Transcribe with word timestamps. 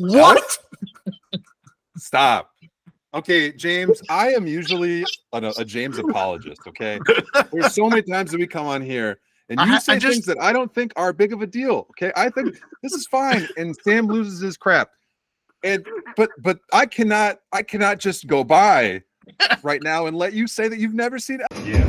What? 0.00 0.58
Stop. 1.96 2.50
Okay, 3.14 3.52
James, 3.52 4.02
I 4.10 4.32
am 4.32 4.46
usually 4.46 5.04
a, 5.32 5.52
a 5.58 5.64
James 5.64 5.98
apologist. 5.98 6.60
Okay. 6.68 7.00
There's 7.52 7.74
so 7.74 7.88
many 7.88 8.02
times 8.02 8.30
that 8.30 8.38
we 8.38 8.46
come 8.46 8.66
on 8.66 8.82
here 8.82 9.18
and 9.48 9.58
you 9.60 9.66
ha- 9.66 9.78
say 9.78 9.94
I 9.94 9.98
just- 9.98 10.12
things 10.12 10.26
that 10.26 10.38
I 10.40 10.52
don't 10.52 10.72
think 10.74 10.92
are 10.96 11.12
big 11.12 11.32
of 11.32 11.40
a 11.40 11.46
deal. 11.46 11.86
Okay. 11.90 12.12
I 12.16 12.28
think 12.28 12.56
this 12.82 12.92
is 12.92 13.06
fine. 13.06 13.48
And 13.56 13.74
Sam 13.82 14.06
loses 14.06 14.40
his 14.40 14.56
crap. 14.56 14.90
And 15.64 15.84
but 16.16 16.30
but 16.42 16.60
I 16.72 16.86
cannot 16.86 17.40
I 17.52 17.62
cannot 17.64 17.98
just 17.98 18.28
go 18.28 18.44
by 18.44 19.02
right 19.62 19.82
now 19.82 20.06
and 20.06 20.16
let 20.16 20.32
you 20.32 20.46
say 20.46 20.68
that 20.68 20.78
you've 20.78 20.94
never 20.94 21.18
seen 21.18 21.40
I 21.50 21.87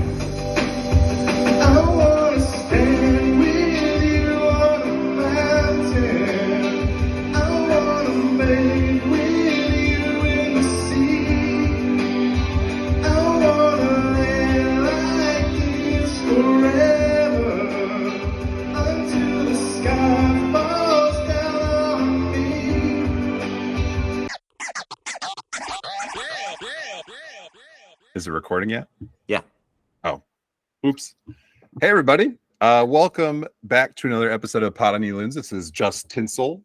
Is 28.16 28.28
it 28.28 28.32
recording 28.32 28.70
yet? 28.70 28.88
Yeah. 29.28 29.42
Oh, 30.04 30.24
oops. 30.86 31.16
Hey, 31.80 31.90
everybody. 31.90 32.38
Uh, 32.60 32.84
welcome 32.88 33.46
back 33.64 33.96
to 33.98 34.08
another 34.08 34.32
episode 34.32 34.64
of 34.64 34.74
Pot 34.74 34.96
on 34.96 35.04
You 35.04 35.16
Loons. 35.16 35.36
This 35.36 35.54
is 35.54 35.70
Just 35.70 36.10
Tinsel. 36.10 36.62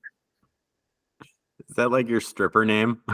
Is 1.68 1.76
that 1.76 1.90
like 1.90 2.08
your 2.08 2.20
stripper 2.20 2.64
name? 2.64 3.02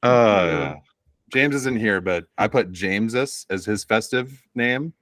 Uh, 0.00 0.74
James 1.32 1.56
isn't 1.56 1.80
here, 1.80 2.00
but 2.00 2.26
I 2.38 2.46
put 2.46 2.70
Jamesus 2.70 3.46
as 3.50 3.64
his 3.64 3.82
festive 3.82 4.40
name. 4.54 4.92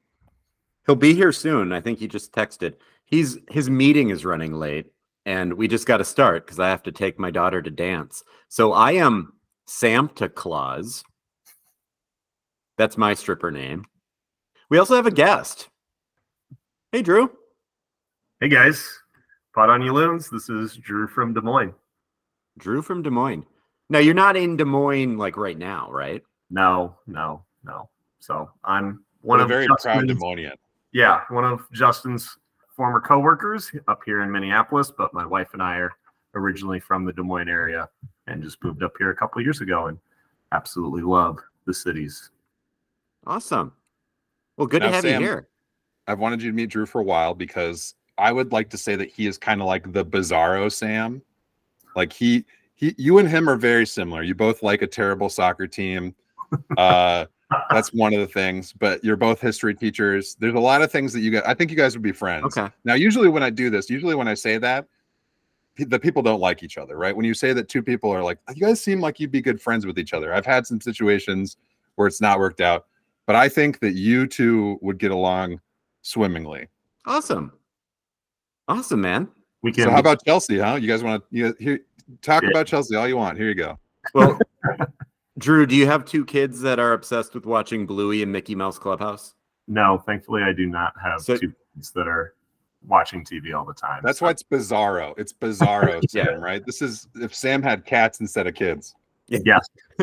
He'll 0.87 0.97
be 0.97 1.12
here 1.12 1.33
soon. 1.33 1.71
I 1.71 1.83
think 1.83 1.99
he 1.99 2.09
just 2.09 2.33
texted. 2.33 2.77
He's 3.05 3.37
his 3.51 3.69
meeting 3.69 4.09
is 4.09 4.25
running 4.25 4.55
late, 4.55 4.87
and 5.27 5.53
we 5.53 5.69
just 5.69 5.87
got 5.87 5.99
to 5.99 6.05
start 6.05 6.47
because 6.47 6.59
I 6.59 6.71
have 6.71 6.83
to 6.84 6.93
take 6.93 7.19
my 7.19 7.31
daughter 7.31 7.61
to 7.61 7.71
dance. 7.71 8.25
So 8.49 8.73
I 8.73 8.93
am 8.93 9.34
Santa 9.67 10.28
Claus. 10.28 11.05
That's 12.78 12.97
my 12.97 13.14
stripper 13.14 13.50
name. 13.50 13.84
We 14.70 14.78
also 14.78 14.97
have 14.97 15.06
a 15.06 15.11
guest. 15.11 15.69
Hey, 16.92 17.03
Drew. 17.03 17.31
Hey 18.41 18.48
guys, 18.48 18.87
Pot 19.55 19.70
on 19.70 19.83
You 19.83 19.92
Loons. 19.92 20.28
This 20.31 20.48
is 20.50 20.77
Drew 20.77 21.06
from 21.09 21.33
Des 21.34 21.41
Moines. 21.41 21.75
Drew 22.59 22.83
from 22.83 23.03
Des 23.03 23.11
Moines. 23.11 23.47
Now, 23.89 23.98
you're 23.98 24.14
not 24.14 24.37
in 24.37 24.56
Des 24.56 24.64
Moines 24.64 25.17
like 25.17 25.37
right 25.37 25.56
now, 25.56 25.91
right? 25.91 26.22
No, 26.50 26.97
no, 27.06 27.44
no. 27.64 27.89
So 28.20 28.50
I'm 28.64 29.05
one 29.22 29.39
One 29.39 29.41
a 29.41 29.42
of 29.44 29.48
very 29.48 29.67
proud 29.67 29.78
Justyn's, 29.83 30.12
Demonian. 30.12 30.55
yeah, 30.92 31.22
one 31.31 31.44
of 31.44 31.67
Justyn's 31.72 32.37
former 32.75 33.00
coworkers 33.00 33.70
up 33.89 34.00
here 34.05 34.22
in 34.22 34.31
Minneapolis. 34.31 34.92
But 34.97 35.14
my 35.14 35.25
wife 35.25 35.48
and 35.55 35.62
I 35.62 35.77
are 35.78 35.92
originally 36.34 36.78
from 36.81 37.05
the 37.05 37.12
Des 37.12 37.22
Moines 37.22 37.48
area 37.48 37.89
and 38.27 38.43
just 38.43 38.63
moved 38.63 38.83
up 38.83 38.93
here 38.99 39.11
a 39.11 39.17
couple 39.17 39.41
years 39.43 39.61
ago 39.61 39.87
and 39.87 39.99
absolutely 40.53 41.03
love 41.03 41.39
the 41.67 41.75
cities. 41.75 42.31
Awesome. 43.27 43.73
Well, 44.57 44.67
good 44.67 44.83
Now, 44.83 44.89
to 44.89 44.95
have 44.95 45.03
Sam, 45.03 45.21
you 45.21 45.27
here. 45.27 45.49
I've 46.07 46.19
wanted 46.19 46.43
you 46.43 46.51
to 46.51 46.57
meet 46.57 46.71
Drew 46.71 46.87
for 46.87 47.01
a 47.01 47.05
while 47.05 47.35
because 47.35 47.95
I 48.19 48.33
would 48.33 48.53
like 48.53 48.71
to 48.71 48.79
say 48.79 48.97
that 48.97 49.11
he 49.11 49.27
is 49.27 49.39
kind 49.39 49.61
of 49.61 49.67
like 49.67 49.93
the 49.93 50.05
Bizarro 50.05 50.71
Sam. 50.73 51.23
Like 51.95 52.13
he, 52.13 52.45
he, 52.75 52.95
you 52.97 53.19
and 53.19 53.29
him 53.29 53.49
are 53.49 53.57
very 53.57 53.87
similar. 53.87 54.23
You 54.23 54.35
both 54.35 54.63
like 54.63 54.83
a 54.83 54.87
terrible 54.87 55.29
soccer 55.29 55.67
team. 55.67 56.15
Uh, 56.79 57.27
that's 57.71 57.93
one 57.93 58.15
of 58.15 58.21
the 58.21 58.27
things. 58.27 58.73
But 58.73 59.03
you're 59.03 59.17
both 59.17 59.41
history 59.41 59.75
teachers. 59.75 60.37
There's 60.39 60.55
a 60.55 60.61
lot 60.61 60.81
of 60.81 60.93
things 60.93 61.12
that 61.12 61.21
you 61.21 61.33
guys. 61.33 61.43
I 61.45 61.55
think 61.55 61.73
you 61.73 61.77
guys 61.77 61.95
would 61.97 62.03
be 62.03 62.12
friends. 62.12 62.56
Okay. 62.56 62.73
Now, 62.84 62.95
usually 62.95 63.29
when 63.29 63.43
I 63.43 63.50
do 63.50 63.69
this, 63.69 63.91
usually 63.91 64.15
when 64.15 64.29
I 64.29 64.34
say 64.34 64.56
that, 64.59 64.87
pe- 64.87 64.96
the 65.76 65.98
people 65.98 66.22
don't 66.22 66.41
like 66.41 66.62
each 66.62 66.78
other, 66.78 66.97
right? 66.97 67.14
When 67.14 67.25
you 67.26 67.34
say 67.34 67.53
that 67.53 67.69
two 67.69 67.82
people 67.82 68.10
are 68.10 68.22
like, 68.22 68.38
oh, 68.48 68.53
you 68.54 68.62
guys 68.66 68.81
seem 68.81 69.00
like 69.00 69.20
you'd 69.20 69.31
be 69.31 69.41
good 69.42 69.60
friends 69.60 69.87
with 69.87 69.98
each 69.98 70.12
other. 70.12 70.32
I've 70.32 70.47
had 70.47 70.66
some 70.66 70.81
situations 70.81 71.56
where 71.97 72.06
it's 72.09 72.20
not 72.20 72.38
worked 72.38 72.60
out, 72.60 72.87
but 73.26 73.37
I 73.37 73.48
think 73.48 73.81
that 73.81 73.92
you 73.94 74.26
two 74.26 74.78
would 74.81 74.98
get 74.98 75.10
along 75.10 75.60
swimmingly. 76.03 76.69
Awesome. 77.06 77.53
Awesome, 78.69 79.00
man. 79.00 79.28
We 79.62 79.72
can 79.72 79.84
So 79.84 79.91
how 79.91 79.98
about 80.00 80.25
Chelsea, 80.25 80.59
huh? 80.59 80.76
You 80.76 80.88
guys 80.88 81.03
want 81.03 81.22
to 81.22 81.37
you 81.37 81.54
here 81.59 81.81
talk 82.22 82.43
Yeah. 82.43 82.50
about 82.50 82.66
Chelsea 82.66 82.94
all 82.97 83.06
you 83.08 83.16
want. 83.16 83.37
Here 83.38 83.48
you 83.48 83.54
go. 83.54 83.78
Well, 84.14 84.38
Drew, 85.38 85.66
do 85.66 85.75
you 85.76 85.87
have 85.87 86.04
two 86.04 86.25
kids 86.25 86.60
that 86.62 86.78
are 86.78 86.93
obsessed 86.93 87.34
with 87.34 87.44
watching 87.44 87.84
Bluey 87.87 88.22
and 88.22 88.32
Mickey 88.32 88.54
Mouse 88.54 88.78
Clubhouse? 88.78 89.34
no, 89.69 89.98
thankfully 90.06 90.43
I 90.44 90.53
do 90.53 90.66
not 90.66 90.93
have 91.03 91.20
So- 91.22 91.37
two 91.37 91.53
kids 91.75 91.91
that 91.93 92.06
are 92.06 92.34
watching 92.87 93.25
TV 93.25 93.55
all 93.55 93.65
the 93.65 93.75
time. 93.75 94.01
That's 94.05 94.19
So- 94.21 94.27
why 94.27 94.31
it's 94.31 94.43
bizarro. 94.43 95.15
It's 95.19 95.33
bizarro, 95.33 96.01
Yeah. 96.13 96.25
Sam, 96.25 96.41
right? 96.41 96.65
This 96.65 96.83
is 96.83 97.09
if 97.17 97.35
Sam 97.35 97.63
had 97.63 97.85
cats 97.85 98.21
instead 98.21 98.47
of 98.47 98.55
kids. 98.55 98.95
Yes. 99.29 99.69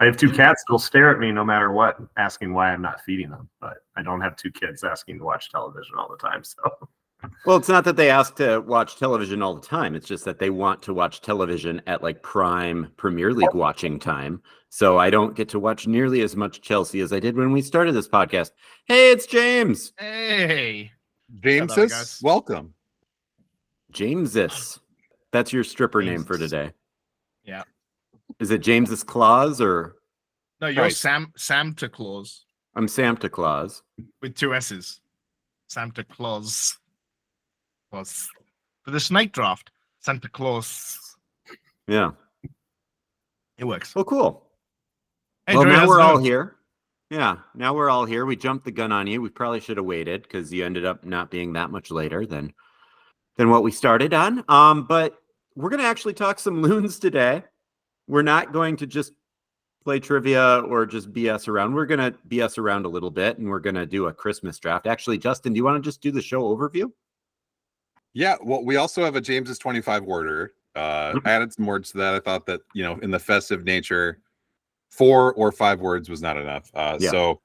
I 0.00 0.06
have 0.06 0.16
two 0.16 0.30
cats 0.30 0.64
that'll 0.66 0.78
stare 0.78 1.10
at 1.10 1.18
me 1.18 1.30
no 1.30 1.44
matter 1.44 1.72
what, 1.72 1.98
asking 2.16 2.54
why 2.54 2.72
I'm 2.72 2.80
not 2.80 3.02
feeding 3.02 3.28
them. 3.30 3.48
But 3.60 3.78
I 3.96 4.02
don't 4.02 4.20
have 4.22 4.34
two 4.36 4.50
kids 4.50 4.82
asking 4.82 5.18
to 5.18 5.24
watch 5.24 5.50
television 5.50 5.96
all 5.98 6.08
the 6.08 6.16
time. 6.16 6.42
So 6.42 6.56
Well, 7.44 7.58
it's 7.58 7.68
not 7.68 7.84
that 7.84 7.96
they 7.96 8.08
ask 8.08 8.34
to 8.36 8.60
watch 8.60 8.96
television 8.96 9.42
all 9.42 9.54
the 9.54 9.66
time. 9.66 9.94
It's 9.94 10.06
just 10.08 10.24
that 10.24 10.38
they 10.38 10.48
want 10.48 10.80
to 10.82 10.94
watch 10.94 11.20
television 11.20 11.82
at 11.86 12.02
like 12.02 12.22
prime 12.22 12.92
Premier 12.96 13.34
League 13.34 13.52
watching 13.54 13.98
time. 13.98 14.40
So 14.70 14.96
I 14.98 15.10
don't 15.10 15.34
get 15.36 15.50
to 15.50 15.58
watch 15.58 15.86
nearly 15.86 16.22
as 16.22 16.34
much 16.34 16.62
Chelsea 16.62 17.00
as 17.00 17.12
I 17.12 17.20
did 17.20 17.36
when 17.36 17.52
we 17.52 17.60
started 17.60 17.92
this 17.92 18.08
podcast. 18.08 18.52
Hey, 18.86 19.10
it's 19.12 19.26
James. 19.26 19.92
Hey. 19.98 20.92
James, 21.38 22.20
welcome. 22.22 22.74
Jamesis. 23.92 24.78
That's 25.32 25.52
your 25.52 25.64
stripper 25.64 26.02
name 26.02 26.24
for 26.24 26.36
today. 26.36 26.72
Yeah. 27.44 27.62
Is 28.40 28.50
it 28.50 28.62
James's 28.62 29.02
Claus 29.02 29.60
or 29.60 29.96
No, 30.60 30.66
you're 30.66 30.84
Right. 30.84 30.92
Sam 30.94 31.32
Santa 31.36 31.88
Claus 31.88 32.44
I'm 32.74 32.88
Santa 32.88 33.28
Claus? 33.28 33.82
with 34.22 34.34
two 34.34 34.54
S's. 34.54 35.00
Santa 35.68 36.04
Claus. 36.04 36.78
Claus. 37.90 38.28
For 38.84 38.90
the 38.92 39.00
snake 39.00 39.32
draft, 39.32 39.70
Santa 40.00 40.28
Claus. 40.28 41.16
Yeah. 41.88 42.12
It 43.58 43.64
works. 43.64 43.94
Well, 43.94 44.04
cool. 44.04 44.46
Hey, 45.46 45.54
well, 45.54 45.64
Drew, 45.64 45.72
now 45.72 45.86
we're 45.88 46.00
all 46.00 46.18
here. 46.18 46.56
Yeah, 47.10 47.38
now 47.56 47.74
we're 47.74 47.90
all 47.90 48.04
here. 48.04 48.24
We 48.24 48.36
jumped 48.36 48.64
the 48.64 48.70
gun 48.70 48.92
on 48.92 49.08
you. 49.08 49.20
We 49.20 49.30
probably 49.30 49.58
should 49.58 49.78
have 49.78 49.86
waited 49.86 50.22
because 50.22 50.52
you 50.52 50.64
ended 50.64 50.84
up 50.84 51.04
not 51.04 51.28
being 51.30 51.52
that 51.54 51.70
much 51.70 51.90
later 51.90 52.24
than 52.24 52.52
than 53.36 53.50
what 53.50 53.64
we 53.64 53.72
started 53.72 54.14
on. 54.14 54.44
Um, 54.48 54.84
but 54.84 55.18
we're 55.56 55.70
gonna 55.70 55.82
actually 55.82 56.14
talk 56.14 56.38
some 56.38 56.62
loons 56.62 57.00
today. 57.00 57.42
We're 58.06 58.22
not 58.22 58.52
going 58.52 58.76
to 58.76 58.86
just 58.86 59.12
play 59.82 59.98
trivia 59.98 60.60
or 60.60 60.86
just 60.86 61.12
BS 61.12 61.48
around. 61.48 61.74
We're 61.74 61.86
gonna 61.86 62.12
BS 62.28 62.58
around 62.58 62.86
a 62.86 62.88
little 62.88 63.10
bit, 63.10 63.38
and 63.38 63.48
we're 63.48 63.58
gonna 63.58 63.86
do 63.86 64.06
a 64.06 64.12
Christmas 64.12 64.58
draft. 64.60 64.86
Actually, 64.86 65.18
Justyn, 65.18 65.50
do 65.50 65.56
you 65.56 65.64
want 65.64 65.82
to 65.82 65.88
just 65.88 66.00
do 66.00 66.12
the 66.12 66.22
show 66.22 66.42
overview? 66.42 66.92
Yeah, 68.12 68.36
well, 68.42 68.64
we 68.64 68.76
also 68.76 69.04
have 69.04 69.16
a 69.16 69.20
James's 69.20 69.58
25 69.58 70.04
worder. 70.04 70.54
Uh, 70.76 71.18
I 71.24 71.30
added 71.32 71.52
some 71.52 71.66
words 71.66 71.90
to 71.92 71.98
that. 71.98 72.14
I 72.14 72.20
thought 72.20 72.46
that, 72.46 72.60
you 72.74 72.82
know, 72.82 72.98
in 72.98 73.10
the 73.10 73.18
festive 73.18 73.64
nature, 73.64 74.20
four 74.90 75.32
or 75.34 75.52
five 75.52 75.80
words 75.80 76.08
was 76.08 76.20
not 76.22 76.36
enough. 76.36 76.70
Uh, 76.74 76.98
Yeah. 77.00 77.10
So, 77.10 77.40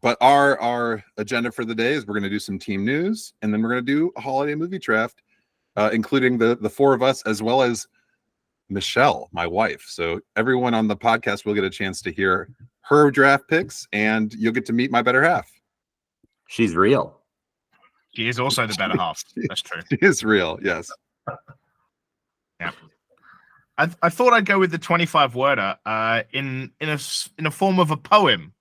but 0.00 0.18
our 0.20 0.58
our 0.60 1.04
agenda 1.18 1.52
for 1.52 1.64
the 1.64 1.74
day 1.74 1.92
is 1.92 2.06
we're 2.06 2.14
going 2.14 2.24
to 2.24 2.30
do 2.30 2.38
some 2.38 2.58
team 2.58 2.84
news, 2.84 3.34
and 3.42 3.52
then 3.52 3.62
we're 3.62 3.70
going 3.70 3.84
to 3.84 3.92
do 3.92 4.12
a 4.16 4.20
holiday 4.20 4.54
movie 4.54 4.78
draft, 4.78 5.22
uh, 5.76 5.90
including 5.92 6.38
the 6.38 6.56
the 6.56 6.70
four 6.70 6.94
of 6.94 7.02
us 7.02 7.22
as 7.22 7.42
well 7.42 7.62
as 7.62 7.86
Michelle, 8.68 9.28
my 9.32 9.46
wife. 9.46 9.84
So 9.88 10.20
everyone 10.36 10.74
on 10.74 10.88
the 10.88 10.96
podcast 10.96 11.44
will 11.44 11.54
get 11.54 11.64
a 11.64 11.70
chance 11.70 12.00
to 12.02 12.10
hear 12.10 12.48
her 12.82 13.10
draft 13.10 13.48
picks, 13.48 13.86
and 13.92 14.32
you'll 14.34 14.52
get 14.52 14.66
to 14.66 14.72
meet 14.72 14.90
my 14.90 15.02
better 15.02 15.22
half. 15.22 15.50
She's 16.48 16.74
real. 16.74 17.20
She 18.14 18.28
is 18.28 18.38
also 18.38 18.66
the 18.66 18.74
better 18.74 18.96
half. 18.96 19.22
That's 19.48 19.62
true. 19.62 19.82
She 19.90 19.98
is 20.02 20.22
real, 20.22 20.58
yes. 20.62 20.90
I, 23.78 23.90
I 24.02 24.08
thought 24.08 24.32
I'd 24.32 24.46
go 24.46 24.58
with 24.58 24.70
the 24.70 24.78
25 24.78 25.34
worder 25.34 25.76
uh, 25.84 26.22
in 26.32 26.70
in 26.80 26.88
a 26.90 26.98
in 27.38 27.46
a 27.46 27.50
form 27.50 27.78
of 27.80 27.90
a 27.90 27.96
poem 27.96 28.52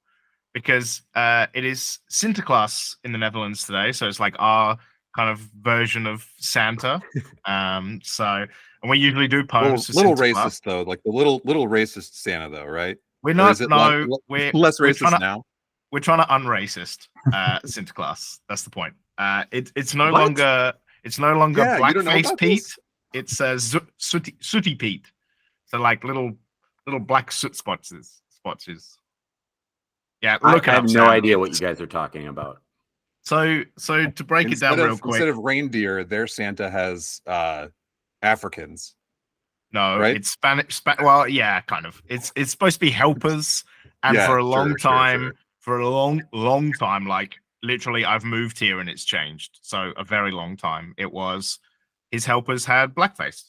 because 0.54 1.01
uh, 1.15 1.48
it 1.54 1.65
is 1.65 2.00
Sinterklaas 2.12 2.95
in 3.04 3.12
the 3.12 3.18
Netherlands 3.18 3.65
today, 3.65 3.92
so 3.92 4.07
it's 4.07 4.19
like 4.19 4.36
our 4.39 4.77
kind 5.15 5.30
of 5.30 5.39
version 5.62 6.07
of 6.07 6.25
Santa. 6.38 7.01
Um, 7.45 8.00
so 8.04 8.25
and 8.81 8.89
we 8.89 8.98
usually 8.98 9.27
do 9.27 9.44
poems. 9.45 9.88
to 9.88 9.94
little 9.98 10.15
racist 10.15 10.62
though, 10.63 10.81
like 10.83 11.01
the 11.04 11.12
little 11.12 11.42
little 11.44 11.68
racist 11.68 12.13
Santa 12.13 12.50
though, 12.50 12.65
right? 12.65 12.98
We're 13.21 13.33
not. 13.36 13.60
No, 13.60 14.07
we're 14.30 14.51
less 14.54 14.80
we're 14.80 14.88
racist 14.94 15.12
to- 15.12 15.19
now. 15.19 15.44
we're 15.92 16.00
trying 16.00 16.19
to 16.19 16.25
unracist 16.33 17.07
uh, 17.33 17.60
Sinterklaas. 17.65 18.39
That's 18.48 18.63
the 18.63 18.69
point. 18.69 18.94
Uh, 19.18 19.44
it, 19.51 19.71
it's 19.75 19.94
no 19.94 20.12
What? 20.12 20.21
longer 20.21 20.74
It's 21.04 21.19
no 21.19 21.38
longer 21.38 21.62
Yeah, 21.63 21.86
you 21.88 21.94
don't 21.94 22.06
know 22.06 22.12
blackface 22.12 22.38
Pete. 22.38 22.60
this? 22.60 22.80
It's 23.13 23.39
uh, 23.39 23.57
zo- 23.57 23.88
sooty, 23.98 24.36
sooty 24.39 24.75
Pete. 24.75 25.06
So 25.65 25.77
like 25.80 26.04
little 26.04 26.33
little 26.86 27.00
black 27.00 27.31
soot 27.31 27.56
spotches. 27.56 28.21
Spotches. 28.30 28.98
Yeah, 30.21 30.38
I, 30.42 30.54
look 30.54 30.68
it 30.68 30.71
I 30.71 30.77
up, 30.77 30.81
have 30.83 30.92
no 30.92 31.06
Sam. 31.06 31.10
idea 31.10 31.38
what 31.39 31.51
you 31.51 31.60
guys 31.65 31.81
are 31.81 31.88
talking 31.88 32.27
about. 32.27 32.62
So 33.24 33.63
so 33.77 34.10
to 34.10 34.24
break 34.24 34.51
it 34.51 34.60
down 34.60 34.80
of, 34.80 34.86
real 34.86 34.98
quick. 34.98 35.15
Instead 35.15 35.30
of 35.30 35.38
reindeer, 35.39 36.04
their 36.04 36.27
Santa 36.27 36.69
has 36.69 37.21
uh 37.25 37.68
Africans. 38.21 38.95
No, 39.71 39.98
right? 39.98 40.15
it's 40.15 40.30
Spanish. 40.31 40.75
Spa- 40.75 40.98
well, 41.00 41.27
yeah, 41.27 41.62
kind 41.62 41.86
of. 41.86 42.01
It's 42.07 42.31
it's 42.36 42.51
supposed 42.51 42.75
to 42.75 42.80
be 42.80 42.92
helpers, 42.92 43.63
and 44.04 44.15
Yeah, 44.15 44.27
for 44.27 44.38
a 44.38 44.44
long 44.44 44.69
sure, 44.69 44.77
sure, 44.77 44.92
time, 44.92 45.21
sure. 45.21 45.33
for 45.60 45.80
a 45.80 45.89
long, 45.89 46.21
long 46.31 46.74
time, 46.74 47.07
like 47.07 47.36
literally, 47.63 48.06
I've 48.06 48.24
moved 48.24 48.60
here 48.60 48.80
and 48.80 48.89
it's 48.89 49.04
changed. 49.04 49.60
So 49.62 49.92
a 49.98 50.04
very 50.04 50.31
long 50.31 50.57
time, 50.57 50.94
it 50.98 51.12
was 51.12 51.60
his 52.13 52.25
helpers 52.25 52.63
had 52.63 52.94
blackface, 52.94 53.42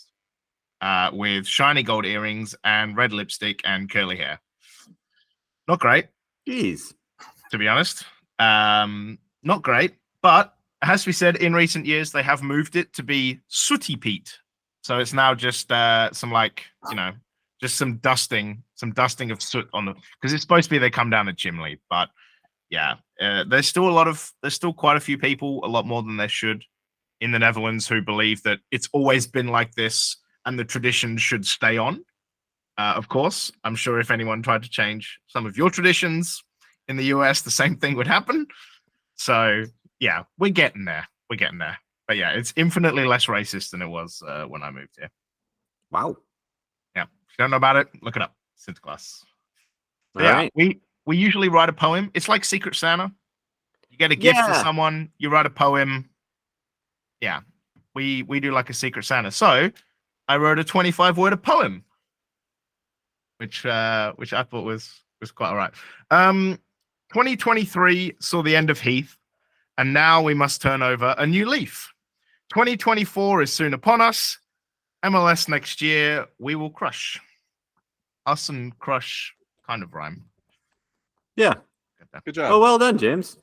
uh, 0.81 1.11
with 1.13 1.47
shiny 1.47 1.83
gold 1.83 2.07
earrings 2.07 2.55
and 2.65 2.97
red 2.97 3.13
lipstick 3.13 3.61
and 3.67 3.91
curly 3.91 4.17
hair. 4.17 4.41
Not 5.69 5.81
great, 5.81 6.07
Jeez. 6.49 6.95
to 7.51 7.59
be 7.59 7.69
honest. 7.69 8.05
Um, 8.39 9.19
not 9.43 9.63
great, 9.63 9.97
but 10.23 10.55
it 10.83 10.87
has 10.87 11.03
to 11.03 11.11
be 11.11 11.13
said, 11.13 11.37
in 11.37 11.53
recent 11.53 11.85
years 11.85 12.11
they 12.11 12.23
have 12.23 12.43
moved 12.43 12.75
it 12.75 12.95
to 12.95 13.03
be 13.03 13.39
sooty 13.49 13.97
Pete. 13.97 14.39
So 14.83 14.99
it's 14.99 15.13
now 15.13 15.35
just 15.35 15.71
uh, 15.71 16.11
some 16.13 16.33
like 16.33 16.63
you 16.89 16.97
know, 16.97 17.13
just 17.61 17.77
some 17.77 17.99
dusting, 17.99 18.63
some 18.77 18.93
dusting 18.93 19.31
of 19.31 19.43
soot 19.43 19.69
on 19.75 19.85
the 19.85 19.93
because 19.93 20.33
it's 20.33 20.43
supposed 20.43 20.65
to 20.65 20.71
be 20.71 20.79
they 20.79 20.89
come 20.89 21.11
down 21.11 21.27
the 21.27 21.35
chimney, 21.35 21.81
but 21.91 22.09
yeah, 22.71 22.95
uh, 23.21 23.45
there's 23.47 23.69
still 23.69 23.91
a 23.91 23.93
lot 23.93 24.09
of 24.09 24.33
there's 24.41 24.55
still 24.55 24.73
quite 24.73 24.97
a 24.97 25.01
few 25.01 25.19
people, 25.19 25.61
a 25.65 25.69
lot 25.69 25.87
more 25.87 26.03
than 26.03 26.17
there 26.17 26.29
should, 26.29 26.65
in 27.25 27.31
the 27.31 27.39
Netherlands 27.39 27.89
who 27.89 28.03
believe 28.03 28.43
that 28.43 28.61
it's 28.71 28.89
always 28.93 29.27
been 29.27 29.49
like 29.49 29.73
this 29.75 30.19
and 30.45 30.59
the 30.59 30.65
tradition 30.65 31.17
should 31.17 31.47
stay 31.47 31.79
on. 31.79 32.05
Uh, 32.77 32.93
of 32.97 33.09
course, 33.09 33.51
I'm 33.65 33.77
sure 33.77 33.99
if 33.99 34.11
anyone 34.11 34.43
tried 34.43 34.63
to 34.63 34.69
change 34.69 35.19
some 35.27 35.47
of 35.47 35.57
your 35.57 35.71
traditions 35.71 36.45
in 36.87 36.97
the 36.97 37.05
US, 37.05 37.41
the 37.41 37.51
same 37.51 37.77
thing 37.77 37.97
would 37.97 38.07
happen. 38.07 38.47
So 39.15 39.65
yeah, 39.99 40.25
we're 40.39 40.51
getting 40.51 40.85
there. 40.85 41.09
We're 41.31 41.37
getting 41.37 41.59
there. 41.59 41.79
But 42.07 42.19
yeah, 42.19 42.33
it's 42.33 42.53
infinitely 42.57 43.07
less 43.07 43.25
racist 43.25 43.71
than 43.71 43.81
it 43.81 43.89
was 43.89 44.23
uh, 44.27 44.45
when 44.45 44.63
I 44.63 44.71
moved 44.71 44.97
here. 44.99 45.11
Wow. 45.91 46.19
Yeah, 46.95 47.05
if 47.05 47.09
you 47.39 47.43
don't 47.43 47.51
know 47.51 47.57
about 47.57 47.77
it, 47.77 47.89
look 48.03 48.17
it 48.17 48.23
up. 48.23 48.35
Sinterklaas. 48.61 49.23
All 50.15 50.23
yeah, 50.23 50.33
right. 50.33 50.53
we 50.55 50.83
we 51.07 51.17
usually 51.17 51.49
write 51.49 51.71
a 51.71 51.73
poem. 51.73 52.11
It's 52.13 52.29
like 52.29 52.45
Secret 52.45 52.75
Santa. 52.75 53.11
You 53.89 53.97
get 53.97 54.13
a 54.13 54.17
gift 54.17 54.41
for 54.41 54.55
someone, 54.55 55.11
you 55.19 55.31
write 55.31 55.47
a 55.47 55.51
poem. 55.51 56.11
Yeah, 57.25 57.41
we 57.95 58.23
we 58.25 58.39
do 58.39 58.53
like 58.53 58.69
a 58.69 58.75
Secret 58.75 59.07
Santa. 59.07 59.31
So 59.31 59.71
I 60.29 60.37
wrote 60.37 60.59
a 60.59 60.65
25 60.65 61.17
word 61.17 61.43
poem, 61.43 61.83
which 63.39 63.65
uh 63.65 64.13
which 64.17 64.35
I 64.35 64.43
thought 64.43 64.67
was 64.67 64.93
was 65.23 65.33
quite 65.33 65.49
all 65.49 65.57
right. 65.57 65.73
Um, 66.11 66.59
2023 67.15 68.17
saw 68.21 68.43
the 68.43 68.55
end 68.55 68.69
of 68.69 68.79
Heath, 68.79 69.17
and 69.79 69.95
now 69.95 70.21
we 70.21 70.35
must 70.35 70.61
turn 70.61 70.83
over 70.83 71.15
a 71.17 71.27
new 71.27 71.49
leaf. 71.49 71.95
2024 72.51 73.41
is 73.41 73.51
soon 73.51 73.73
upon 73.73 74.03
us. 74.03 74.39
MLS 75.03 75.49
next 75.49 75.81
year, 75.81 76.27
we 76.39 76.57
will 76.57 76.69
crush. 76.69 77.19
Us 78.27 78.51
and 78.51 78.79
crush 78.79 79.35
kind 79.67 79.83
of 79.83 79.95
rhyme. 79.95 80.27
Yeah. 81.37 81.55
Good 82.27 82.35
job. 82.35 82.53
Oh, 82.53 82.61
well 82.61 82.77
done, 82.77 82.99
James. 82.99 83.39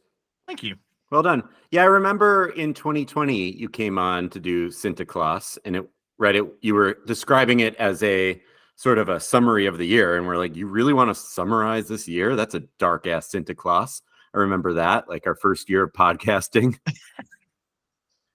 Thank 0.46 0.62
you. 0.62 0.76
Well 1.12 1.24
done. 1.24 1.44
Yeah, 1.72 1.82
I 1.82 1.86
remember 1.86 2.48
in 2.52 2.74
2020 2.74 3.52
you 3.52 3.68
came 3.68 3.98
on 3.98 4.30
to 4.30 4.40
do 4.40 4.72
Santa 4.72 5.06
Claus, 5.06 5.60
and 5.66 5.76
it 5.76 5.90
right 6.18 6.36
it. 6.36 6.46
You 6.62 6.74
were 6.74 7.00
describing 7.06 7.60
it 7.60 7.76
as 7.76 8.02
a 8.02 8.42
sort 8.78 8.98
of 8.98 9.10
a 9.10 9.20
summary 9.20 9.66
of 9.66 9.78
the 9.78 9.86
year, 9.86 10.18
and 10.18 10.26
we're 10.26 10.38
like, 10.38 10.56
"You 10.56 10.68
really 10.68 10.94
want 10.94 11.10
to 11.10 11.16
summarize 11.16 11.90
this 11.90 12.08
year? 12.08 12.38
That's 12.38 12.56
a 12.56 12.62
dark 12.80 13.08
ass 13.08 13.30
Santa 13.30 13.54
Claus." 13.54 14.02
I 14.34 14.38
remember 14.38 14.74
that, 14.74 15.10
like 15.10 15.28
our 15.28 15.36
first 15.36 15.70
year 15.70 15.84
of 15.84 15.94
podcasting. 15.94 16.80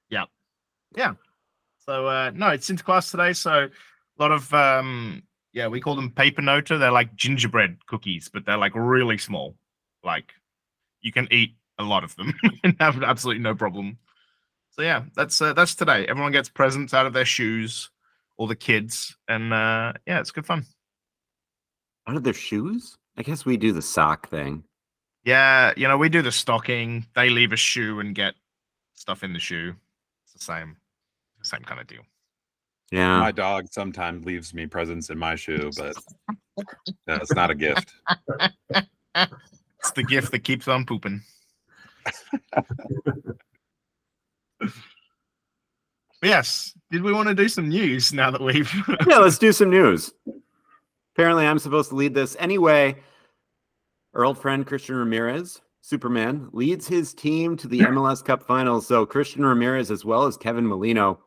Yeah, 0.08 0.26
yeah. 0.96 1.14
So 1.84 2.06
uh 2.06 2.31
no, 2.34 2.50
it's 2.50 2.70
Sinterklaas 2.70 3.11
today. 3.11 3.32
So 3.32 3.64
a 3.64 4.23
lot 4.23 4.31
of 4.31 4.52
um 4.55 5.25
yeah, 5.52 5.67
we 5.67 5.81
call 5.81 5.96
them 5.96 6.11
pepernoten. 6.11 6.78
They're 6.78 6.93
like 6.93 7.17
gingerbread 7.17 7.84
cookies, 7.87 8.28
but 8.32 8.46
they're 8.46 8.56
like 8.56 8.75
really 8.76 9.19
small. 9.19 9.56
Like 10.05 10.32
you 11.00 11.11
can 11.11 11.26
eat 11.32 11.56
a 11.78 11.84
lot 11.84 12.05
of 12.05 12.14
them 12.17 12.34
and 12.64 12.76
have 12.81 13.02
absolutely 13.02 13.43
no 13.43 13.55
problem. 13.55 13.99
So 14.70 14.82
yeah, 14.82 15.05
that's 15.14 15.40
uh, 15.40 15.52
that's 15.52 15.75
today. 15.75 16.06
Everyone 16.06 16.32
gets 16.32 16.49
presents 16.49 16.93
out 16.94 17.06
of 17.06 17.12
their 17.12 17.25
shoes, 17.25 17.90
all 18.37 18.46
the 18.46 18.56
kids, 18.56 19.17
and 19.28 19.52
uh 19.52 19.94
yeah, 20.06 20.20
it's 20.20 20.31
good 20.31 20.46
fun. 20.46 20.64
Out 22.06 22.17
of 22.17 22.25
their 22.25 22.34
shoes? 22.34 22.96
I 23.17 23.23
guess 23.23 23.44
we 23.44 23.56
do 23.56 23.73
the 23.73 23.82
sock 23.82 24.28
thing. 24.28 24.64
Yeah, 25.25 25.73
you 25.76 25.88
know, 25.88 25.96
we 25.96 26.08
do 26.08 26.23
the 26.23 26.31
stocking. 26.31 27.06
They 27.14 27.31
leave 27.31 27.52
a 27.52 27.56
shoe 27.56 27.99
and 27.99 28.14
get 28.14 28.34
stuff 28.94 29.25
in 29.25 29.32
the 29.32 29.40
shoe. 29.40 29.75
It's 30.25 30.34
the 30.34 30.38
same, 30.52 30.76
same 31.43 31.62
kind 31.62 31.81
of 31.81 31.87
deal. 31.87 32.02
Yeah. 32.93 33.19
my 33.19 33.32
dog 33.32 33.67
sometimes 33.73 34.25
leaves 34.25 34.55
me 34.55 34.67
presents 34.67 35.11
in 35.11 35.19
my 35.19 35.34
shoe, 35.34 35.73
but 35.76 35.96
that's 37.05 37.32
not 37.34 37.50
a 37.50 37.55
gift. 37.55 37.93
It's 39.87 39.93
the 39.93 40.02
gift 40.02 40.32
that 40.32 40.40
keeps 40.40 40.67
on 40.67 40.84
pooping. 40.84 41.23
Yes. 46.23 46.73
Did 46.91 47.03
we 47.03 47.12
want 47.12 47.29
to 47.29 47.35
do 47.35 47.49
some 47.49 47.69
news 47.69 48.12
now 48.12 48.31
that 48.31 48.41
we've 48.41 48.73
yeah, 49.08 49.19
let's 49.19 49.38
do 49.38 49.53
some 49.53 49.70
news. 49.70 50.12
Apparently, 51.14 51.47
I'm 51.47 51.58
supposed 51.58 51.88
to 51.91 51.97
lead 51.97 52.14
this 52.14 52.37
anyway. 52.38 52.97
Our 54.14 54.25
old 54.25 54.38
friend 54.38 54.67
Christian 54.67 54.97
Ramirez, 54.97 55.61
Superman, 55.81 56.49
leads 56.53 56.87
his 56.87 57.12
team 57.12 57.56
to 57.58 57.69
the 57.69 57.81
MLS 57.81 58.25
Cup 58.25 58.43
Finals. 58.43 58.87
So 58.87 59.05
Christian 59.05 59.44
Ramirez, 59.44 59.91
as 59.91 60.05
well 60.05 60.25
as 60.25 60.37
Kevin 60.37 60.67
Molino, 60.67 61.20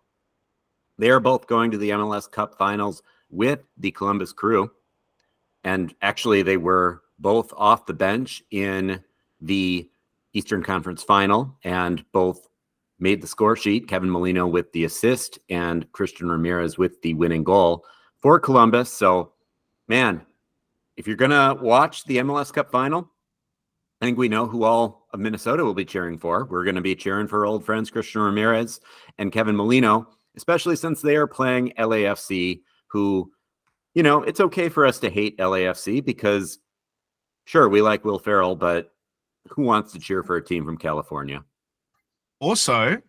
they 0.98 1.10
are 1.10 1.20
both 1.20 1.48
going 1.48 1.72
to 1.72 1.78
the 1.78 1.92
MLS 1.92 2.30
Cup 2.30 2.58
Finals 2.58 3.04
with 3.30 3.60
the 3.78 3.92
Columbus 3.92 4.34
Crew. 4.34 4.72
And 5.64 5.94
actually, 6.02 6.42
they 6.42 6.58
were 6.58 7.02
both 7.20 7.54
off 7.56 7.86
the 7.86 7.94
bench 7.94 8.44
in 8.52 9.04
the 9.42 9.90
Eastern 10.34 10.64
Conference 10.64 11.04
Final, 11.04 11.58
and 11.64 12.04
both 12.12 12.48
made 13.00 13.22
the 13.22 13.28
score 13.28 13.56
sheet. 13.56 13.88
Kevin 13.88 14.10
Molino 14.10 14.46
with 14.48 14.72
the 14.74 14.84
assist, 14.84 15.40
and 15.50 15.92
Christian 15.92 16.30
Ramirez 16.30 16.78
with 16.78 17.02
the 17.02 17.14
winning 17.14 17.44
goal 17.44 17.86
for 18.22 18.40
Columbus. 18.40 18.92
So, 18.92 19.34
man, 19.88 20.22
if 20.98 21.08
you're 21.08 21.16
gonna 21.16 21.56
watch 21.56 22.04
the 22.06 22.18
MLS 22.18 22.52
Cup 22.54 22.72
Final, 22.72 23.10
I 24.02 24.06
think 24.06 24.18
we 24.18 24.30
know 24.30 24.48
who 24.48 24.64
all 24.64 25.08
of 25.14 25.20
Minnesota 25.20 25.66
will 25.66 25.74
be 25.74 25.86
cheering 25.86 26.18
for. 26.18 26.46
We're 26.46 26.64
going 26.64 26.76
to 26.76 26.82
be 26.82 26.96
cheering 26.96 27.28
for 27.28 27.46
old 27.46 27.66
friends 27.66 27.90
Christian 27.90 28.22
Ramirez 28.22 28.80
and 29.18 29.32
Kevin 29.32 29.58
Molino, 29.58 30.08
especially 30.38 30.78
since 30.78 31.02
they 31.02 31.18
are 31.18 31.28
playing 31.28 31.74
LAFC, 31.78 32.62
who, 32.88 33.30
you 33.94 34.04
know, 34.04 34.24
it's 34.24 34.40
okay 34.40 34.70
for 34.70 34.86
us 34.86 35.00
to 35.00 35.10
hate 35.10 35.38
LAFC 35.38 36.04
because, 36.04 36.60
sure, 37.44 37.68
we 37.68 37.82
like 37.82 38.06
Will 38.06 38.20
Ferrell, 38.20 38.56
but 38.56 38.94
who 39.50 39.64
wants 39.64 39.94
to 39.94 40.00
cheer 40.00 40.24
for 40.24 40.36
a 40.38 40.44
team 40.44 40.66
from 40.66 40.78
California? 40.78 41.44
also 42.42 43.02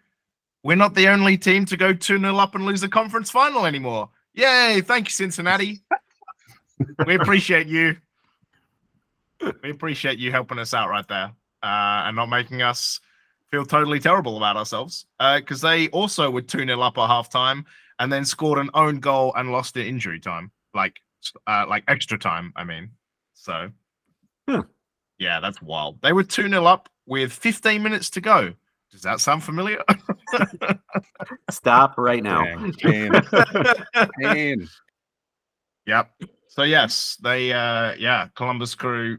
we're 0.62 0.76
not 0.76 0.94
the 0.94 1.08
only 1.08 1.38
team 1.38 1.64
to 1.64 1.76
go 1.76 1.92
2 1.92 2.18
0 2.18 2.36
up 2.36 2.54
and 2.54 2.66
lose 2.66 2.80
the 2.82 2.88
conference 2.88 3.30
final 3.30 3.64
anymore. 3.64 4.10
Yay! 4.34 4.82
Thank 4.84 5.06
you, 5.06 5.12
Cincinnati. 5.12 5.80
we 7.06 7.14
appreciate 7.14 7.66
you. 7.66 7.96
We 9.62 9.70
appreciate 9.70 10.18
you 10.18 10.30
helping 10.30 10.58
us 10.58 10.74
out 10.74 10.90
right 10.90 11.06
there 11.08 11.32
uh, 11.62 12.04
and 12.04 12.16
not 12.16 12.26
making 12.28 12.60
us 12.60 13.00
feel 13.50 13.64
totally 13.64 14.00
terrible 14.00 14.36
about 14.36 14.56
ourselves. 14.56 15.06
Because 15.18 15.62
they 15.62 15.88
also 15.88 16.30
were 16.30 16.42
2 16.42 16.58
0 16.66 16.80
up 16.80 16.98
at 16.98 17.08
halftime 17.08 17.64
and 17.98 18.12
then 18.12 18.24
scored 18.24 18.58
an 18.58 18.68
own 18.74 19.00
goal 19.00 19.32
and 19.36 19.52
lost 19.52 19.76
in 19.78 19.86
injury 19.86 20.20
time, 20.20 20.50
like 20.74 21.00
uh, 21.46 21.64
like 21.68 21.84
extra 21.88 22.18
time, 22.18 22.52
I 22.54 22.64
mean. 22.64 22.90
So, 23.32 23.70
Hmm. 24.48 24.60
Yeah, 25.20 25.38
that's 25.38 25.60
wild. 25.62 26.00
They 26.02 26.12
were 26.12 26.24
2 26.24 26.48
0 26.48 26.64
up 26.64 26.88
with 27.06 27.30
15 27.30 27.82
minutes 27.82 28.10
to 28.10 28.20
go. 28.20 28.54
Does 28.90 29.02
that 29.02 29.20
sound 29.20 29.44
familiar? 29.44 29.80
Stop 31.50 31.94
right 31.96 32.22
now. 32.22 32.42
Dang, 32.42 32.72
Kane, 32.72 33.12
Kane. 34.20 34.68
Yep. 35.86 36.10
So 36.48 36.62
yes, 36.64 37.16
they 37.22 37.52
uh 37.52 37.94
yeah, 37.98 38.28
Columbus 38.34 38.74
crew 38.74 39.18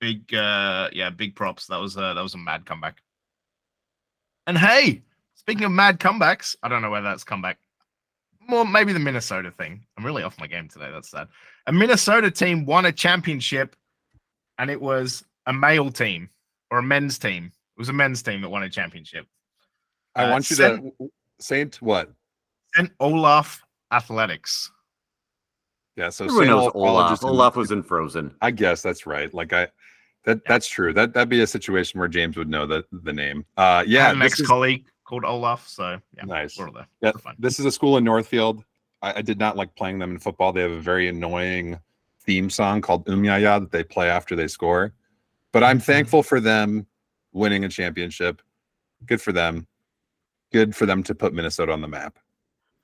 big 0.00 0.34
uh 0.34 0.90
yeah, 0.92 1.08
big 1.08 1.34
props. 1.34 1.66
That 1.68 1.80
was 1.80 1.96
uh 1.96 2.12
that 2.12 2.20
was 2.20 2.34
a 2.34 2.38
mad 2.38 2.66
comeback. 2.66 3.00
And 4.46 4.58
hey, 4.58 5.02
speaking 5.34 5.64
of 5.64 5.72
mad 5.72 6.00
comebacks, 6.00 6.56
I 6.62 6.68
don't 6.68 6.82
know 6.82 6.90
whether 6.90 7.08
that's 7.08 7.24
comeback. 7.24 7.58
More 8.46 8.66
maybe 8.66 8.92
the 8.92 8.98
Minnesota 8.98 9.52
thing. 9.52 9.86
I'm 9.96 10.04
really 10.04 10.22
off 10.22 10.38
my 10.38 10.46
game 10.46 10.68
today. 10.68 10.90
That's 10.92 11.10
sad. 11.10 11.28
A 11.66 11.72
Minnesota 11.72 12.30
team 12.30 12.66
won 12.66 12.86
a 12.86 12.92
championship 12.92 13.76
and 14.60 14.70
it 14.70 14.80
was 14.80 15.24
a 15.46 15.52
male 15.52 15.90
team 15.90 16.28
or 16.70 16.78
a 16.78 16.82
men's 16.82 17.18
team. 17.18 17.46
It 17.46 17.80
was 17.80 17.88
a 17.88 17.92
men's 17.94 18.22
team 18.22 18.42
that 18.42 18.48
won 18.50 18.62
a 18.62 18.68
championship. 18.68 19.26
I 20.14 20.24
Uh, 20.24 20.30
want 20.32 20.50
you 20.50 20.56
Saint- 20.56 20.94
to 20.98 21.10
Saint 21.40 21.76
what? 21.82 22.12
St. 22.74 22.92
Olaf 23.00 23.62
Athletics. 23.90 24.70
Yeah, 25.96 26.10
so 26.10 26.26
Everyone 26.26 26.44
Saint 26.46 26.50
knows 26.56 26.72
Olaf, 26.74 26.76
Olaf. 26.76 27.10
just 27.10 27.22
in- 27.22 27.28
Olaf 27.30 27.56
was 27.56 27.70
in 27.72 27.82
Frozen. 27.82 28.34
I 28.42 28.50
guess 28.50 28.82
that's 28.82 29.06
right. 29.06 29.32
Like 29.32 29.52
I 29.52 29.68
that 30.24 30.44
that's 30.46 30.68
true. 30.68 30.92
That 30.92 31.14
that'd 31.14 31.28
be 31.30 31.40
a 31.40 31.46
situation 31.46 31.98
where 31.98 32.08
James 32.08 32.36
would 32.36 32.48
know 32.48 32.66
the 32.66 32.84
the 32.92 33.12
name. 33.12 33.44
Uh 33.56 33.82
yeah, 33.86 34.06
had 34.08 34.12
an 34.14 34.18
this 34.20 34.32
ex 34.34 34.40
is, 34.40 34.46
colleague 34.46 34.84
called 35.04 35.24
Olaf. 35.24 35.66
So 35.68 35.98
yeah, 36.16 36.24
Nice. 36.24 36.58
we're 36.58 36.70
there. 36.70 36.86
yeah, 37.00 37.12
We're 37.14 37.20
fine. 37.20 37.36
this 37.38 37.58
is 37.58 37.64
a 37.64 37.72
school 37.72 37.96
in 37.96 38.04
Northfield. 38.04 38.62
I, 39.02 39.14
I 39.18 39.22
did 39.22 39.38
not 39.38 39.56
like 39.56 39.74
playing 39.74 39.98
them 39.98 40.10
in 40.12 40.18
football. 40.18 40.52
They 40.52 40.60
have 40.60 40.70
a 40.70 40.80
very 40.80 41.08
annoying 41.08 41.78
theme 42.30 42.48
song 42.48 42.80
called 42.80 43.04
Umyaya 43.06 43.58
that 43.58 43.72
they 43.72 43.82
play 43.82 44.08
after 44.08 44.36
they 44.36 44.46
score. 44.46 44.92
But 45.50 45.64
I'm 45.64 45.80
thankful 45.80 46.22
for 46.22 46.38
them 46.38 46.86
winning 47.32 47.64
a 47.64 47.68
championship. 47.68 48.40
Good 49.04 49.20
for 49.20 49.32
them. 49.32 49.66
Good 50.52 50.76
for 50.76 50.86
them 50.86 51.02
to 51.02 51.12
put 51.12 51.34
Minnesota 51.34 51.72
on 51.72 51.80
the 51.80 51.88
map. 51.88 52.20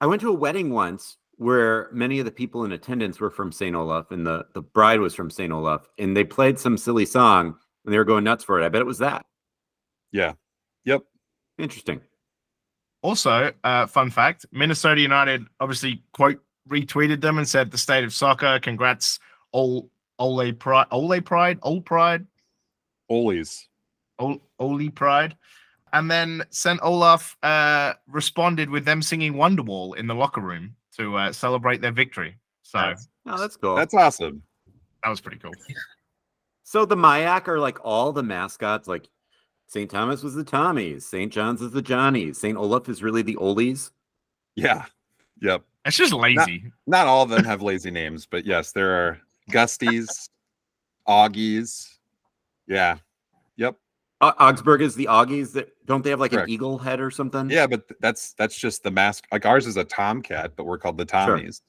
I 0.01 0.07
went 0.07 0.21
to 0.23 0.31
a 0.31 0.35
wedding 0.35 0.71
once 0.71 1.19
where 1.37 1.89
many 1.93 2.19
of 2.19 2.25
the 2.25 2.33
people 2.33 2.65
in 2.65 2.73
attendance 2.73 3.21
were 3.21 3.31
from 3.31 3.53
St. 3.53 3.77
Olaf 3.77 4.11
and 4.11 4.27
the, 4.27 4.47
the 4.53 4.63
bride 4.63 4.99
was 4.99 5.15
from 5.15 5.31
St. 5.31 5.53
Olaf 5.53 5.89
and 5.97 6.17
they 6.17 6.25
played 6.25 6.59
some 6.59 6.77
silly 6.77 7.07
song 7.07 7.55
and 7.85 7.95
they 7.95 7.99
were 7.99 8.05
going 8.05 8.25
nuts 8.25 8.43
for 8.43 8.61
it. 8.61 8.65
I 8.65 8.69
bet 8.69 8.81
it 8.81 8.87
was 8.87 8.99
that. 8.99 9.27
Yeah. 10.11 10.33
Yep. 10.87 11.05
Interesting. 11.57 12.01
Also, 13.01 13.53
uh, 13.63 13.87
fun 13.87 14.11
fact: 14.11 14.45
Minnesota 14.51 15.01
United 15.01 15.47
obviously 15.61 16.03
quote 16.13 16.41
retweeted 16.69 17.21
them 17.21 17.39
and 17.39 17.49
said, 17.49 17.71
"The 17.71 17.79
state 17.79 18.03
of 18.03 18.13
soccer, 18.13 18.59
congrats, 18.59 19.21
Ole 19.53 19.91
Ole 20.19 20.53
Pride, 20.53 20.87
Ole 20.91 21.21
Pride, 21.21 21.59
Ole 21.63 21.81
Pride, 21.81 22.27
Oles. 23.11 23.69
Ole, 24.19 24.41
Ole 24.59 24.91
Pride," 24.91 25.37
and 25.93 26.11
then 26.11 26.43
St. 26.51 26.81
Olaf 26.83 27.37
uh, 27.43 27.95
responded 28.09 28.71
with 28.71 28.85
them 28.85 29.03
singing 29.03 29.35
Wonderwall 29.35 29.97
in 29.97 30.07
the 30.07 30.15
locker 30.15 30.41
room 30.41 30.75
to 30.97 31.17
uh, 31.17 31.33
celebrate 31.33 31.81
their 31.81 31.93
victory. 31.93 32.37
So 32.63 32.79
Nice. 32.81 33.09
Oh, 33.27 33.39
that's 33.39 33.57
cool. 33.57 33.77
That's 33.77 33.95
awesome. 33.95 34.43
that 35.03 35.11
was 35.11 35.21
pretty 35.21 35.39
cool. 35.39 35.53
So 36.69 36.85
the 36.85 36.97
MIAC 36.97 37.47
are 37.47 37.61
like 37.61 37.79
all 37.85 38.11
the 38.11 38.25
mascots. 38.25 38.89
Like 38.89 39.09
St. 39.69 39.89
Thomas 39.89 40.25
was 40.25 40.35
the 40.35 40.45
Tommies, 40.45 41.03
St. 41.03 41.33
John's 41.33 41.63
is 41.63 41.71
the 41.71 41.81
Johnnies, 41.81 42.39
St. 42.39 42.59
Olaf 42.59 42.89
is 42.89 43.05
really 43.05 43.23
the 43.23 43.37
Oles. 43.37 43.93
Yeah. 44.57 44.85
Yep. 45.41 45.63
It's 45.85 45.97
just 45.97 46.13
lazy. 46.13 46.65
Not 46.89 47.07
all 47.07 47.23
of 47.23 47.31
them 47.31 47.45
have 47.45 47.63
lazy 47.63 47.93
names, 47.93 48.27
but 48.27 48.45
yes, 48.45 48.73
there 48.73 48.91
are 48.91 49.21
Gusties, 49.51 50.29
Augies. 51.09 51.89
Yeah. 52.67 52.99
Yep. 53.57 53.77
Uh, 54.21 54.33
Augsburg 54.41 54.83
is 54.83 54.95
the 54.95 55.07
Augies. 55.07 55.53
That 55.53 55.69
don't 55.87 56.03
they 56.03 56.11
have 56.11 56.21
like 56.21 56.33
Correct. 56.33 56.49
an 56.49 56.53
eagle 56.55 56.79
head 56.79 57.01
or 57.01 57.11
something? 57.11 57.51
Yeah, 57.51 57.67
but 57.67 57.85
that's 58.01 58.33
that's 58.35 58.57
just 58.59 58.83
the 58.83 58.91
mask. 58.91 59.25
Like 59.31 59.47
ours 59.47 59.67
is 59.67 59.77
a 59.77 59.85
tomcat, 59.85 60.53
but 60.57 60.65
we're 60.65 60.79
called 60.79 60.99
the 60.99 61.07
Tommies. 61.07 61.61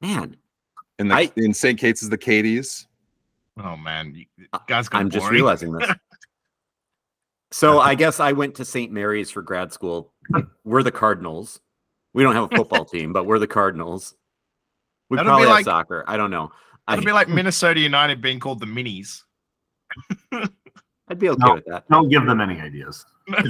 Man, 0.00 0.36
And 0.98 1.10
the, 1.10 1.14
I- 1.14 1.32
in 1.36 1.54
St. 1.54 1.78
Kate's 1.78 2.02
is 2.02 2.08
the 2.10 2.18
Katies. 2.18 2.86
Oh 3.62 3.76
man, 3.76 4.14
you 4.14 4.26
guys 4.68 4.88
I'm 4.92 5.08
just 5.10 5.30
realizing 5.30 5.72
this. 5.72 5.90
So 7.52 7.78
I 7.78 7.94
guess 7.94 8.18
I 8.20 8.32
went 8.32 8.56
to 8.56 8.64
St. 8.64 8.92
Mary's 8.92 9.30
for 9.30 9.40
grad 9.40 9.72
school. 9.72 10.12
We're 10.64 10.82
the 10.82 10.90
Cardinals. 10.90 11.60
We 12.12 12.22
don't 12.24 12.34
have 12.34 12.52
a 12.52 12.56
football 12.56 12.84
team, 12.92 13.12
but 13.12 13.24
we're 13.24 13.38
the 13.38 13.46
Cardinals. 13.46 14.14
We 15.10 15.16
That'll 15.16 15.30
be 15.30 15.30
probably 15.30 15.46
have 15.46 15.54
like- 15.56 15.64
soccer. 15.64 16.04
I 16.06 16.16
don't 16.16 16.30
know. 16.30 16.52
I, 16.88 16.94
It'd 16.94 17.04
be 17.04 17.12
like 17.12 17.28
Minnesota 17.28 17.80
United 17.80 18.20
being 18.20 18.38
called 18.38 18.60
the 18.60 18.66
Minis. 18.66 19.22
I'd 21.08 21.18
be 21.18 21.28
okay 21.30 21.42
No. 21.44 21.54
with 21.54 21.64
that. 21.66 21.84
Don't 21.90 22.08
give 22.08 22.24
them 22.26 22.40
any 22.40 22.60
ideas. 22.60 23.04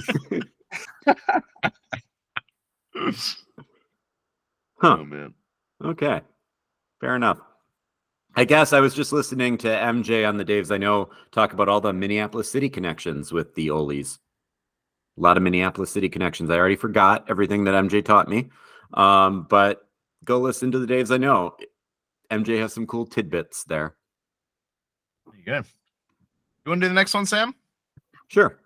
Huh. 4.79 4.99
Oh, 5.01 5.05
man. 5.05 5.33
Okay. 5.83 6.21
Fair 7.01 7.17
enough. 7.17 7.39
I 8.35 8.45
guess 8.45 8.75
I 8.75 8.81
was 8.81 8.95
just 8.95 9.13
listening 9.13 9.57
to 9.59 9.69
MJ 9.69 10.29
on 10.29 10.37
the 10.37 10.45
Daves 10.45 10.71
I 10.71 10.77
know 10.77 11.09
talk 11.33 11.55
about 11.55 11.69
all 11.71 11.81
the 11.81 11.93
Minneapolis 11.93 12.51
City 12.51 12.69
connections 12.69 13.33
with 13.33 13.55
the 13.55 13.71
Oles. 13.71 14.19
A 15.17 15.21
lot 15.23 15.39
of 15.39 15.43
Minneapolis 15.43 15.91
City 15.91 16.11
connections. 16.11 16.51
I 16.51 16.57
already 16.57 16.77
forgot 16.77 17.25
everything 17.31 17.65
that 17.65 17.75
MJ 17.75 18.05
taught 18.05 18.29
me. 18.29 18.51
Um, 18.93 19.47
but 19.49 19.86
go 20.25 20.39
listen 20.39 20.71
to 20.73 20.79
the 20.79 20.87
Daves 20.87 21.13
I 21.13 21.19
know. 21.19 21.57
MJ 22.31 22.59
has 22.61 22.73
some 22.73 22.87
cool 22.87 23.07
tidbits 23.07 23.65
there. 23.65 23.95
There 25.27 25.37
you 25.37 25.45
go. 25.45 25.57
You 25.57 26.71
want 26.71 26.81
to 26.81 26.87
do 26.87 26.89
the 26.89 26.95
next 26.95 27.15
one, 27.15 27.27
Sam? 27.27 27.55
Sure. 28.29 28.59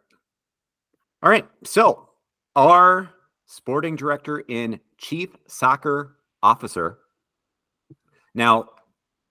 All 1.23 1.31
right. 1.31 1.47
So, 1.65 2.09
our 2.57 3.11
sporting 3.45 3.97
director 3.97 4.41
in 4.49 4.81
chief 4.97 5.31
soccer 5.47 6.17
officer. 6.43 6.99
Now, 8.35 8.69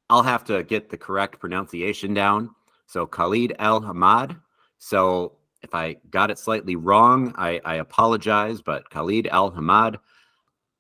I'll 0.09 0.23
have 0.23 0.43
to 0.45 0.63
get 0.63 0.89
the 0.89 0.97
correct 0.97 1.39
pronunciation 1.39 2.13
down. 2.13 2.53
So, 2.85 3.07
Khaled 3.07 3.55
El-Ahmad. 3.59 4.35
So, 4.77 5.37
if 5.61 5.73
I 5.73 5.97
got 6.09 6.31
it 6.31 6.37
slightly 6.39 6.75
wrong, 6.75 7.33
I, 7.37 7.59
I 7.65 7.75
apologize, 7.75 8.61
but 8.61 8.89
Khaled 8.89 9.27
El-Ahmad, 9.31 9.99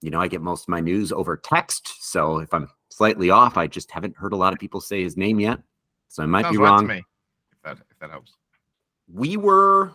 you 0.01 0.09
know, 0.09 0.19
I 0.19 0.27
get 0.27 0.41
most 0.41 0.63
of 0.63 0.69
my 0.69 0.79
news 0.79 1.11
over 1.11 1.35
text. 1.37 1.91
So, 2.01 2.39
if 2.39 2.53
I'm 2.53 2.69
slightly 2.89 3.29
off, 3.29 3.57
I 3.57 3.67
just 3.67 3.91
haven't 3.91 4.15
heard 4.15 4.33
a 4.33 4.37
lot 4.37 4.53
of 4.53 4.59
people 4.59 4.81
say 4.81 5.03
his 5.03 5.17
name 5.17 5.39
yet. 5.39 5.59
So, 6.07 6.23
I 6.23 6.25
might 6.25 6.43
Sounds 6.43 6.57
be 6.57 6.63
right 6.63 6.69
wrong 6.69 6.87
to 6.87 6.93
me. 6.95 7.03
If 7.51 7.61
that 7.63 7.77
if 7.89 7.99
that 7.99 8.09
helps. 8.09 8.35
we 9.11 9.35
were 9.37 9.93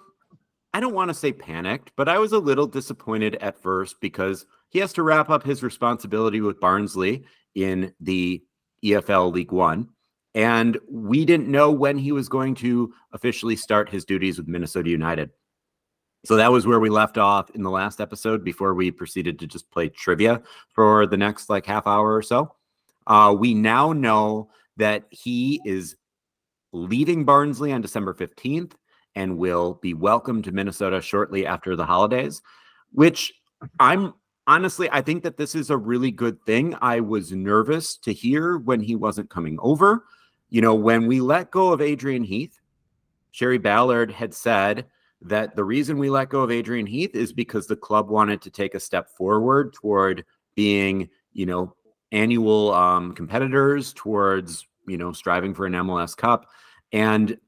i 0.74 0.80
don't 0.80 0.92
want 0.94 1.08
to 1.08 1.14
say 1.14 1.32
panicked 1.32 1.92
but 1.96 2.08
i 2.08 2.18
was 2.18 2.32
a 2.32 2.38
little 2.38 2.66
disappointed 2.66 3.36
at 3.36 3.60
first 3.62 4.00
because 4.00 4.44
he 4.68 4.78
has 4.80 4.92
to 4.92 5.02
wrap 5.02 5.30
up 5.30 5.42
his 5.44 5.62
responsibility 5.62 6.40
with 6.40 6.60
barnsley 6.60 7.24
in 7.54 7.92
the 8.00 8.42
efl 8.84 9.32
league 9.32 9.52
one 9.52 9.88
and 10.34 10.76
we 10.90 11.24
didn't 11.24 11.48
know 11.48 11.70
when 11.70 11.96
he 11.96 12.10
was 12.10 12.28
going 12.28 12.54
to 12.56 12.92
officially 13.12 13.56
start 13.56 13.88
his 13.88 14.04
duties 14.04 14.36
with 14.36 14.48
minnesota 14.48 14.90
united 14.90 15.30
so 16.24 16.36
that 16.36 16.50
was 16.50 16.66
where 16.66 16.80
we 16.80 16.90
left 16.90 17.18
off 17.18 17.50
in 17.50 17.62
the 17.62 17.70
last 17.70 18.00
episode 18.00 18.42
before 18.44 18.74
we 18.74 18.90
proceeded 18.90 19.38
to 19.38 19.46
just 19.46 19.70
play 19.70 19.88
trivia 19.88 20.42
for 20.70 21.06
the 21.06 21.16
next 21.16 21.48
like 21.48 21.66
half 21.66 21.86
hour 21.86 22.14
or 22.14 22.22
so 22.22 22.54
uh, 23.06 23.34
we 23.36 23.54
now 23.54 23.92
know 23.92 24.48
that 24.76 25.04
he 25.10 25.60
is 25.64 25.96
leaving 26.72 27.24
barnsley 27.24 27.72
on 27.72 27.80
december 27.80 28.14
15th 28.14 28.72
and 29.14 29.38
will 29.38 29.78
be 29.80 29.94
welcome 29.94 30.42
to 30.42 30.52
Minnesota 30.52 31.00
shortly 31.00 31.46
after 31.46 31.76
the 31.76 31.84
holidays, 31.84 32.42
which 32.92 33.32
I'm 33.78 34.14
honestly, 34.46 34.88
I 34.90 35.02
think 35.02 35.22
that 35.22 35.36
this 35.36 35.54
is 35.54 35.70
a 35.70 35.76
really 35.76 36.10
good 36.10 36.44
thing. 36.44 36.76
I 36.80 37.00
was 37.00 37.32
nervous 37.32 37.96
to 37.98 38.12
hear 38.12 38.58
when 38.58 38.80
he 38.80 38.96
wasn't 38.96 39.30
coming 39.30 39.58
over. 39.60 40.04
You 40.50 40.62
know, 40.62 40.74
when 40.74 41.06
we 41.06 41.20
let 41.20 41.50
go 41.50 41.72
of 41.72 41.80
Adrian 41.80 42.24
Heath, 42.24 42.60
Shari 43.30 43.58
Ballard 43.58 44.10
had 44.10 44.34
said 44.34 44.86
that 45.24 45.56
the 45.56 45.64
reason 45.64 45.98
we 45.98 46.10
let 46.10 46.28
go 46.28 46.42
of 46.42 46.50
Adrian 46.50 46.86
Heath 46.86 47.14
is 47.14 47.32
because 47.32 47.66
the 47.66 47.76
club 47.76 48.10
wanted 48.10 48.42
to 48.42 48.50
take 48.50 48.74
a 48.74 48.80
step 48.80 49.08
forward 49.08 49.72
toward 49.72 50.24
being, 50.54 51.08
you 51.32 51.46
know, 51.46 51.74
annual 52.12 52.72
um, 52.72 53.12
competitors 53.14 53.92
towards, 53.94 54.66
you 54.86 54.98
know, 54.98 55.12
striving 55.12 55.54
for 55.54 55.66
an 55.66 55.72
MLS 55.72 56.16
Cup. 56.16 56.46
And 56.92 57.38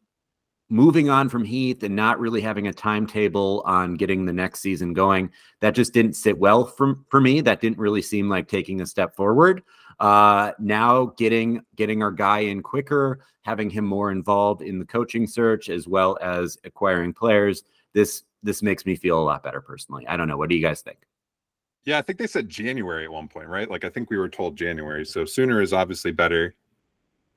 moving 0.68 1.08
on 1.08 1.28
from 1.28 1.44
Heath 1.44 1.82
and 1.82 1.94
not 1.94 2.18
really 2.18 2.40
having 2.40 2.66
a 2.66 2.73
timetable 2.73 3.62
on 3.66 3.94
getting 3.94 4.25
the 4.25 4.32
next 4.32 4.61
season 4.61 4.92
going, 4.92 5.30
that 5.61 5.75
just 5.75 5.92
didn't 5.92 6.14
sit 6.14 6.38
well 6.38 6.66
for, 6.66 6.96
for 7.08 7.20
me. 7.20 7.40
That 7.40 7.61
didn't 7.61 7.78
really 7.78 8.02
seem 8.02 8.28
like 8.28 8.49
taking 8.49 8.80
a 8.80 8.87
step 8.87 9.14
forward. 9.14 9.62
Uh, 9.99 10.52
now 10.58 11.06
getting 11.16 11.62
getting 11.75 12.02
our 12.02 12.11
guy 12.11 12.40
in 12.40 12.62
quicker, 12.62 13.20
having 13.42 13.70
him 13.70 13.87
more 13.87 14.11
involved 14.11 14.61
in 14.61 14.78
the 14.78 14.85
coaching 14.85 15.26
search 15.26 15.68
as 15.70 15.88
well 15.88 16.18
as 16.20 16.58
acquiring 16.64 17.14
players. 17.14 17.62
This 17.94 18.25
this 18.42 18.62
makes 18.62 18.85
me 18.85 18.94
feel 18.94 19.18
a 19.18 19.25
lot 19.25 19.42
better 19.42 19.61
personally. 19.61 20.06
I 20.06 20.16
don't 20.16 20.28
know. 20.28 20.37
What 20.37 20.50
do 20.50 20.54
you 20.54 20.62
guys 20.62 20.82
think? 20.82 20.99
Yeah, 21.85 21.99
I 21.99 22.02
think 22.02 22.18
they 22.18 22.26
said 22.26 22.49
January 22.49 23.04
at 23.04 23.12
one 23.12 23.28
point, 23.28 23.49
right? 23.49 23.70
Like 23.70 23.85
I 23.85 23.88
think 23.88 24.11
we 24.11 24.18
were 24.18 24.28
told 24.28 24.56
January. 24.56 25.06
So 25.06 25.25
sooner 25.25 25.62
is 25.62 25.73
obviously 25.73 26.11
better. 26.11 26.54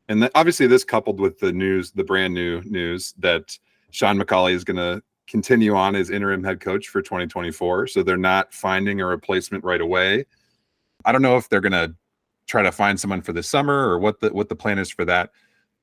And 0.10 0.24
then 0.24 0.30
obviously 0.36 0.68
this 0.68 0.84
coupled 0.84 1.20
with 1.20 1.40
the 1.40 1.54
news, 1.54 1.92
the 1.92 2.04
brand 2.04 2.34
new 2.34 2.62
news 2.66 3.14
that 3.20 3.58
Sean 3.92 4.20
McAuley 4.20 4.54
is 4.54 4.64
going 4.64 4.78
to 4.78 5.02
continue 5.28 5.76
on 5.76 5.96
as 5.96 6.10
interim 6.10 6.44
head 6.44 6.60
coach 6.60 6.88
for 6.88 7.02
2024. 7.02 7.88
So 7.88 8.02
they're 8.02 8.18
not 8.18 8.54
finding 8.54 9.00
a 9.00 9.06
replacement 9.06 9.64
right 9.64 9.80
away. 9.80 10.26
I 11.06 11.12
don't 11.12 11.22
know 11.22 11.38
if 11.38 11.48
they're 11.48 11.62
going 11.62 11.72
to 11.72 11.94
try 12.48 12.64
to 12.64 12.72
find 12.72 13.00
someone 13.00 13.22
for 13.22 13.32
the 13.32 13.44
summer 13.44 13.88
or 13.88 14.00
what 14.00 14.20
the 14.20 14.34
what 14.34 14.50
the 14.50 14.56
plan 14.56 14.80
is 14.80 14.90
for 14.90 15.06
that. 15.06 15.30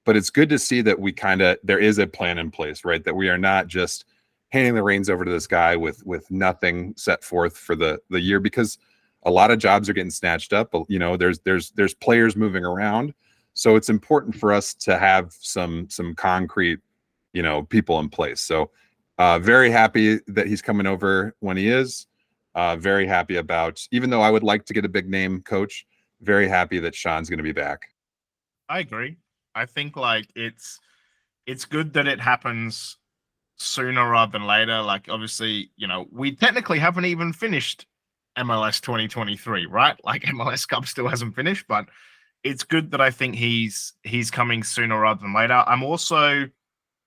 But 0.05 0.17
it's 0.17 0.31
good 0.31 0.49
to 0.51 0.59
see 0.59 0.83
that 0.83 0.99
we 0.99 1.13
kind 1.13 1.41
of 1.41 1.59
there 1.63 1.79
is 1.79 1.99
a 1.99 2.07
plan 2.07 2.39
in 2.39 2.51
place, 2.51 2.85
right? 2.85 3.03
That 3.05 3.15
we 3.15 3.29
are 3.29 3.39
not 3.39 3.69
just 3.69 4.05
handing 4.51 4.75
the 4.75 4.83
reins 4.83 5.09
over 5.09 5.25
to 5.25 5.31
this 5.31 5.47
guy 5.47 5.77
with 5.77 6.05
with 6.05 6.29
nothing 6.31 6.95
set 6.97 7.23
forth 7.23 7.57
for 7.57 7.77
the 7.77 8.01
the 8.11 8.21
year 8.21 8.41
because 8.41 8.79
a 9.23 9.31
lot 9.31 9.51
of 9.51 9.59
jobs 9.59 9.89
are 9.89 9.93
getting 9.93 10.11
snatched 10.11 10.53
up. 10.53 10.75
You 10.89 10.99
know, 10.99 11.17
there's 11.17 11.39
there's 11.41 11.71
there's 11.73 11.95
players 11.95 12.37
moving 12.37 12.65
around, 12.65 13.15
so 13.57 13.75
it's 13.75 13.89
important 13.89 14.37
for 14.37 14.53
us 14.53 14.75
to 14.75 14.93
have 14.99 15.35
some 15.41 15.89
some 15.91 16.15
concrete, 16.15 16.79
you 17.33 17.43
know, 17.43 17.63
people 17.65 17.99
in 17.99 18.09
place. 18.09 18.41
So 18.41 18.71
Uh, 19.19 19.39
very 19.39 19.71
happy 19.71 20.21
that 20.27 20.47
he's 20.47 20.61
coming 20.61 20.87
over 20.87 21.35
when 21.41 21.57
he 21.57 21.69
is. 21.69 22.07
Uh, 22.55 22.77
very 22.77 23.07
happy 23.07 23.37
about, 23.37 23.81
even 23.91 24.11
though 24.11 24.21
I 24.21 24.31
would 24.31 24.43
like 24.43 24.67
to 24.67 24.75
get 24.75 24.85
a 24.85 24.89
big 24.89 25.09
name 25.09 25.41
coach, 25.43 25.87
very 26.21 26.49
happy 26.49 26.79
that 26.81 26.95
Sean's 26.95 27.31
going 27.31 27.39
to 27.39 27.51
be 27.53 27.53
back. 27.53 27.81
I 28.69 28.81
agree. 28.81 29.17
I 29.55 29.65
think 29.67 29.97
like 29.97 30.29
it's 30.35 30.79
it's 31.47 31.65
good 31.65 31.95
that 31.95 32.07
it 32.07 32.21
happens 32.21 32.99
sooner 33.57 34.11
rather 34.11 34.33
than 34.33 34.47
later. 34.47 34.83
Like 34.83 35.09
obviously, 35.09 35.71
you 35.77 35.87
know, 35.89 36.07
we 36.13 36.37
technically 36.37 36.79
haven't 36.79 37.07
even 37.07 37.33
finished 37.33 37.87
MLS 38.37 38.81
2023, 38.83 39.65
right? 39.67 39.97
Like 40.05 40.25
MLS 40.25 40.69
Cup 40.69 40.85
still 40.85 41.09
hasn't 41.09 41.35
finished, 41.35 41.65
but 41.69 41.87
it's 42.47 42.63
good 42.63 42.93
that 42.93 43.01
I 43.01 43.11
think 43.11 43.35
he's 43.35 43.93
he's 44.05 44.31
coming 44.31 44.63
sooner 44.63 44.99
rather 45.01 45.21
than 45.21 45.35
later. 45.35 45.65
I'm 45.67 45.83
also 45.83 46.49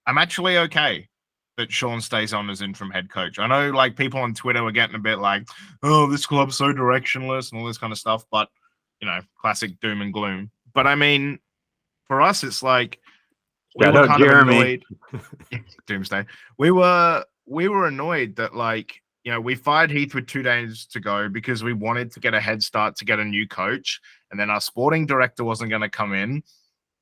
I'm 0.06 0.18
actually 0.18 0.58
okay 0.58 1.08
that 1.58 1.72
Sean 1.72 2.02
stays 2.02 2.34
on 2.34 2.50
as 2.50 2.62
interim 2.62 2.92
head 2.92 3.10
coach. 3.10 3.40
I 3.40 3.48
know 3.48 3.70
like 3.70 3.96
people 3.96 4.20
on 4.20 4.34
Twitter 4.34 4.64
were 4.64 4.72
getting 4.72 4.96
a 4.96 5.00
bit 5.00 5.20
like, 5.20 5.48
oh, 5.82 6.08
this 6.08 6.26
club's 6.26 6.58
so 6.58 6.74
directionless 6.74 7.52
and 7.52 7.60
all 7.60 7.68
this 7.68 7.78
kind 7.78 7.94
of 7.94 8.00
stuff, 8.00 8.26
but 8.32 8.50
you 9.02 9.08
know, 9.08 9.20
classic 9.40 9.80
doom 9.80 10.02
and 10.02 10.14
gloom. 10.14 10.52
But 10.74 10.88
I 10.88 10.96
mean, 10.96 11.40
for 12.08 12.22
us, 12.22 12.44
it's 12.44 12.62
like 12.62 13.00
we 13.78 13.86
Shout 13.86 13.94
were 13.94 14.08
kind 14.08 14.24
of 14.24 14.48
annoyed. 14.48 14.84
Doomsday. 15.88 16.26
We 16.58 16.72
were 16.72 17.24
we 17.46 17.70
were 17.70 17.88
annoyed 17.88 18.36
that 18.36 18.56
like 18.56 19.02
you 19.24 19.32
know 19.32 19.40
we 19.40 19.56
fired 19.56 19.90
Heath 19.90 20.14
with 20.14 20.28
two 20.28 20.44
days 20.44 20.86
to 20.88 21.00
go 21.00 21.30
because 21.30 21.64
we 21.64 21.74
wanted 21.74 22.12
to 22.12 22.20
get 22.20 22.34
a 22.34 22.42
head 22.42 22.62
start 22.62 22.98
to 22.98 23.06
get 23.06 23.20
a 23.20 23.26
new 23.26 23.48
coach, 23.48 24.02
and 24.32 24.40
then 24.40 24.50
our 24.50 24.62
sporting 24.62 25.06
director 25.06 25.44
wasn't 25.44 25.70
going 25.70 25.82
to 25.82 25.90
come 25.90 26.14
in, 26.14 26.44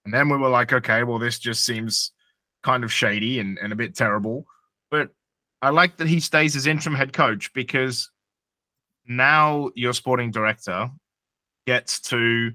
and 0.05 0.13
then 0.13 0.29
we 0.29 0.37
were 0.37 0.49
like, 0.49 0.73
okay, 0.73 1.03
well 1.03 1.19
this 1.19 1.39
just 1.39 1.65
seems 1.65 2.11
kind 2.63 2.83
of 2.83 2.91
shady 2.91 3.39
and, 3.39 3.57
and 3.61 3.71
a 3.71 3.75
bit 3.75 3.95
terrible, 3.95 4.45
but 4.89 5.09
I 5.61 5.69
like 5.69 5.97
that 5.97 6.07
he 6.07 6.19
stays 6.19 6.55
as 6.55 6.67
interim 6.67 6.95
head 6.95 7.13
coach 7.13 7.51
because 7.53 8.11
now 9.07 9.69
your 9.75 9.93
sporting 9.93 10.31
director 10.31 10.89
gets 11.65 11.99
to 11.99 12.51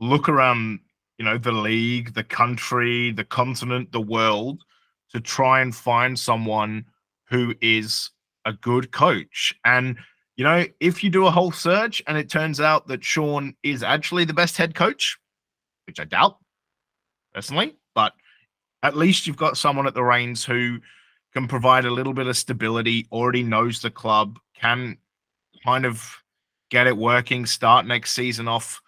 look 0.00 0.28
around 0.28 0.80
you 1.18 1.24
know 1.24 1.38
the 1.38 1.52
league 1.52 2.12
the 2.12 2.22
country 2.22 3.10
the 3.10 3.24
continent 3.24 3.90
the 3.90 4.00
world 4.00 4.62
to 5.10 5.20
try 5.20 5.60
and 5.60 5.74
find 5.74 6.18
someone 6.18 6.84
who 7.28 7.54
is 7.60 8.10
a 8.44 8.52
good 8.52 8.92
coach. 8.92 9.54
And 9.64 9.98
you 10.36 10.44
know 10.44 10.64
if 10.80 11.02
you 11.02 11.10
do 11.10 11.26
a 11.26 11.30
whole 11.30 11.52
search 11.52 12.02
and 12.06 12.16
it 12.16 12.30
turns 12.30 12.60
out 12.60 12.86
that 12.86 13.04
sean 13.04 13.54
is 13.62 13.82
actually 13.82 14.24
the 14.24 14.34
best 14.34 14.56
head 14.56 14.74
coach 14.74 15.18
which 15.86 16.00
i 16.00 16.04
doubt 16.04 16.38
personally 17.34 17.74
but 17.94 18.12
at 18.82 18.96
least 18.96 19.26
you've 19.26 19.36
got 19.36 19.56
someone 19.56 19.86
at 19.86 19.94
the 19.94 20.04
reins 20.04 20.44
who 20.44 20.78
can 21.32 21.48
provide 21.48 21.84
a 21.84 21.90
little 21.90 22.14
bit 22.14 22.26
of 22.26 22.36
stability 22.36 23.06
already 23.12 23.42
knows 23.42 23.80
the 23.80 23.90
club 23.90 24.38
can 24.54 24.96
kind 25.64 25.84
of 25.84 26.22
get 26.70 26.86
it 26.86 26.96
working 26.96 27.46
start 27.46 27.86
next 27.86 28.12
season 28.12 28.48
off 28.48 28.80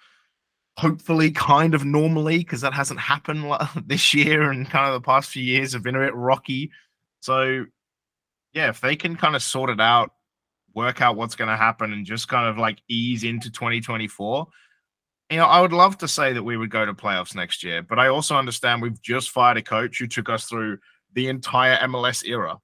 hopefully 0.79 1.33
kind 1.33 1.75
of 1.75 1.85
normally 1.85 2.39
because 2.39 2.61
that 2.61 2.73
hasn't 2.73 3.01
happened 3.01 3.53
this 3.87 4.15
year 4.15 4.51
and 4.53 4.71
kind 4.71 4.87
of 4.87 4.95
the 4.95 5.05
past 5.05 5.29
few 5.29 5.43
years 5.43 5.73
have 5.73 5.83
been 5.83 5.97
a 5.97 5.99
bit 5.99 6.15
rocky. 6.15 6.71
So, 7.21 7.67
yeah, 8.53 8.69
if 8.69 8.81
they 8.81 8.95
can 8.95 9.17
kind 9.17 9.35
of 9.35 9.43
sort 9.43 9.71
it 9.71 9.81
out, 9.81 10.13
work 10.79 11.03
out 11.03 11.17
what's 11.17 11.35
going 11.35 11.51
to 11.51 11.57
happen, 11.57 11.93
and 11.93 12.07
just 12.07 12.29
kind 12.29 12.49
of 12.49 12.57
like 12.57 12.79
ease 12.89 13.25
into 13.25 13.51
2024, 13.51 14.47
you 15.31 15.37
know, 15.37 15.45
I 15.45 15.61
would 15.61 15.73
love 15.73 15.99
to 15.99 16.09
say 16.09 16.33
that 16.33 16.43
we 16.43 16.57
would 16.57 16.71
go 16.71 16.87
to 16.87 16.95
playoffs 16.95 17.35
next 17.35 17.63
year, 17.63 17.83
but 17.83 17.99
I 17.99 18.09
also 18.09 18.37
understand 18.37 18.81
we've 18.81 19.03
just 19.03 19.31
fired 19.31 19.59
a 19.59 19.63
coach 19.63 19.99
who 19.99 20.07
took 20.07 20.29
us 20.29 20.47
through 20.47 20.79
the 21.13 21.29
entire 21.29 21.77
MLS 21.89 22.25
era. 22.25 22.57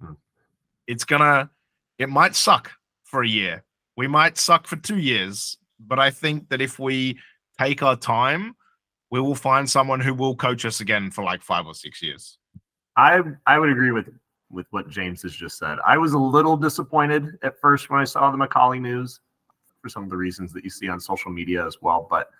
Hmm. 0.00 0.12
It's 0.86 1.04
gonna, 1.04 1.50
it 1.98 2.08
might 2.08 2.36
suck 2.36 2.70
for 3.04 3.22
a 3.22 3.28
year. 3.28 3.64
We 3.96 4.06
might 4.06 4.38
suck 4.38 4.66
for 4.66 4.76
two 4.76 4.98
years, 4.98 5.56
but 5.80 5.98
I 5.98 6.10
think 6.10 6.48
that 6.50 6.60
if 6.60 6.78
we 6.78 7.18
take 7.58 7.82
our 7.82 7.96
time, 7.96 8.54
we 9.10 9.20
will 9.20 9.34
find 9.34 9.68
someone 9.68 10.00
who 10.00 10.14
will 10.14 10.36
coach 10.36 10.64
us 10.64 10.80
again 10.80 11.10
for 11.10 11.24
like 11.24 11.42
five 11.42 11.66
or 11.66 11.74
six 11.74 12.02
years. 12.02 12.38
I 12.96 13.20
I 13.46 13.58
would 13.58 13.70
agree 13.70 13.90
with 13.90 14.06
with 14.52 14.66
what 14.70 14.88
James 14.88 15.22
has 15.22 15.34
just 15.34 15.58
said. 15.58 15.78
I 15.86 15.98
was 15.98 16.12
a 16.12 16.18
little 16.18 16.56
disappointed 16.56 17.38
at 17.42 17.58
first 17.58 17.90
when 17.90 18.00
I 18.00 18.04
saw 18.04 18.30
the 18.30 18.38
McAuley 18.38 18.80
news 18.80 19.20
for 19.80 19.88
some 19.88 20.04
of 20.04 20.10
the 20.10 20.16
reasons 20.16 20.52
that 20.52 20.64
you 20.64 20.70
see 20.70 20.88
on 20.88 21.00
social 21.00 21.30
media 21.30 21.66
as 21.66 21.78
well. 21.82 22.06
But 22.08 22.30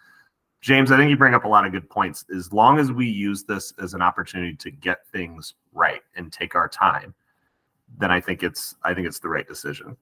James, 0.60 0.92
I 0.92 0.96
think 0.96 1.10
you 1.10 1.16
bring 1.16 1.34
up 1.34 1.44
a 1.44 1.48
lot 1.48 1.66
of 1.66 1.72
good 1.72 1.90
points. 1.90 2.24
As 2.34 2.52
long 2.52 2.78
as 2.78 2.92
we 2.92 3.06
use 3.06 3.42
this 3.42 3.74
as 3.82 3.94
an 3.94 4.02
opportunity 4.02 4.54
to 4.54 4.70
get 4.70 5.06
things 5.08 5.54
right 5.72 6.02
and 6.14 6.32
take 6.32 6.54
our 6.54 6.68
time, 6.68 7.14
then 7.98 8.12
I 8.12 8.20
think 8.20 8.42
it's 8.42 8.76
I 8.84 8.94
think 8.94 9.06
it's 9.06 9.18
the 9.18 9.28
right 9.28 9.46
decision. 9.46 9.96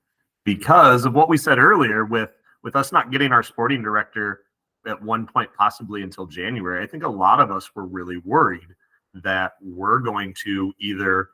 Because 0.45 1.07
of 1.07 1.15
what 1.15 1.29
we 1.29 1.39
said 1.39 1.59
earlier 1.59 2.05
with 2.05 2.31
with 2.63 2.77
us 2.77 2.93
not 2.93 3.11
getting 3.11 3.33
our 3.33 3.43
sporting 3.43 3.83
director 3.83 4.43
at 4.87 5.01
one 5.03 5.27
point 5.27 5.51
possibly 5.57 6.03
until 6.03 6.27
January, 6.27 6.85
I 6.85 6.87
think 6.87 7.05
a 7.05 7.09
lot 7.09 7.41
of 7.41 7.51
us 7.51 7.75
were 7.75 7.87
really 7.87 8.19
worried 8.19 8.69
that 9.15 9.55
we're 9.63 9.99
going 9.99 10.35
to 10.45 10.73
either 10.79 11.31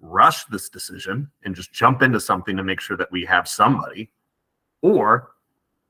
rush 0.00 0.44
this 0.46 0.68
decision 0.68 1.30
and 1.44 1.54
just 1.54 1.72
jump 1.72 2.02
into 2.02 2.20
something 2.20 2.56
to 2.56 2.64
make 2.64 2.80
sure 2.80 2.96
that 2.96 3.10
we 3.10 3.24
have 3.24 3.48
somebody 3.48 4.10
or 4.82 5.30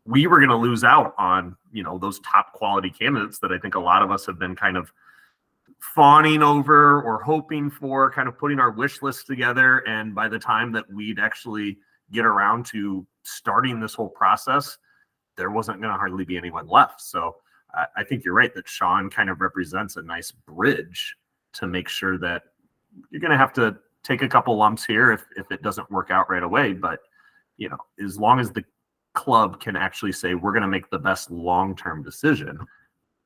we 0.07 0.27
were 0.27 0.39
going 0.39 0.49
to 0.49 0.57
lose 0.57 0.83
out 0.83 1.15
on 1.19 1.55
you 1.73 1.83
know 1.83 1.99
those 1.99 2.19
top 2.21 2.53
quality 2.55 2.89
candidates 2.89 3.39
that 3.39 3.53
i 3.53 3.59
think 3.59 3.75
a 3.75 3.81
lot 3.81 4.03
of 4.03 4.11
us 4.11 4.25
have 4.25 4.39
been 4.39 4.57
kind 4.57 4.79
of 4.79 4.91
fawning 5.81 6.43
over 6.43 7.03
or 7.03 7.23
hoping 7.23 7.71
for 7.71 8.11
kind 8.11 8.29
of 8.29 8.37
putting 8.37 8.59
our 8.59 8.71
wish 8.71 9.01
list 9.03 9.27
together. 9.27 9.79
And 9.87 10.15
by 10.15 10.29
the 10.29 10.39
time 10.39 10.73
that 10.73 10.93
we'd 10.93 11.19
actually 11.19 11.79
get 12.11 12.25
around 12.25 12.67
to 12.67 13.07
starting 13.23 13.81
this 13.81 13.95
whole 13.95 14.09
process 14.09 14.79
there 15.37 15.51
wasn't 15.51 15.81
going 15.81 15.93
to 15.93 15.99
hardly 15.99 16.25
be 16.25 16.37
anyone 16.37 16.67
left. 16.67 17.01
So 17.01 17.37
I 17.73 17.87
I 17.99 18.03
think 18.03 18.25
you're 18.25 18.35
right 18.35 18.53
that 18.55 18.69
Sean 18.69 19.09
kind 19.09 19.31
of 19.31 19.41
represents 19.41 19.97
a 19.97 20.03
nice 20.03 20.33
bridge 20.33 21.17
to 21.53 21.67
make 21.67 21.89
sure 21.89 22.19
that 22.19 22.43
you're 23.11 23.21
going 23.21 23.31
to 23.31 23.39
have 23.39 23.53
to 23.53 23.77
take 24.09 24.23
a 24.23 24.29
couple 24.29 24.57
lumps 24.57 24.85
here 24.85 25.13
if, 25.13 25.25
if 25.37 25.51
it 25.53 25.63
doesn't 25.63 25.91
work 25.91 26.11
out 26.11 26.31
right 26.31 26.43
away. 26.43 26.73
But, 26.73 27.01
you 27.59 27.69
know, 27.69 27.79
as 28.05 28.19
long 28.19 28.41
as 28.41 28.51
the 28.51 28.65
club 29.15 29.61
can 29.61 29.77
actually 29.77 30.13
say, 30.13 30.35
we're 30.35 30.53
going 30.53 30.63
to 30.63 30.69
make 30.69 30.89
the 30.91 30.99
best 30.99 31.31
long 31.31 31.77
term 31.77 32.03
decision, 32.03 32.59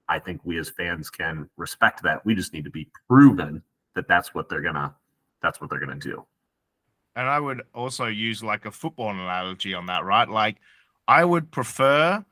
I 0.09 0.19
think 0.19 0.41
we 0.45 0.59
as 0.59 0.71
fans 0.71 1.09
can 1.09 1.49
respect 1.57 2.03
that. 2.03 2.27
We 2.27 2.35
just 2.35 2.53
need 2.53 2.65
to 2.65 2.71
be 2.71 2.89
proven 3.09 3.63
that 3.95 4.09
that's 4.09 4.35
what 4.35 4.49
they're 4.49 4.61
going 4.61 4.75
to. 4.75 4.93
That's 5.43 5.61
what 5.61 5.71
they're 5.71 5.85
going 5.85 5.99
to 5.99 6.09
do. 6.09 6.27
And 7.15 7.29
I 7.29 7.39
would 7.39 7.63
also 7.75 8.07
use 8.07 8.43
like 8.43 8.65
a 8.65 8.71
football 8.71 9.11
analogy 9.11 9.75
on 9.75 9.87
that, 9.87 10.05
right? 10.05 10.29
Like, 10.29 10.57
I 11.07 11.25
would 11.25 11.51
prefer. 11.51 12.25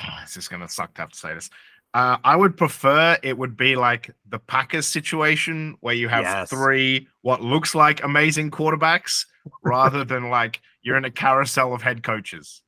This 0.22 0.36
is 0.36 0.48
gonna 0.48 0.68
suck 0.68 0.92
to 0.94 1.02
have 1.02 1.10
to 1.10 1.16
say 1.16 1.34
this. 1.34 1.50
Uh, 1.94 2.16
I 2.24 2.34
would 2.34 2.56
prefer 2.56 3.16
it 3.22 3.38
would 3.38 3.56
be 3.56 3.76
like 3.76 4.10
the 4.28 4.40
Packers 4.40 4.86
situation 4.86 5.76
where 5.80 5.94
you 5.94 6.08
have 6.08 6.24
Yes. 6.24 6.50
three 6.50 7.06
what 7.22 7.40
looks 7.40 7.72
like 7.74 8.02
amazing 8.02 8.50
quarterbacks 8.50 9.26
rather 9.62 10.04
than 10.04 10.28
like 10.28 10.60
you're 10.82 10.96
in 10.96 11.04
a 11.04 11.10
carousel 11.10 11.72
of 11.72 11.82
head 11.82 12.02
coaches. 12.02 12.62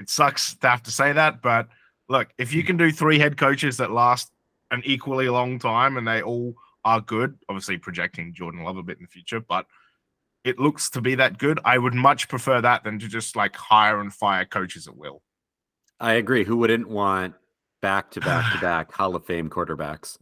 It 0.00 0.08
sucks 0.08 0.54
to 0.54 0.68
have 0.68 0.82
to 0.84 0.90
say 0.90 1.12
that, 1.12 1.42
but 1.42 1.68
look, 2.08 2.28
if 2.38 2.54
you 2.54 2.64
can 2.64 2.78
do 2.78 2.90
three 2.90 3.18
head 3.18 3.36
coaches 3.36 3.76
that 3.76 3.90
last 3.90 4.32
an 4.70 4.80
equally 4.86 5.28
long 5.28 5.58
time 5.58 5.98
and 5.98 6.08
they 6.08 6.22
all 6.22 6.54
are 6.82 7.02
good, 7.02 7.36
obviously 7.50 7.76
projecting 7.76 8.32
Jordan 8.32 8.64
Love 8.64 8.78
a 8.78 8.82
bit 8.82 8.96
in 8.96 9.02
the 9.02 9.08
future, 9.08 9.40
but 9.40 9.66
it 10.44 10.58
looks 10.58 10.88
to 10.90 11.02
be 11.02 11.14
that 11.16 11.36
good. 11.36 11.60
I 11.66 11.76
would 11.76 11.92
much 11.92 12.26
prefer 12.28 12.62
that 12.62 12.84
than 12.84 12.98
to 13.00 13.06
just 13.08 13.36
like 13.36 13.54
hire 13.54 14.00
and 14.00 14.10
fire 14.10 14.46
coaches 14.46 14.88
at 14.88 14.96
will. 14.96 15.20
I 16.00 16.14
agree. 16.14 16.44
Who 16.44 16.56
wouldn't 16.56 16.88
want 16.88 17.34
back 17.80 18.10
to 18.12 18.20
back 18.20 18.52
to 18.54 18.60
back 18.60 18.92
Hall 18.92 19.14
of 19.16 19.24
Fame 19.24 19.48
quarterbacks? 19.50 20.18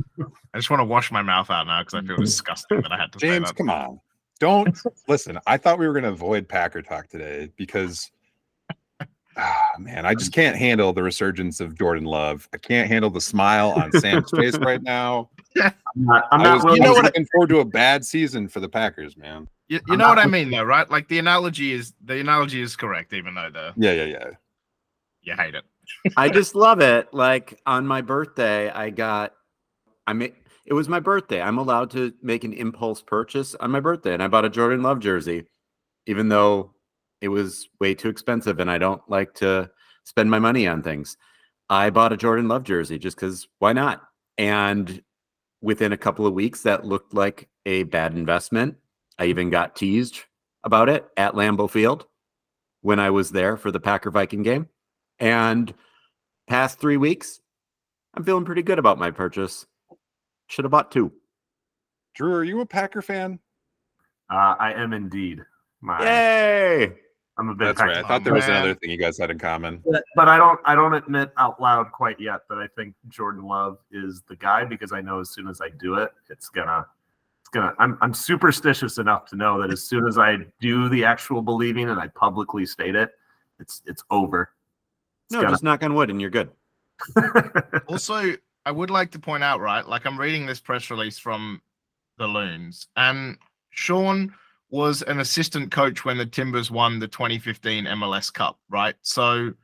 I 0.55 0.59
just 0.59 0.71
want 0.71 0.81
to 0.81 0.85
wash 0.85 1.11
my 1.11 1.23
mouth 1.23 1.51
out 1.51 1.67
now 1.67 1.81
because 1.83 1.95
I 1.95 2.07
feel 2.07 2.17
disgusting 2.25 2.81
that 2.83 2.93
I 2.93 2.97
had 2.99 3.13
to 3.13 3.21
say 3.21 3.29
James, 3.29 3.49
that. 3.49 3.57
come 3.57 3.71
on. 3.71 4.01
Don't 4.41 4.79
listen. 5.09 5.39
I 5.47 5.57
thought 5.57 5.79
we 5.79 5.87
were 5.87 5.93
going 5.93 6.05
to 6.05 6.11
avoid 6.11 6.49
Packer 6.49 6.81
talk 6.81 7.09
today 7.09 7.51
because, 7.57 8.11
ah, 9.37 9.71
man, 9.81 10.07
I 10.07 10.15
just 10.15 10.33
can't 10.33 10.57
handle 10.57 10.93
the 10.93 11.03
resurgence 11.03 11.59
of 11.59 11.77
Jordan 11.77 12.05
Love. 12.05 12.49
I 12.55 12.59
can't 12.59 12.89
handle 12.89 13.11
the 13.11 13.21
smile 13.21 13.71
on 13.73 13.91
Sam's 13.93 14.31
face 14.31 14.57
right 14.59 14.81
now. 14.81 15.31
I'm 15.61 15.73
not. 15.97 16.25
I'm 16.31 16.41
I 16.41 16.45
not 16.45 16.55
was, 16.55 16.65
willing 16.67 16.85
I 16.85 16.89
was 16.89 16.99
to- 16.99 17.03
looking 17.05 17.27
forward 17.33 17.49
to 17.49 17.59
a 17.59 17.65
bad 17.65 18.05
season 18.05 18.47
for 18.47 18.61
the 18.61 18.69
Packers, 18.69 19.17
man. 19.17 19.49
You, 19.67 19.81
you 19.89 19.97
know 19.97 20.05
not 20.07 20.17
what 20.17 20.25
I 20.25 20.29
mean, 20.29 20.51
though, 20.51 20.63
right? 20.63 20.89
Like 20.89 21.09
the 21.09 21.19
analogy 21.19 21.73
is 21.73 21.93
the 22.05 22.21
analogy 22.21 22.63
is 22.63 22.77
correct, 22.77 23.13
even 23.13 23.35
though 23.35 23.51
the 23.51 23.73
Yeah, 23.77 23.93
yeah, 23.93 24.05
yeah. 24.05 24.31
you 25.23 25.35
hate 25.35 25.55
it. 25.57 25.65
I 26.17 26.29
just 26.29 26.55
love 26.55 26.81
it. 26.81 27.13
Like 27.13 27.61
on 27.67 27.87
my 27.87 28.01
birthday, 28.01 28.71
I 28.71 28.91
got 28.91 29.33
I 30.07 30.13
made 30.13 30.35
it 30.67 30.75
was 30.75 30.89
my 30.89 31.01
birthday. 31.01 31.41
I'm 31.41 31.59
allowed 31.59 31.91
to 31.93 32.13
make 32.23 32.45
an 32.45 32.53
impulse 32.53 33.01
purchase 33.01 33.55
on 33.55 33.71
my 33.71 33.81
birthday, 33.81 34.13
and 34.13 34.23
I 34.23 34.29
bought 34.29 34.45
a 34.45 34.51
Jordan 34.51 34.83
Love 34.83 35.01
jersey, 35.01 35.47
even 36.07 36.29
though 36.29 36.75
it 37.23 37.29
was 37.29 37.69
way 37.81 37.95
too 37.95 38.11
expensive, 38.11 38.61
and 38.61 38.71
I 38.71 38.77
don't 38.77 39.03
like 39.09 39.35
to 39.35 39.71
spend 40.05 40.31
my 40.31 40.39
money 40.39 40.67
on 40.67 40.83
things. 40.83 41.17
I 41.71 41.91
bought 41.91 42.13
a 42.13 42.17
Jordan 42.17 42.49
Love 42.49 42.65
jersey 42.65 42.99
just 42.99 43.17
because 43.17 43.49
why 43.59 43.73
not? 43.73 44.03
And 44.37 45.03
within 45.61 45.93
a 45.93 45.99
couple 45.99 46.27
of 46.27 46.35
weeks, 46.35 46.63
that 46.63 46.85
looked 46.85 47.15
like 47.15 47.49
a 47.67 47.85
bad 47.85 48.15
investment. 48.15 48.77
I 49.19 49.27
even 49.27 49.51
got 49.51 49.75
teased 49.75 50.21
about 50.65 50.89
it 50.89 51.07
at 51.17 51.35
Lambeau 51.35 51.71
Field 51.71 52.07
when 52.83 53.01
I 53.01 53.11
was 53.11 53.31
there 53.31 53.57
for 53.57 53.71
the 53.71 53.81
Packer 53.81 54.11
Viking 54.11 54.43
game. 54.43 54.69
And 55.21 55.73
past 56.47 56.79
three 56.79 56.97
weeks, 56.97 57.41
I'm 58.15 58.25
feeling 58.25 58.45
pretty 58.45 58.63
good 58.63 58.79
about 58.79 58.99
my 58.99 59.11
purchase. 59.11 59.67
Should 60.47 60.65
have 60.65 60.73
bought 60.73 60.91
two. 60.91 61.13
Drew, 62.15 62.35
are 62.35 62.45
you 62.45 62.61
a 62.61 62.67
Packer 62.67 63.03
fan? 63.03 63.39
Uh, 64.31 64.55
I 64.59 64.73
am 64.73 64.93
indeed. 64.93 65.43
My, 65.81 66.03
Yay! 66.03 66.93
I'm 67.39 67.49
a 67.49 67.55
big 67.55 67.69
That's 67.69 67.79
Packer 67.79 67.93
right. 67.93 68.05
I 68.05 68.09
thought 68.09 68.25
there 68.25 68.35
was 68.35 68.47
man. 68.49 68.57
another 68.57 68.75
thing 68.75 68.91
you 68.91 68.99
guys 68.99 69.17
had 69.17 69.31
in 69.31 69.39
common. 69.39 69.83
but, 69.89 70.03
but 70.17 70.29
I 70.29 70.37
don't 70.37 70.59
I 70.65 70.75
don't 70.75 70.95
admit 70.95 71.31
out 71.37 71.61
loud 71.61 71.93
quite 71.93 72.19
yet 72.19 72.41
that 72.49 72.59
I 72.59 72.67
think 72.77 72.95
Jordan 73.09 73.45
Love 73.45 73.79
is 73.93 74.23
the 74.29 74.35
guy 74.37 74.65
because 74.65 74.93
I 74.93 75.01
know 75.01 75.21
as 75.21 75.31
soon 75.31 75.47
as 75.47 75.61
I 75.61 75.69
do 75.69 75.95
it, 75.95 76.11
it's 76.29 76.49
gonna 76.49 76.85
it's 77.41 77.49
gonna 77.51 77.75
I'm 77.79 77.97
I'm 78.01 78.13
superstitious 78.13 78.99
enough 78.99 79.27
to 79.27 79.37
know 79.37 79.61
that 79.61 79.71
as 79.71 79.85
soon 79.85 80.07
as 80.09 80.19
I 80.19 80.39
do 80.61 80.89
the 80.89 81.05
actual 81.05 81.41
believing 81.41 81.89
and 81.89 82.01
I 82.01 82.09
publicly 82.09 82.67
state 82.67 82.97
it, 82.97 83.11
it's 83.61 83.83
it's 83.87 84.03
over. 84.11 84.51
No, 85.31 85.43
just 85.43 85.63
knock 85.63 85.83
on 85.83 85.95
wood 85.95 86.11
and 86.11 86.21
you're 86.21 86.31
good. 86.31 86.51
also, 87.87 88.35
I 88.65 88.71
would 88.71 88.91
like 88.91 89.11
to 89.13 89.19
point 89.19 89.43
out, 89.43 89.61
right? 89.61 89.87
Like 89.87 90.07
I'm 90.07 90.19
reading 90.19 90.47
this 90.47 90.61
press 90.61 90.91
release 90.91 91.19
from 91.19 91.61
the 92.19 92.27
Loons, 92.27 92.89
and 92.97 93.39
Sean 93.71 94.35
was 94.71 95.03
an 95.03 95.21
assistant 95.21 95.71
coach 95.71 96.05
when 96.05 96.19
the 96.19 96.27
Timbers 96.27 96.71
won 96.71 96.99
the 96.99 97.09
2015 97.09 97.85
MLS 97.85 98.33
Cup, 98.33 98.59
right? 98.69 98.95
So 99.03 99.55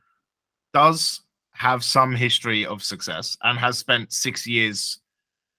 does 0.73 1.21
have 1.51 1.83
some 1.83 2.13
history 2.13 2.65
of 2.65 2.83
success 2.83 3.37
and 3.43 3.57
has 3.57 3.77
spent 3.77 4.11
six 4.11 4.45
years 4.45 4.99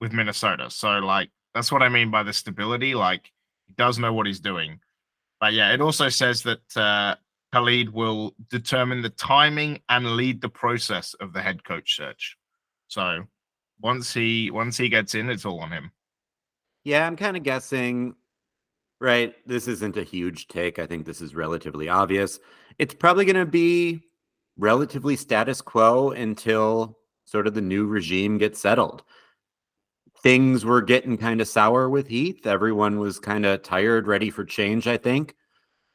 with 0.00 0.12
Minnesota. 0.12 0.70
So 0.70 0.98
like 0.98 1.30
that's 1.54 1.72
what 1.72 1.82
I 1.82 1.88
mean 1.88 2.10
by 2.10 2.22
the 2.22 2.32
stability. 2.32 2.94
Like 2.94 3.32
he 3.66 3.72
does 3.78 3.98
know 3.98 4.12
what 4.12 4.26
he's 4.26 4.40
doing. 4.40 4.80
But 5.40 5.54
yeah, 5.54 5.72
it 5.72 5.80
also 5.80 6.08
says 6.08 6.42
that 6.42 6.76
uh 6.76 7.14
Khaled 7.52 7.90
will 7.90 8.34
determine 8.50 9.02
the 9.02 9.10
timing 9.10 9.80
and 9.88 10.16
lead 10.16 10.40
the 10.40 10.48
process 10.48 11.14
of 11.14 11.32
the 11.32 11.40
head 11.40 11.64
coach 11.64 11.96
search. 11.96 12.36
So 12.88 13.24
once 13.80 14.12
he 14.12 14.50
once 14.50 14.76
he 14.76 14.88
gets 14.88 15.14
in, 15.14 15.30
it's 15.30 15.44
all 15.44 15.60
on 15.60 15.70
him. 15.70 15.90
Yeah, 16.84 17.06
I'm 17.06 17.16
kind 17.16 17.36
of 17.36 17.42
guessing. 17.42 18.14
Right. 19.00 19.34
This 19.46 19.68
isn't 19.68 19.96
a 19.96 20.02
huge 20.02 20.48
take. 20.48 20.78
I 20.78 20.86
think 20.86 21.04
this 21.04 21.20
is 21.20 21.34
relatively 21.34 21.88
obvious. 21.88 22.38
It's 22.78 22.94
probably 22.94 23.24
going 23.26 23.36
to 23.36 23.44
be 23.44 24.00
relatively 24.56 25.16
status 25.16 25.60
quo 25.60 26.12
until 26.12 26.96
sort 27.26 27.46
of 27.46 27.54
the 27.54 27.60
new 27.60 27.86
regime 27.86 28.38
gets 28.38 28.60
settled. 28.60 29.02
Things 30.22 30.64
were 30.64 30.80
getting 30.80 31.18
kind 31.18 31.40
of 31.40 31.48
sour 31.48 31.90
with 31.90 32.08
Heath. 32.08 32.46
Everyone 32.46 32.98
was 32.98 33.18
kind 33.18 33.44
of 33.44 33.62
tired, 33.62 34.06
ready 34.06 34.30
for 34.30 34.44
change, 34.44 34.86
I 34.86 34.96
think. 34.96 35.34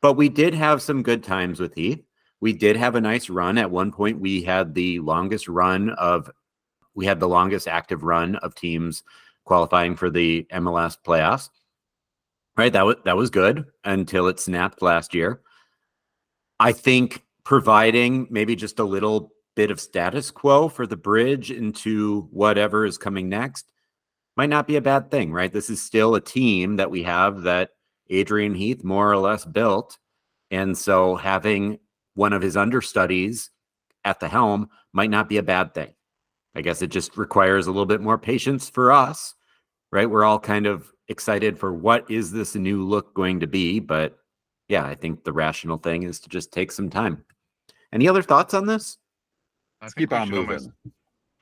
But 0.02 0.14
we 0.14 0.30
did 0.30 0.54
have 0.54 0.82
some 0.82 1.04
good 1.04 1.24
times 1.24 1.60
with 1.60 1.76
Heath. 1.76 2.04
We 2.40 2.54
did 2.54 2.76
have 2.76 2.96
a 2.96 3.02
nice 3.02 3.30
run. 3.30 3.58
At 3.58 3.70
one 3.70 3.92
point, 3.92 4.20
we 4.20 4.42
had 4.42 4.74
the 4.74 5.00
longest 5.00 5.48
run 5.48 5.92
of, 5.92 6.30
we 6.96 7.06
had 7.06 7.20
the 7.20 7.30
longest 7.30 7.68
active 7.68 8.04
run 8.04 8.36
of 8.38 8.56
teams 8.56 9.04
qualifying 9.46 9.96
for 9.96 10.10
the 10.10 10.48
MLS 10.52 10.98
playoffs. 11.06 11.50
Right, 12.58 12.74
that 12.74 12.86
was 12.86 12.98
that 13.06 13.16
was 13.16 13.30
good 13.30 13.66
until 13.86 14.28
it 14.28 14.40
snapped 14.40 14.82
last 14.82 15.14
year. 15.14 15.42
I 16.60 16.74
think 16.74 17.24
providing 17.46 18.28
maybe 18.30 18.56
just 18.56 18.80
a 18.80 18.84
little 18.84 19.32
bit 19.56 19.72
of 19.72 19.80
status 19.80 20.32
quo 20.32 20.68
for 20.68 20.86
the 20.86 20.98
bridge 20.98 21.50
into 21.50 22.28
whatever 22.32 22.86
is 22.86 22.98
coming 22.98 23.30
next 23.30 23.72
might 24.38 24.50
not 24.50 24.68
be 24.68 24.76
a 24.76 24.82
bad 24.82 25.10
thing, 25.10 25.32
right? 25.32 25.52
This 25.52 25.70
is 25.70 25.82
still 25.82 26.16
a 26.16 26.22
team 26.22 26.76
that 26.76 26.92
we 26.92 27.04
have 27.04 27.44
that 27.44 27.72
Adrian 28.12 28.54
Heath 28.54 28.84
more 28.84 29.12
or 29.12 29.18
less 29.18 29.46
built. 29.46 29.98
And 30.52 30.78
so 30.78 31.16
having 31.16 31.80
one 32.14 32.34
of 32.34 32.42
his 32.42 32.58
understudies 32.58 33.50
at 34.04 34.20
the 34.20 34.28
helm 34.28 34.70
might 34.94 35.10
not 35.10 35.30
be 35.30 35.38
a 35.38 35.44
bad 35.44 35.74
thing. 35.74 35.94
I 36.54 36.62
guess 36.62 36.82
it 36.82 36.88
just 36.88 37.18
requires 37.18 37.68
a 37.68 37.72
little 37.72 37.86
bit 37.86 38.02
more 38.02 38.18
patience 38.18 38.70
for 38.70 38.92
us, 38.92 39.34
right? 39.92 40.10
We're 40.10 40.26
all 40.26 40.40
kind 40.40 40.66
of 40.68 40.92
excited 41.08 41.58
for 41.58 41.74
what 41.74 42.10
is 42.12 42.32
this 42.32 42.56
new 42.56 42.84
look 42.86 43.14
going 43.14 43.40
to 43.40 43.48
be, 43.48 43.80
but 43.80 44.18
yeah, 44.68 44.86
I 44.86 44.96
think 44.96 45.24
the 45.24 45.32
rational 45.34 45.78
thing 45.78 46.04
is 46.04 46.20
to 46.22 46.30
just 46.30 46.52
take 46.52 46.72
some 46.72 46.90
time. 46.90 47.24
Any 47.94 48.08
other 48.08 48.22
thoughts 48.22 48.54
on 48.54 48.66
this? 48.66 48.98
I 49.82 49.86
Let's 49.86 49.94
think 49.96 50.10
keep 50.10 50.18
on 50.20 50.28
should 50.28 50.36
moving. 50.36 50.74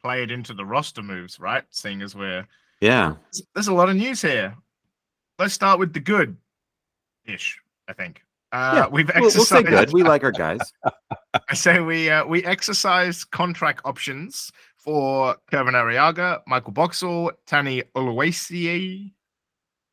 Play 0.04 0.24
it 0.24 0.32
into 0.32 0.54
the 0.54 0.66
roster 0.66 1.02
moves, 1.02 1.40
right? 1.40 1.64
Seeing 1.72 2.02
as 2.02 2.16
we're 2.16 2.48
Yeah. 2.82 3.16
there's 3.54 3.68
a 3.68 3.74
lot 3.74 3.90
of 3.90 3.96
news 3.96 4.22
here. 4.22 4.56
Let's 5.40 5.54
start 5.54 5.80
with 5.80 5.94
the 5.94 6.00
good 6.00 6.38
ish, 7.30 7.60
I 7.88 7.94
think. 7.94 8.24
Uh, 8.52 8.72
Yeah, 8.76 8.88
we've 8.88 9.08
We'll, 9.08 9.16
we'll 9.22 9.28
exercised. 9.28 9.68
good. 9.68 9.94
We 9.94 10.04
like 10.04 10.24
our 10.24 10.32
guys. 10.32 10.60
I 11.50 11.54
say 11.54 11.80
we 11.80 12.10
uh, 12.10 12.26
we 12.26 12.44
exercise 12.46 13.24
contract 13.24 13.82
options 13.86 14.52
for 14.78 15.36
Kervin 15.52 15.74
Arriaga, 15.74 16.42
Michael 16.48 16.72
Boxall, 16.72 17.32
Tani 17.46 17.84
Oluwaseyi, 17.96 19.12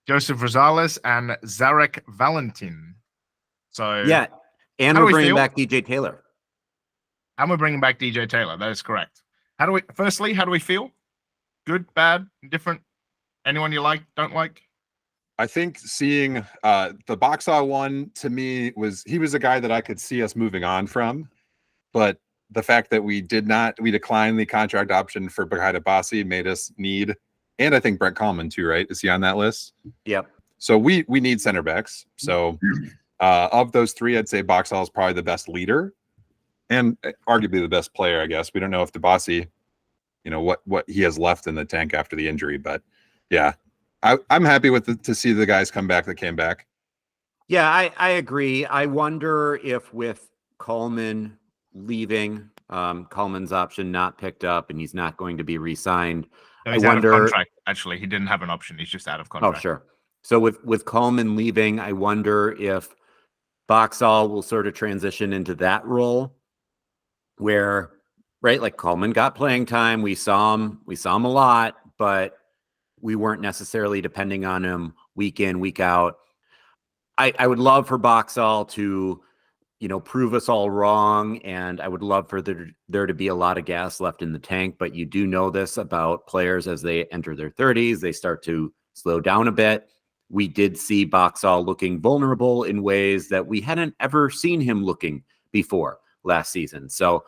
Joseph 0.09 0.39
Rosales, 0.39 0.99
and 1.05 1.31
Zarek 1.45 2.01
Valentin. 2.09 2.95
So 3.71 4.03
Yeah. 4.07 4.29
And 4.79 4.97
we're 4.99 5.07
we 5.07 5.13
bringing 5.13 5.29
feel? 5.31 5.37
back 5.37 5.57
DJ 5.57 5.85
Taylor. 5.85 6.23
and 7.39 7.51
we're 7.51 7.57
bringing 7.59 7.81
back 7.81 7.99
DJ 7.99 8.29
Taylor. 8.29 8.57
That 8.57 8.71
is 8.71 8.81
correct. 8.83 9.23
How 9.59 9.67
do 9.67 9.73
we? 9.73 9.83
Firstly, 9.95 10.33
how 10.35 10.45
do 10.45 10.51
we 10.51 10.59
feel? 10.61 10.91
Good, 11.67 11.93
bad, 11.95 12.27
different? 12.49 12.81
Anyone 13.45 13.73
you 13.73 13.81
like, 13.81 14.03
don't 14.17 14.35
like? 14.35 14.63
I 15.39 15.47
think 15.47 15.79
seeing 15.79 16.45
uh 16.63 16.93
the 17.07 17.17
Boxall 17.17 17.69
one 17.69 18.11
to 18.15 18.31
me 18.31 18.73
was 18.77 19.03
he 19.07 19.19
was 19.19 19.35
a 19.35 19.39
guy 19.39 19.61
that 19.61 19.71
I 19.71 19.81
could 19.81 20.01
see 20.01 20.23
us 20.23 20.35
moving 20.35 20.65
on 20.65 20.87
from, 20.87 21.29
but 21.93 22.19
the 22.51 22.63
fact 22.63 22.91
that 22.91 23.03
we 23.03 23.21
did 23.21 23.47
not 23.47 23.81
we 23.81 23.91
declined 23.91 24.39
the 24.39 24.47
contract 24.47 24.91
option 24.91 25.29
for 25.29 25.47
Bakaye 25.47 25.77
Dibassy 25.77 26.25
made 26.25 26.47
us 26.47 26.73
need, 26.79 27.15
and 27.59 27.75
I 27.75 27.81
think 27.81 27.99
Brent 27.99 28.17
Kallman 28.17 28.51
too, 28.51 28.67
right? 28.67 28.87
Is 28.89 29.01
he 29.01 29.09
on 29.09 29.21
that 29.23 29.37
list? 29.37 29.75
Yep. 30.07 30.31
So 30.59 30.79
we 30.79 31.05
we 31.09 31.21
need 31.21 31.41
center 31.41 31.63
backs. 31.63 32.07
So 32.17 32.59
uh 33.21 33.49
of 33.53 33.73
those 33.73 33.93
three, 33.93 34.17
I'd 34.17 34.29
say 34.29 34.43
Boxall 34.43 34.83
is 34.83 34.91
probably 34.91 35.15
the 35.15 35.23
best 35.23 35.49
leader 35.49 35.93
and 36.71 36.97
uh, 37.05 37.13
arguably 37.29 37.61
the 37.61 37.69
best 37.69 37.95
player, 37.95 38.21
I 38.21 38.27
guess. 38.27 38.53
We 38.55 38.61
don't 38.61 38.71
know 38.71 38.83
if 38.83 38.93
Dibassy, 38.93 39.49
you 40.25 40.31
know, 40.31 40.41
what 40.41 40.61
what 40.65 40.89
he 40.89 41.03
has 41.03 41.19
left 41.19 41.47
in 41.47 41.55
the 41.55 41.65
tank 41.65 41.95
after 41.95 42.17
the 42.17 42.27
injury, 42.27 42.59
but 42.59 42.83
yeah. 43.31 43.55
I, 44.03 44.19
I'm 44.31 44.45
happy 44.45 44.71
with 44.71 44.87
the, 44.87 44.97
to 44.97 45.15
see 45.15 45.33
the 45.33 45.47
guys 45.47 45.71
come 45.71 45.87
back 45.87 46.05
that 46.07 46.17
came 46.17 46.37
back. 46.37 46.67
Yeah, 47.49 47.69
I, 47.69 47.93
I 47.97 48.11
agree. 48.11 48.67
I 48.67 48.87
wonder 48.87 49.57
if 49.63 49.93
with 49.95 50.29
Kallman 50.59 51.37
leaving, 51.75 52.51
um, 52.71 53.07
Kallman's 53.11 53.53
option 53.53 53.93
not 53.93 54.19
picked 54.19 54.45
up 54.45 54.71
and 54.71 54.81
he's 54.81 54.95
not 54.95 55.17
going 55.17 55.39
to 55.39 55.45
be 55.45 55.59
re 55.59 55.75
signed. 55.75 56.27
No, 56.65 56.73
I 56.73 56.75
he's 56.75 56.85
out 56.85 56.99
of 56.99 57.05
wonder- 57.05 57.19
contract. 57.21 57.51
Actually, 57.69 57.99
he 57.99 58.07
didn't 58.07 58.27
have 58.29 58.43
an 58.43 58.51
option. 58.51 58.79
He's 58.79 58.89
just 58.89 59.09
out 59.09 59.21
of 59.21 59.29
contract. 59.29 59.59
Oh, 59.59 59.61
sure. 59.61 59.83
So 60.23 60.41
with 60.41 60.63
with 60.65 60.85
Kallman 60.85 61.37
leaving, 61.37 61.79
I 61.79 61.93
wonder 61.93 62.57
if 62.59 62.95
Boxall 63.69 64.29
will 64.29 64.43
sort 64.43 64.67
of 64.67 64.75
transition 64.75 65.33
into 65.33 65.55
that 65.57 65.85
role 65.85 66.35
where 67.39 67.91
right 68.43 68.61
like 68.61 68.77
Kallman 68.77 69.13
got 69.15 69.37
playing 69.37 69.67
time. 69.67 70.03
We 70.03 70.17
saw 70.17 70.55
him, 70.55 70.81
we 70.85 70.97
saw 70.97 71.15
him 71.15 71.25
a 71.25 71.31
lot, 71.31 71.77
but 71.97 72.37
we 73.01 73.17
weren't 73.17 73.43
necessarily 73.43 74.01
depending 74.01 74.45
on 74.45 74.65
him 74.65 74.95
week 75.15 75.41
in, 75.41 75.61
week 75.61 75.81
out. 75.81 76.17
I, 77.19 77.33
I 77.39 77.47
would 77.47 77.59
love 77.59 77.89
for 77.89 77.99
Boxall 77.99 78.65
to, 78.67 79.23
you 79.81 79.89
know, 79.89 80.01
prove 80.01 80.35
us 80.35 80.49
all 80.49 80.71
wrong. 80.71 81.39
And 81.39 81.81
I 81.81 81.89
would 81.89 82.03
love 82.03 82.29
for 82.29 82.43
there, 82.43 82.69
there 82.89 83.07
to 83.07 83.15
be 83.15 83.29
a 83.29 83.35
lot 83.35 83.59
of 83.59 83.65
gas 83.65 84.01
left 84.01 84.23
in 84.23 84.33
the 84.33 84.39
tank. 84.39 84.77
But 84.79 84.95
you 84.95 85.05
do 85.05 85.27
know 85.27 85.51
this 85.51 85.77
about 85.77 86.27
players 86.27 86.67
as 86.69 86.83
they 86.83 87.05
enter 87.07 87.35
their 87.35 87.51
30s, 87.51 88.01
they 88.01 88.13
start 88.13 88.43
to 88.45 88.73
slow 88.95 89.21
down 89.21 89.49
a 89.49 89.53
bit. 89.53 89.89
We 90.29 90.49
did 90.49 90.77
see 90.77 91.05
Boxall 91.05 91.65
looking 91.65 92.01
vulnerable 92.01 92.65
in 92.65 92.83
ways 92.83 93.29
that 93.29 93.47
we 93.47 93.61
hadn't 93.61 93.95
ever 94.01 94.29
seen 94.29 94.61
him 94.61 94.85
looking 94.85 95.23
before 95.53 96.01
last 96.25 96.51
season. 96.51 96.89
So 96.89 97.25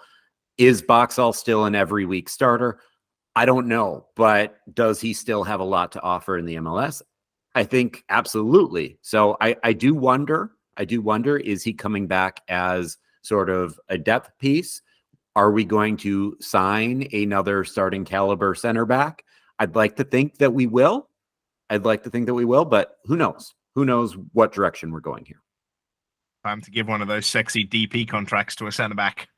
is 0.56 0.82
Boxall 0.82 1.32
still 1.32 1.64
an 1.66 1.76
every 1.76 2.04
week 2.04 2.28
starter? 2.28 2.80
I 3.38 3.44
don't 3.44 3.68
know, 3.68 4.04
but 4.16 4.58
does 4.74 5.00
he 5.00 5.12
still 5.12 5.44
have 5.44 5.60
a 5.60 5.64
lot 5.64 5.92
to 5.92 6.02
offer 6.02 6.36
in 6.36 6.44
the 6.44 6.56
MLS? 6.56 7.02
I 7.54 7.62
think 7.62 8.02
absolutely. 8.08 8.98
So 9.00 9.36
I, 9.40 9.54
I 9.62 9.74
do 9.74 9.94
wonder, 9.94 10.50
I 10.76 10.84
do 10.84 11.00
wonder, 11.00 11.36
is 11.36 11.62
he 11.62 11.72
coming 11.72 12.08
back 12.08 12.40
as 12.48 12.96
sort 13.22 13.48
of 13.48 13.78
a 13.88 13.96
depth 13.96 14.36
piece? 14.40 14.82
Are 15.36 15.52
we 15.52 15.64
going 15.64 15.98
to 15.98 16.36
sign 16.40 17.06
another 17.12 17.62
starting 17.62 18.04
caliber 18.04 18.56
center 18.56 18.84
back? 18.84 19.22
I'd 19.60 19.76
like 19.76 19.94
to 19.98 20.04
think 20.04 20.38
that 20.38 20.52
we 20.52 20.66
will. 20.66 21.08
I'd 21.70 21.84
like 21.84 22.02
to 22.02 22.10
think 22.10 22.26
that 22.26 22.34
we 22.34 22.44
will, 22.44 22.64
but 22.64 22.96
who 23.04 23.16
knows? 23.16 23.54
Who 23.76 23.84
knows 23.84 24.16
what 24.32 24.50
direction 24.50 24.90
we're 24.90 24.98
going 24.98 25.24
here? 25.24 25.42
Time 26.44 26.60
to 26.62 26.72
give 26.72 26.88
one 26.88 27.02
of 27.02 27.06
those 27.06 27.28
sexy 27.28 27.64
DP 27.64 28.08
contracts 28.08 28.56
to 28.56 28.66
a 28.66 28.72
centre 28.72 28.96
back. 28.96 29.28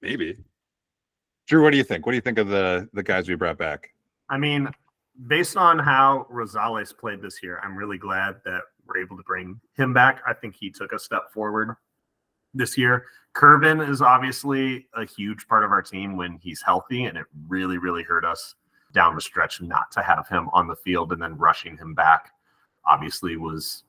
Maybe. 0.00 0.36
Drew, 1.46 1.62
what 1.62 1.70
do 1.70 1.76
you 1.76 1.84
think? 1.84 2.06
What 2.06 2.12
do 2.12 2.16
you 2.16 2.22
think 2.22 2.38
of 2.38 2.48
the 2.48 2.88
the 2.92 3.02
guys 3.02 3.28
we 3.28 3.34
brought 3.34 3.58
back? 3.58 3.92
I 4.28 4.38
mean, 4.38 4.70
based 5.26 5.56
on 5.56 5.78
how 5.78 6.26
Rosales 6.32 6.96
played 6.96 7.20
this 7.20 7.42
year, 7.42 7.60
I'm 7.62 7.76
really 7.76 7.98
glad 7.98 8.36
that 8.44 8.62
we're 8.86 8.98
able 8.98 9.16
to 9.16 9.22
bring 9.22 9.60
him 9.76 9.92
back. 9.92 10.22
I 10.26 10.32
think 10.32 10.54
he 10.54 10.70
took 10.70 10.92
a 10.92 10.98
step 10.98 11.32
forward 11.32 11.76
this 12.54 12.78
year. 12.78 13.06
Kervin 13.34 13.86
is 13.86 14.00
obviously 14.00 14.86
a 14.94 15.04
huge 15.04 15.46
part 15.48 15.64
of 15.64 15.72
our 15.72 15.82
team 15.82 16.16
when 16.16 16.38
he's 16.38 16.62
healthy, 16.62 17.04
and 17.04 17.18
it 17.18 17.26
really, 17.48 17.78
really 17.78 18.02
hurt 18.02 18.24
us 18.24 18.54
down 18.92 19.14
the 19.16 19.20
stretch 19.20 19.60
not 19.60 19.90
to 19.90 20.02
have 20.02 20.28
him 20.28 20.48
on 20.52 20.68
the 20.68 20.76
field 20.76 21.12
and 21.12 21.20
then 21.20 21.36
rushing 21.36 21.76
him 21.76 21.94
back. 21.94 22.30
Obviously, 22.86 23.36
was 23.36 23.82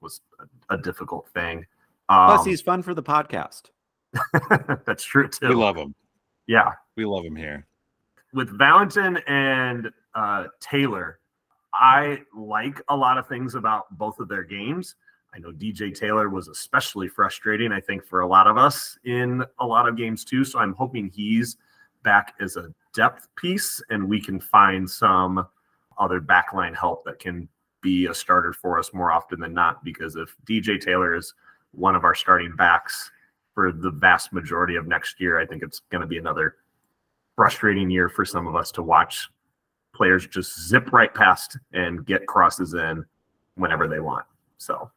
was 0.00 0.20
a, 0.40 0.74
a 0.74 0.78
difficult 0.78 1.28
thing. 1.32 1.64
Plus, 2.08 2.40
Um, 2.40 2.46
he's 2.46 2.60
fun 2.60 2.82
for 2.82 2.92
the 2.92 3.02
podcast. 3.02 3.70
that's 4.84 5.04
true 5.04 5.28
too. 5.28 5.48
We 5.48 5.54
love 5.54 5.76
him. 5.76 5.94
Yeah, 6.52 6.72
We 6.96 7.06
love 7.06 7.24
him 7.24 7.34
here. 7.34 7.66
with 8.34 8.50
Valentin 8.58 9.16
and 9.26 9.90
uh, 10.14 10.44
Taylor, 10.60 11.18
I 11.72 12.20
like 12.36 12.78
a 12.88 12.96
lot 12.96 13.16
of 13.16 13.26
things 13.26 13.54
about 13.54 13.96
both 13.96 14.18
of 14.20 14.28
their 14.28 14.42
games. 14.44 14.96
I 15.34 15.38
know 15.38 15.50
DJ 15.50 15.94
Taylor 15.98 16.28
was 16.28 16.48
especially 16.48 17.08
frustrating, 17.08 17.72
I 17.72 17.80
think, 17.80 18.04
for 18.04 18.20
a 18.20 18.26
lot 18.26 18.46
of 18.46 18.58
us 18.58 18.98
in 19.04 19.42
a 19.60 19.66
lot 19.66 19.88
of 19.88 19.96
games 19.96 20.24
too. 20.26 20.44
So 20.44 20.58
I'm 20.58 20.74
hoping 20.74 21.08
he's 21.08 21.56
back 22.02 22.34
as 22.38 22.56
a 22.56 22.68
depth 22.94 23.28
piece 23.36 23.80
and 23.88 24.06
we 24.06 24.20
can 24.20 24.38
find 24.38 24.88
some 24.88 25.46
other 25.96 26.20
backline 26.20 26.76
help 26.76 27.02
that 27.06 27.18
can 27.18 27.48
be 27.80 28.06
a 28.06 28.14
starter 28.14 28.52
for 28.52 28.78
us 28.78 28.92
more 28.92 29.10
often 29.10 29.40
than 29.40 29.54
not. 29.54 29.82
Because 29.82 30.16
if 30.16 30.36
DJ 30.46 30.78
Taylor 30.78 31.14
is 31.16 31.32
one 31.70 31.96
of 31.96 32.04
our 32.04 32.14
starting 32.14 32.54
backs 32.54 33.10
for 33.54 33.72
the 33.72 33.90
vast 33.90 34.32
majority 34.32 34.76
of 34.76 34.86
next 34.86 35.20
year, 35.20 35.38
I 35.38 35.46
think 35.46 35.62
it's 35.62 35.80
going 35.90 36.00
to 36.00 36.06
be 36.06 36.18
another 36.18 36.56
frustrating 37.36 37.90
year 37.90 38.08
for 38.08 38.24
some 38.24 38.46
of 38.46 38.56
us 38.56 38.70
to 38.72 38.82
watch 38.82 39.28
players 39.94 40.26
just 40.26 40.68
zip 40.68 40.92
right 40.92 41.12
past 41.14 41.58
and 41.72 42.04
get 42.06 42.26
crosses 42.26 42.74
in 42.74 43.04
whenever 43.56 43.88
they 43.88 44.00
want. 44.00 44.24
So, 44.58 44.90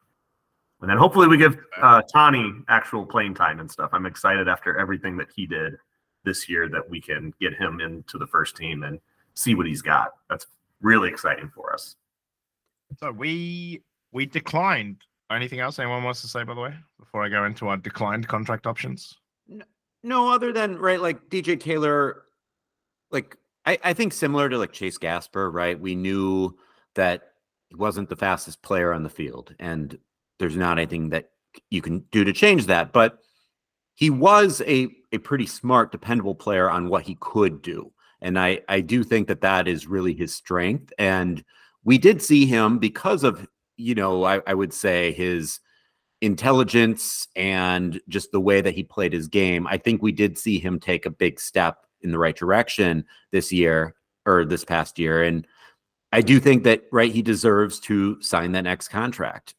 and 0.80 0.90
then 0.90 0.96
hopefully 0.98 1.28
we 1.28 1.36
give 1.36 1.58
uh, 1.80 2.02
Tani 2.12 2.52
actual 2.68 3.04
playing 3.04 3.34
time 3.34 3.60
and 3.60 3.70
stuff. 3.70 3.90
I'm 3.92 4.06
excited 4.06 4.48
after 4.48 4.78
everything 4.78 5.16
that 5.18 5.28
he 5.34 5.46
did 5.46 5.76
this 6.24 6.48
year 6.48 6.68
that 6.68 6.88
we 6.88 7.00
can 7.00 7.32
get 7.40 7.54
him 7.54 7.80
into 7.80 8.18
the 8.18 8.26
first 8.26 8.56
team 8.56 8.82
and 8.82 9.00
see 9.34 9.54
what 9.54 9.66
he's 9.66 9.82
got. 9.82 10.12
That's 10.28 10.46
really 10.80 11.08
exciting 11.08 11.50
for 11.54 11.72
us. 11.72 11.96
So 13.00 13.12
we 13.12 13.82
we 14.12 14.26
declined. 14.26 14.98
Anything 15.30 15.60
else 15.60 15.78
anyone 15.78 16.04
wants 16.04 16.20
to 16.22 16.28
say, 16.28 16.44
by 16.44 16.54
the 16.54 16.60
way, 16.60 16.74
before 16.98 17.24
I 17.24 17.28
go 17.28 17.44
into 17.44 17.68
our 17.68 17.76
declined 17.76 18.28
contract 18.28 18.66
options? 18.66 19.16
No, 20.02 20.30
other 20.30 20.52
than 20.52 20.78
right, 20.78 21.00
like 21.00 21.28
DJ 21.28 21.58
Taylor, 21.58 22.22
like 23.10 23.36
I, 23.64 23.78
I 23.82 23.92
think 23.92 24.12
similar 24.12 24.48
to 24.48 24.58
like 24.58 24.72
Chase 24.72 24.98
Gasper, 24.98 25.50
right? 25.50 25.78
We 25.78 25.96
knew 25.96 26.56
that 26.94 27.32
he 27.68 27.74
wasn't 27.74 28.08
the 28.08 28.16
fastest 28.16 28.62
player 28.62 28.92
on 28.92 29.02
the 29.02 29.10
field, 29.10 29.54
and 29.58 29.98
there's 30.38 30.56
not 30.56 30.78
anything 30.78 31.10
that 31.10 31.30
you 31.70 31.82
can 31.82 32.04
do 32.12 32.22
to 32.22 32.32
change 32.32 32.66
that. 32.66 32.92
But 32.92 33.18
he 33.94 34.10
was 34.10 34.62
a 34.66 34.88
a 35.10 35.18
pretty 35.18 35.46
smart, 35.46 35.90
dependable 35.90 36.36
player 36.36 36.70
on 36.70 36.88
what 36.88 37.02
he 37.02 37.16
could 37.20 37.60
do, 37.60 37.92
and 38.20 38.38
I 38.38 38.60
I 38.68 38.80
do 38.80 39.02
think 39.02 39.26
that 39.26 39.40
that 39.40 39.66
is 39.66 39.88
really 39.88 40.14
his 40.14 40.32
strength. 40.34 40.92
And 40.98 41.44
we 41.82 41.98
did 41.98 42.22
see 42.22 42.46
him 42.46 42.78
because 42.78 43.24
of 43.24 43.48
you 43.76 43.94
know 43.94 44.24
I, 44.24 44.40
I 44.46 44.54
would 44.54 44.72
say 44.72 45.12
his 45.12 45.60
intelligence 46.20 47.28
and 47.36 48.00
just 48.08 48.32
the 48.32 48.40
way 48.40 48.60
that 48.60 48.74
he 48.74 48.82
played 48.82 49.12
his 49.12 49.28
game, 49.28 49.66
I 49.66 49.76
think 49.76 50.02
we 50.02 50.12
did 50.12 50.38
see 50.38 50.58
him 50.58 50.80
take 50.80 51.06
a 51.06 51.10
big 51.10 51.38
step 51.38 51.86
in 52.00 52.10
the 52.10 52.18
right 52.18 52.36
direction 52.36 53.04
this 53.32 53.52
year 53.52 53.94
or 54.24 54.44
this 54.44 54.64
past 54.64 54.98
year. 54.98 55.22
And 55.22 55.46
I 56.12 56.22
do 56.22 56.40
think 56.40 56.64
that, 56.64 56.84
right, 56.92 57.12
he 57.12 57.22
deserves 57.22 57.78
to 57.80 58.20
sign 58.22 58.52
that 58.52 58.62
next 58.62 58.88
contract. 58.88 59.54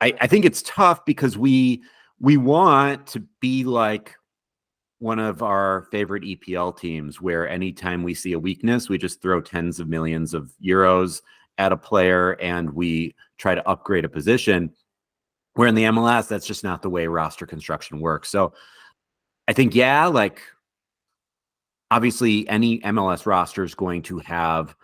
I, 0.00 0.14
I 0.20 0.26
think 0.26 0.44
it's 0.44 0.62
tough 0.62 1.04
because 1.04 1.36
we 1.36 1.82
we 2.20 2.36
want 2.36 3.06
to 3.08 3.20
be 3.40 3.64
like 3.64 4.14
one 4.98 5.20
of 5.20 5.42
our 5.42 5.82
favorite 5.92 6.24
EPL 6.24 6.76
teams 6.76 7.20
where 7.20 7.48
anytime 7.48 8.02
we 8.02 8.14
see 8.14 8.32
a 8.32 8.38
weakness, 8.38 8.88
we 8.88 8.98
just 8.98 9.22
throw 9.22 9.40
tens 9.40 9.78
of 9.78 9.88
millions 9.88 10.34
of 10.34 10.52
euros 10.64 11.20
at 11.58 11.72
a 11.72 11.76
player 11.76 12.32
and 12.40 12.70
we 12.70 13.14
try 13.36 13.54
to 13.54 13.68
upgrade 13.68 14.04
a 14.04 14.08
position. 14.08 14.72
Where 15.54 15.68
in 15.68 15.74
the 15.74 15.84
MLS, 15.84 16.28
that's 16.28 16.46
just 16.46 16.62
not 16.62 16.82
the 16.82 16.90
way 16.90 17.08
roster 17.08 17.44
construction 17.44 18.00
works. 18.00 18.28
So 18.28 18.52
I 19.48 19.52
think, 19.52 19.74
yeah, 19.74 20.06
like 20.06 20.40
obviously 21.90 22.48
any 22.48 22.80
MLS 22.80 23.26
roster 23.26 23.64
is 23.64 23.74
going 23.74 24.02
to 24.02 24.18
have 24.20 24.76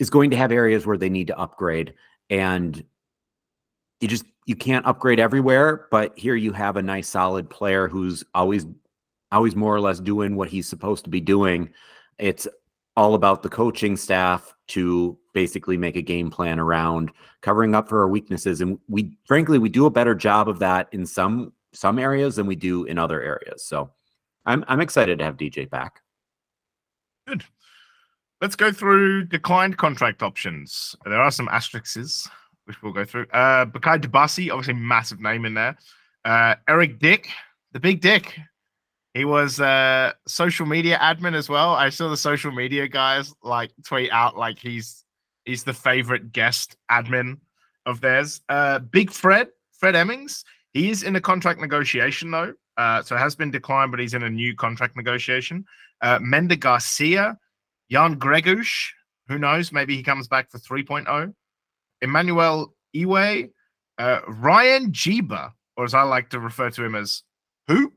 is 0.00 0.10
going 0.10 0.30
to 0.30 0.36
have 0.36 0.50
areas 0.50 0.86
where 0.86 0.96
they 0.96 1.10
need 1.10 1.28
to 1.28 1.38
upgrade. 1.38 1.94
And 2.28 2.82
you 4.00 4.08
just 4.08 4.24
you 4.46 4.56
can't 4.56 4.86
upgrade 4.86 5.20
everywhere, 5.20 5.86
but 5.90 6.18
here 6.18 6.34
you 6.34 6.52
have 6.52 6.76
a 6.76 6.82
nice 6.82 7.08
solid 7.08 7.48
player 7.48 7.86
who's 7.86 8.24
always 8.34 8.66
always 9.30 9.54
more 9.54 9.74
or 9.74 9.80
less 9.80 10.00
doing 10.00 10.34
what 10.34 10.48
he's 10.48 10.68
supposed 10.68 11.04
to 11.04 11.10
be 11.10 11.20
doing. 11.20 11.70
It's 12.18 12.48
all 12.96 13.14
about 13.14 13.42
the 13.42 13.48
coaching 13.48 13.96
staff 13.96 14.54
to 14.68 15.16
basically 15.32 15.76
make 15.76 15.96
a 15.96 16.02
game 16.02 16.30
plan 16.30 16.58
around 16.58 17.10
covering 17.40 17.74
up 17.74 17.88
for 17.88 18.00
our 18.00 18.08
weaknesses 18.08 18.60
and 18.60 18.78
we 18.88 19.16
frankly 19.24 19.58
we 19.58 19.68
do 19.68 19.86
a 19.86 19.90
better 19.90 20.14
job 20.14 20.48
of 20.48 20.58
that 20.58 20.88
in 20.92 21.06
some 21.06 21.52
some 21.72 21.98
areas 21.98 22.36
than 22.36 22.46
we 22.46 22.56
do 22.56 22.84
in 22.84 22.98
other 22.98 23.22
areas 23.22 23.64
so 23.64 23.90
i'm 24.46 24.64
i'm 24.68 24.80
excited 24.80 25.18
to 25.18 25.24
have 25.24 25.36
dj 25.36 25.68
back 25.70 26.00
Good. 27.26 27.44
Let's 28.40 28.56
go 28.56 28.72
through 28.72 29.24
declined 29.24 29.76
contract 29.76 30.22
options. 30.22 30.96
There 31.04 31.20
are 31.20 31.30
some 31.30 31.46
asterisks 31.48 32.28
which 32.70 32.82
we'll 32.82 32.92
go 32.92 33.04
through. 33.04 33.26
Uh, 33.32 33.66
Bakaye 33.66 34.00
Dibassy, 34.00 34.48
obviously 34.48 34.74
massive 34.74 35.20
name 35.20 35.44
in 35.44 35.54
there. 35.54 35.76
Uh, 36.24 36.54
Eric 36.68 37.00
Dick, 37.00 37.28
the 37.72 37.80
big 37.80 38.00
Dick. 38.00 38.38
He 39.12 39.24
was 39.24 39.58
uh 39.58 40.12
social 40.28 40.66
media 40.66 40.96
admin 40.98 41.34
as 41.34 41.48
well. 41.48 41.74
I 41.74 41.88
saw 41.88 42.08
the 42.08 42.16
social 42.16 42.52
media 42.52 42.86
guys 42.86 43.34
like 43.42 43.72
tweet 43.84 44.12
out 44.12 44.36
like 44.36 44.60
he's 44.60 45.04
he's 45.50 45.64
the 45.64 45.74
favorite 45.74 46.32
guest 46.32 46.76
admin 46.90 47.38
of 47.84 48.00
theirs. 48.00 48.40
Uh, 48.48 48.78
Big 48.78 49.10
Fred, 49.10 49.48
Fred 49.72 49.96
Emmings. 49.96 50.44
He 50.72 50.90
is 50.90 51.02
in 51.02 51.16
a 51.16 51.20
contract 51.20 51.60
negotiation 51.60 52.30
though, 52.30 52.54
uh, 52.76 53.02
so 53.02 53.16
it 53.16 53.18
has 53.18 53.34
been 53.34 53.50
declined, 53.50 53.90
but 53.90 54.00
he's 54.00 54.14
in 54.14 54.22
a 54.22 54.30
new 54.30 54.54
contract 54.54 54.96
negotiation. 54.96 55.64
Uh, 56.00 56.18
Mender 56.22 56.56
Garcia, 56.56 57.36
Jan 57.90 58.18
Greguš, 58.18 58.90
who 59.28 59.38
knows? 59.38 59.72
Maybe 59.72 59.96
he 59.96 60.02
comes 60.02 60.28
back 60.28 60.50
for 60.50 60.58
3.0. 60.58 61.34
Emmanuel 62.00 62.74
Iwe, 62.94 63.50
uh, 63.98 64.20
Ryen 64.28 64.92
Jiba, 64.92 65.52
or 65.76 65.84
as 65.84 65.94
I 65.94 66.02
like 66.02 66.30
to 66.30 66.40
refer 66.40 66.70
to 66.70 66.84
him 66.84 66.94
as 66.94 67.22
who? 67.66 67.92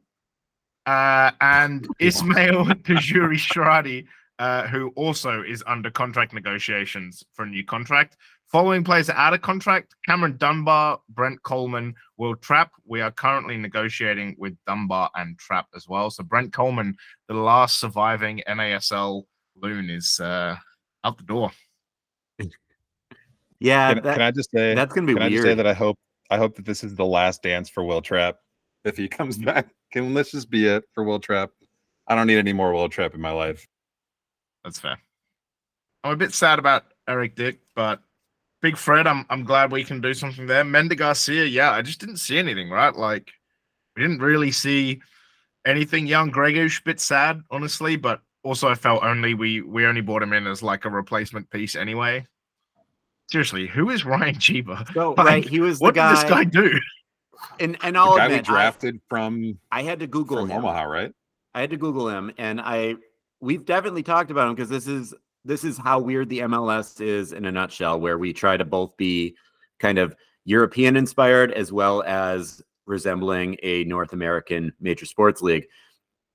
Uh, 0.86 1.32
and 1.40 1.88
Ismail 2.00 2.66
Tajuri 2.66 3.38
Shradi, 3.38 4.08
uh, 4.40 4.68
who 4.68 4.90
also 4.96 5.42
is 5.44 5.64
under 5.68 5.90
contract 5.92 6.34
negotiations 6.34 7.24
for 7.34 7.44
a 7.44 7.50
new 7.50 7.64
contract. 7.64 8.18
Following 8.48 8.84
players 8.84 9.10
out 9.10 9.34
of 9.34 9.42
contract 9.42 9.96
Cameron 10.06 10.38
Dunbar, 10.38 11.00
Brent 11.10 11.42
Kallman, 11.44 11.94
Will 12.18 12.36
Trapp. 12.36 12.72
We 12.86 13.02
are 13.02 13.10
currently 13.12 13.58
negotiating 13.58 14.36
with 14.38 14.56
Dunbar 14.68 15.10
and 15.16 15.38
Trapp 15.40 15.68
as 15.76 15.88
well. 15.88 16.10
So 16.12 16.24
Brent 16.24 16.52
Kallman, 16.54 16.94
the 17.28 17.34
last 17.34 17.80
surviving 17.80 18.42
NASL 18.48 19.24
loon, 19.56 19.90
is 19.90 20.20
uh, 20.20 20.56
out 21.04 21.18
the 21.18 21.24
door. 21.24 21.52
yeah 23.60 23.94
Can, 23.94 24.04
that- 24.04 24.14
can 24.14 24.22
I 24.22 24.32
just 24.32 24.52
say? 24.52 24.76
that's 24.76 24.94
gonna 24.94 25.08
be 25.08 25.14
can 25.14 25.24
I 25.24 25.30
just 25.30 25.44
say 25.44 25.54
that 25.56 25.68
I 25.68 25.74
hope 25.74 25.98
I 26.30 26.38
hope 26.38 26.56
that 26.56 26.66
this 26.66 26.84
is 26.84 26.96
the 26.96 27.06
last 27.06 27.44
dance 27.44 27.70
for 27.70 27.84
Will 27.84 28.02
Trapp 28.02 28.38
if 28.86 28.98
he 28.98 29.08
comes 29.08 29.38
back. 29.40 29.68
Can 29.92 30.14
let's 30.14 30.32
just 30.32 30.50
be 30.50 30.68
it 30.68 30.84
for 30.94 31.04
Will 31.04 31.20
Trapp. 31.20 31.52
I 32.08 32.16
don't 32.16 32.28
need 32.28 32.38
any 32.38 32.54
more 32.54 32.74
Will 32.74 32.90
Trapp 32.90 33.14
in 33.16 33.22
my 33.22 33.32
life. 33.32 33.66
That's 34.64 34.80
fair. 34.80 34.98
I'm 36.04 36.14
a 36.14 36.16
bit 36.18 36.34
sad 36.34 36.60
about 36.60 36.86
Eric 37.08 37.36
Dick, 37.36 37.60
but 37.76 38.02
Big 38.62 38.78
Fred, 38.78 39.08
I'm 39.08 39.26
I'm 39.30 39.44
glad 39.44 39.72
we 39.72 39.84
can 39.84 40.02
do 40.02 40.14
something 40.14 40.48
there. 40.48 40.64
Mender 40.64 40.96
Garcia, 40.96 41.46
yeah, 41.46 41.72
I 41.72 41.82
just 41.82 42.00
didn't 42.00 42.18
see 42.18 42.38
anything, 42.38 42.70
right? 42.70 42.96
Like 42.96 43.32
we 43.96 44.02
didn't 44.04 44.20
really 44.20 44.52
see 44.52 45.02
anything. 45.66 46.08
Young 46.08 46.32
Greguš, 46.32 46.84
bit 46.84 47.00
sad, 47.00 47.42
honestly, 47.52 47.96
but 47.96 48.22
also 48.44 48.70
I 48.70 48.76
felt 48.76 49.04
only 49.04 49.34
we 49.34 49.62
we 49.62 49.86
only 49.86 50.02
brought 50.02 50.24
him 50.24 50.34
in 50.34 50.48
as 50.48 50.64
like 50.64 50.86
a 50.86 50.90
replacement 50.90 51.50
piece 51.50 51.76
anyway. 51.76 52.26
Seriously, 53.32 53.68
who 53.68 53.90
is 53.90 54.06
Ryen 54.06 54.36
Jiba? 54.36 54.94
so 54.94 55.12
Like, 55.18 55.26
right 55.26 55.48
he 55.48 55.60
was 55.60 55.80
the 55.80 55.84
What 55.86 55.96
guy, 55.96 56.10
did 56.10 56.18
this 56.24 56.30
guy 56.30 56.44
do? 56.44 56.80
and 57.60 57.78
and 57.82 57.96
The 57.96 58.00
i'll 58.00 58.16
guy 58.16 58.28
we 58.28 58.36
admit 58.36 58.50
I, 58.50 58.54
drafted 58.54 59.02
from 59.10 59.58
I 59.72 59.84
had 59.84 60.00
to 60.00 60.08
google 60.08 60.38
from 60.38 60.50
him 60.50 60.60
Omaha, 60.60 60.84
right? 60.84 61.14
I 61.54 61.62
had 61.62 61.70
to 61.72 61.78
Google 61.78 62.10
him, 62.10 62.32
and 62.38 62.60
I 62.60 62.96
we've 63.44 63.66
definitely 63.66 64.04
talked 64.04 64.32
about 64.32 64.48
him 64.48 64.56
because 64.56 64.70
this 64.70 64.88
is 64.88 65.14
this 65.46 65.66
is 65.66 65.78
how 65.78 66.00
weird 66.00 66.30
the 66.30 66.40
MLS 66.40 67.02
is 67.02 67.34
in 67.34 67.46
a 67.46 67.52
nutshell, 67.52 68.00
where 68.00 68.18
we 68.18 68.32
try 68.32 68.56
to 68.56 68.64
both 68.64 68.96
be 68.96 69.36
kind 69.80 69.98
of 69.98 70.16
European 70.46 70.96
inspired 70.96 71.52
as 71.52 71.72
well 71.72 72.02
as 72.04 72.62
resembling 72.86 73.58
a 73.62 73.84
North 73.84 74.14
American 74.14 74.72
major 74.80 75.06
sports 75.06 75.42
league. 75.42 75.68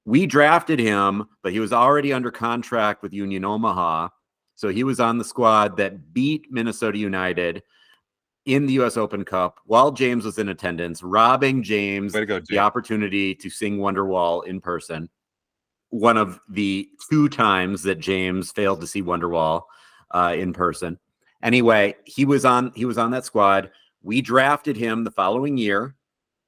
We 0.05 0.27
drafted 0.27 0.79
him, 0.79 1.25
but 1.43 1.53
he 1.53 1.61
was 1.61 1.73
already 1.73 2.13
under 2.13 2.31
contract 2.31 3.03
with 3.03 3.15
Union 3.15 3.45
Omaha. 3.45 4.09
So 4.55 4.69
he 4.69 4.85
was 4.85 5.01
on 5.01 5.17
the 5.17 5.25
squad 5.25 5.79
that 5.79 6.13
beat 6.13 6.47
Minnesota 6.51 6.99
United. 6.99 7.63
in 8.45 8.67
the 8.67 8.75
US 8.81 8.97
Open 8.97 9.25
Cup 9.25 9.61
while 9.67 9.93
James 9.93 10.25
was 10.25 10.39
in 10.39 10.49
attendance, 10.49 11.03
robbing 11.03 11.63
James 11.63 12.13
go, 12.13 12.41
the 12.49 12.59
opportunity 12.59 13.35
to 13.35 13.51
sing 13.51 13.79
Wonderwall 13.79 14.47
in 14.47 14.61
person. 14.61 15.09
One 15.91 16.17
of 16.17 16.41
the 16.49 16.89
two 17.11 17.29
times 17.29 17.83
that 17.85 17.99
James 17.99 18.53
failed 18.53 18.81
to 18.81 18.87
see 18.87 19.03
Wonderwall 19.03 19.63
uh, 20.11 20.35
in 20.37 20.53
person. 20.53 20.99
Anyway, 21.43 21.95
he 22.05 22.25
was 22.25 22.45
on 22.45 22.73
he 22.75 22.85
was 22.85 22.99
on 22.99 23.11
that 23.13 23.25
squad. 23.25 23.71
We 24.03 24.21
drafted 24.21 24.77
him 24.77 25.05
the 25.05 25.11
following 25.11 25.57
year, 25.57 25.95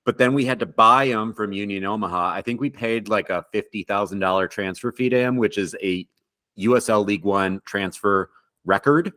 but 0.05 0.18
then 0.18 0.35
we 0.35 0.44
had 0.44 0.59
to 0.61 0.66
buy 0.66 1.07
him 1.07 1.33
from 1.33 1.53
Union 1.53 1.85
Omaha. 1.85 2.33
I 2.33 2.42
think 2.42 2.61
we 2.61 2.70
paid 2.70 3.09
like 3.09 3.31
a 3.31 3.44
fifty 3.53 3.83
thousand 3.85 4.18
dollar 4.18 4.48
transfer 4.48 4.92
fee 4.92 5.09
to 5.09 5.18
him, 5.18 5.37
which 5.37 5.59
is 5.59 5.76
a 5.83 6.07
USL 6.59 7.07
League 7.07 7.24
One 7.24 7.61
transfer 7.64 8.31
record. 8.64 9.12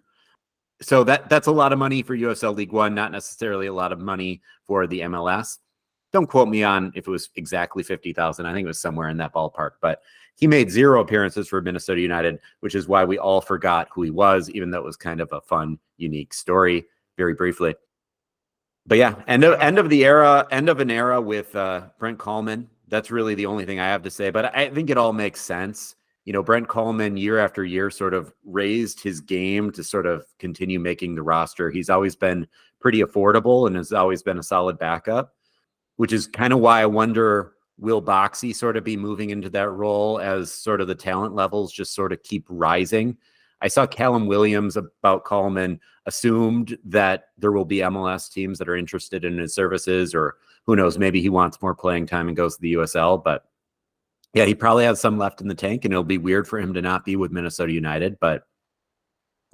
So 0.82 1.04
that 1.06 1.30
that's 1.30 1.48
a 1.48 1.52
lot 1.52 1.74
of 1.74 1.80
money 1.80 2.04
for 2.04 2.16
USL 2.16 2.56
League 2.56 2.72
One, 2.72 2.94
not 2.94 3.12
necessarily 3.12 3.68
a 3.68 3.74
lot 3.74 3.92
of 3.92 4.00
money 4.00 4.42
for 4.66 4.86
the 4.86 5.02
MLS. 5.02 5.58
Don't 6.14 6.28
quote 6.28 6.48
me 6.48 6.64
on 6.64 6.92
if 6.96 7.08
it 7.08 7.12
was 7.12 7.30
exactly 7.36 7.84
50,000. 7.84 8.46
I 8.46 8.54
think 8.54 8.66
it 8.66 8.68
was 8.68 8.80
somewhere 8.80 9.10
in 9.10 9.18
that 9.18 9.34
ballpark, 9.34 9.72
but 9.82 10.04
he 10.36 10.48
made 10.48 10.72
zero 10.72 11.02
appearances 11.02 11.48
for 11.48 11.62
Minnesota 11.62 12.02
United, 12.02 12.40
which 12.62 12.76
is 12.76 12.88
why 12.88 13.04
we 13.04 13.18
all 13.18 13.42
forgot 13.42 13.88
who 13.92 14.04
he 14.04 14.10
was, 14.10 14.50
even 14.52 14.72
though 14.72 14.80
it 14.80 14.86
was 14.86 14.96
kind 14.96 15.22
of 15.22 15.32
a 15.32 15.42
fun, 15.42 15.78
unique 15.98 16.34
story, 16.34 16.86
very 17.18 17.34
briefly. 17.34 17.76
But 18.86 18.98
yeah, 18.98 19.16
end 19.28 19.44
of 19.44 19.60
end 19.62 19.80
of 19.80 19.90
the 19.90 20.04
era, 20.06 20.46
end 20.52 20.70
of 20.70 20.80
an 20.80 20.92
era 20.92 21.22
with 21.22 21.56
uh, 21.56 21.88
Brent 22.00 22.20
Kallman. 22.20 22.68
That's 22.90 23.12
really 23.12 23.34
the 23.34 23.46
only 23.46 23.66
thing 23.66 23.80
I 23.80 23.88
have 23.88 24.04
to 24.04 24.12
say. 24.12 24.30
But 24.30 24.56
I 24.56 24.70
think 24.70 24.90
it 24.90 24.98
all 24.98 25.14
makes 25.14 25.42
sense. 25.42 25.96
You 26.26 26.34
know, 26.34 26.44
Brent 26.44 26.68
Kallman 26.68 27.20
year 27.20 27.40
after 27.40 27.64
year 27.64 27.90
sort 27.90 28.14
of 28.14 28.34
raised 28.46 29.02
his 29.02 29.20
game 29.20 29.72
to 29.72 29.84
sort 29.84 30.06
of 30.06 30.26
continue 30.40 30.80
making 30.80 31.16
the 31.16 31.24
roster. 31.24 31.70
He's 31.70 31.90
always 31.90 32.16
been 32.16 32.48
pretty 32.80 33.02
affordable 33.02 33.68
and 33.68 33.76
has 33.76 33.94
always 33.94 34.22
been 34.22 34.40
a 34.40 34.44
solid 34.44 34.78
backup, 34.78 35.34
which 36.04 36.12
is 36.12 36.28
kind 36.28 36.52
of 36.52 36.60
why 36.60 36.82
I 36.82 36.86
wonder 36.86 37.54
will 37.78 38.02
Boxy 38.02 38.54
sort 38.54 38.76
of 38.76 38.84
be 38.84 38.98
moving 38.98 39.30
into 39.30 39.50
that 39.52 39.70
role 39.70 40.20
as 40.20 40.52
sort 40.52 40.82
of 40.82 40.90
the 40.90 40.96
talent 40.96 41.34
levels 41.34 41.72
just 41.72 41.96
sort 41.96 42.12
of 42.12 42.22
keep 42.24 42.46
rising. 42.50 43.16
I 43.62 43.70
saw 43.70 43.88
Callum 43.88 44.28
Williams 44.28 44.76
about 44.76 45.24
Kallman 45.24 45.80
assumed 46.06 46.78
that 46.84 47.30
there 47.38 47.54
will 47.54 47.64
be 47.64 47.78
MLS 47.78 48.30
teams 48.30 48.60
that 48.60 48.68
are 48.68 48.76
interested 48.76 49.24
in 49.24 49.38
his 49.38 49.56
services, 49.56 50.14
or 50.14 50.36
who 50.66 50.76
knows, 50.76 50.98
maybe 50.98 51.22
he 51.22 51.30
wants 51.30 51.62
more 51.62 51.74
playing 51.74 52.08
time 52.08 52.28
and 52.28 52.36
goes 52.36 52.58
to 52.58 52.62
the 52.62 52.74
USL. 52.74 53.24
But 53.24 53.46
yeah, 54.34 54.44
he 54.44 54.56
probably 54.56 54.84
has 54.84 55.00
some 55.00 55.18
left 55.18 55.40
in 55.40 55.48
the 55.48 55.56
tank, 55.56 55.86
and 55.86 55.94
it'll 55.94 56.04
be 56.04 56.18
weird 56.18 56.50
for 56.50 56.60
him 56.60 56.74
to 56.74 56.82
not 56.82 57.06
be 57.06 57.16
with 57.16 57.32
Minnesota 57.32 57.72
United. 57.72 58.20
But 58.20 58.46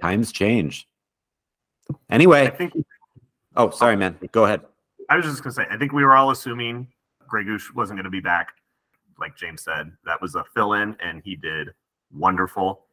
times 0.02 0.32
change. 0.32 0.88
I 2.10 2.16
Anyway, 2.16 2.50
think 2.58 2.74
oh, 3.56 3.70
sorry, 3.70 3.98
man. 3.98 4.18
Go 4.32 4.46
ahead. 4.46 4.62
I 5.10 5.16
was 5.16 5.26
just 5.26 5.44
gonna 5.44 5.54
say, 5.54 5.66
I 5.70 5.78
think 5.78 5.92
we 5.92 6.04
were 6.04 6.16
all 6.16 6.32
assuming 6.32 6.88
Greguš 7.28 7.74
wasn't 7.76 8.00
gonna 8.00 8.10
be 8.10 8.20
back. 8.20 8.54
Like 9.20 9.36
James 9.36 9.64
said, 9.64 9.92
that 10.06 10.22
was 10.22 10.36
a 10.36 10.44
fill-in, 10.54 10.96
and 11.04 11.22
he 11.24 11.36
did 11.36 11.70
wonderful 12.14 12.86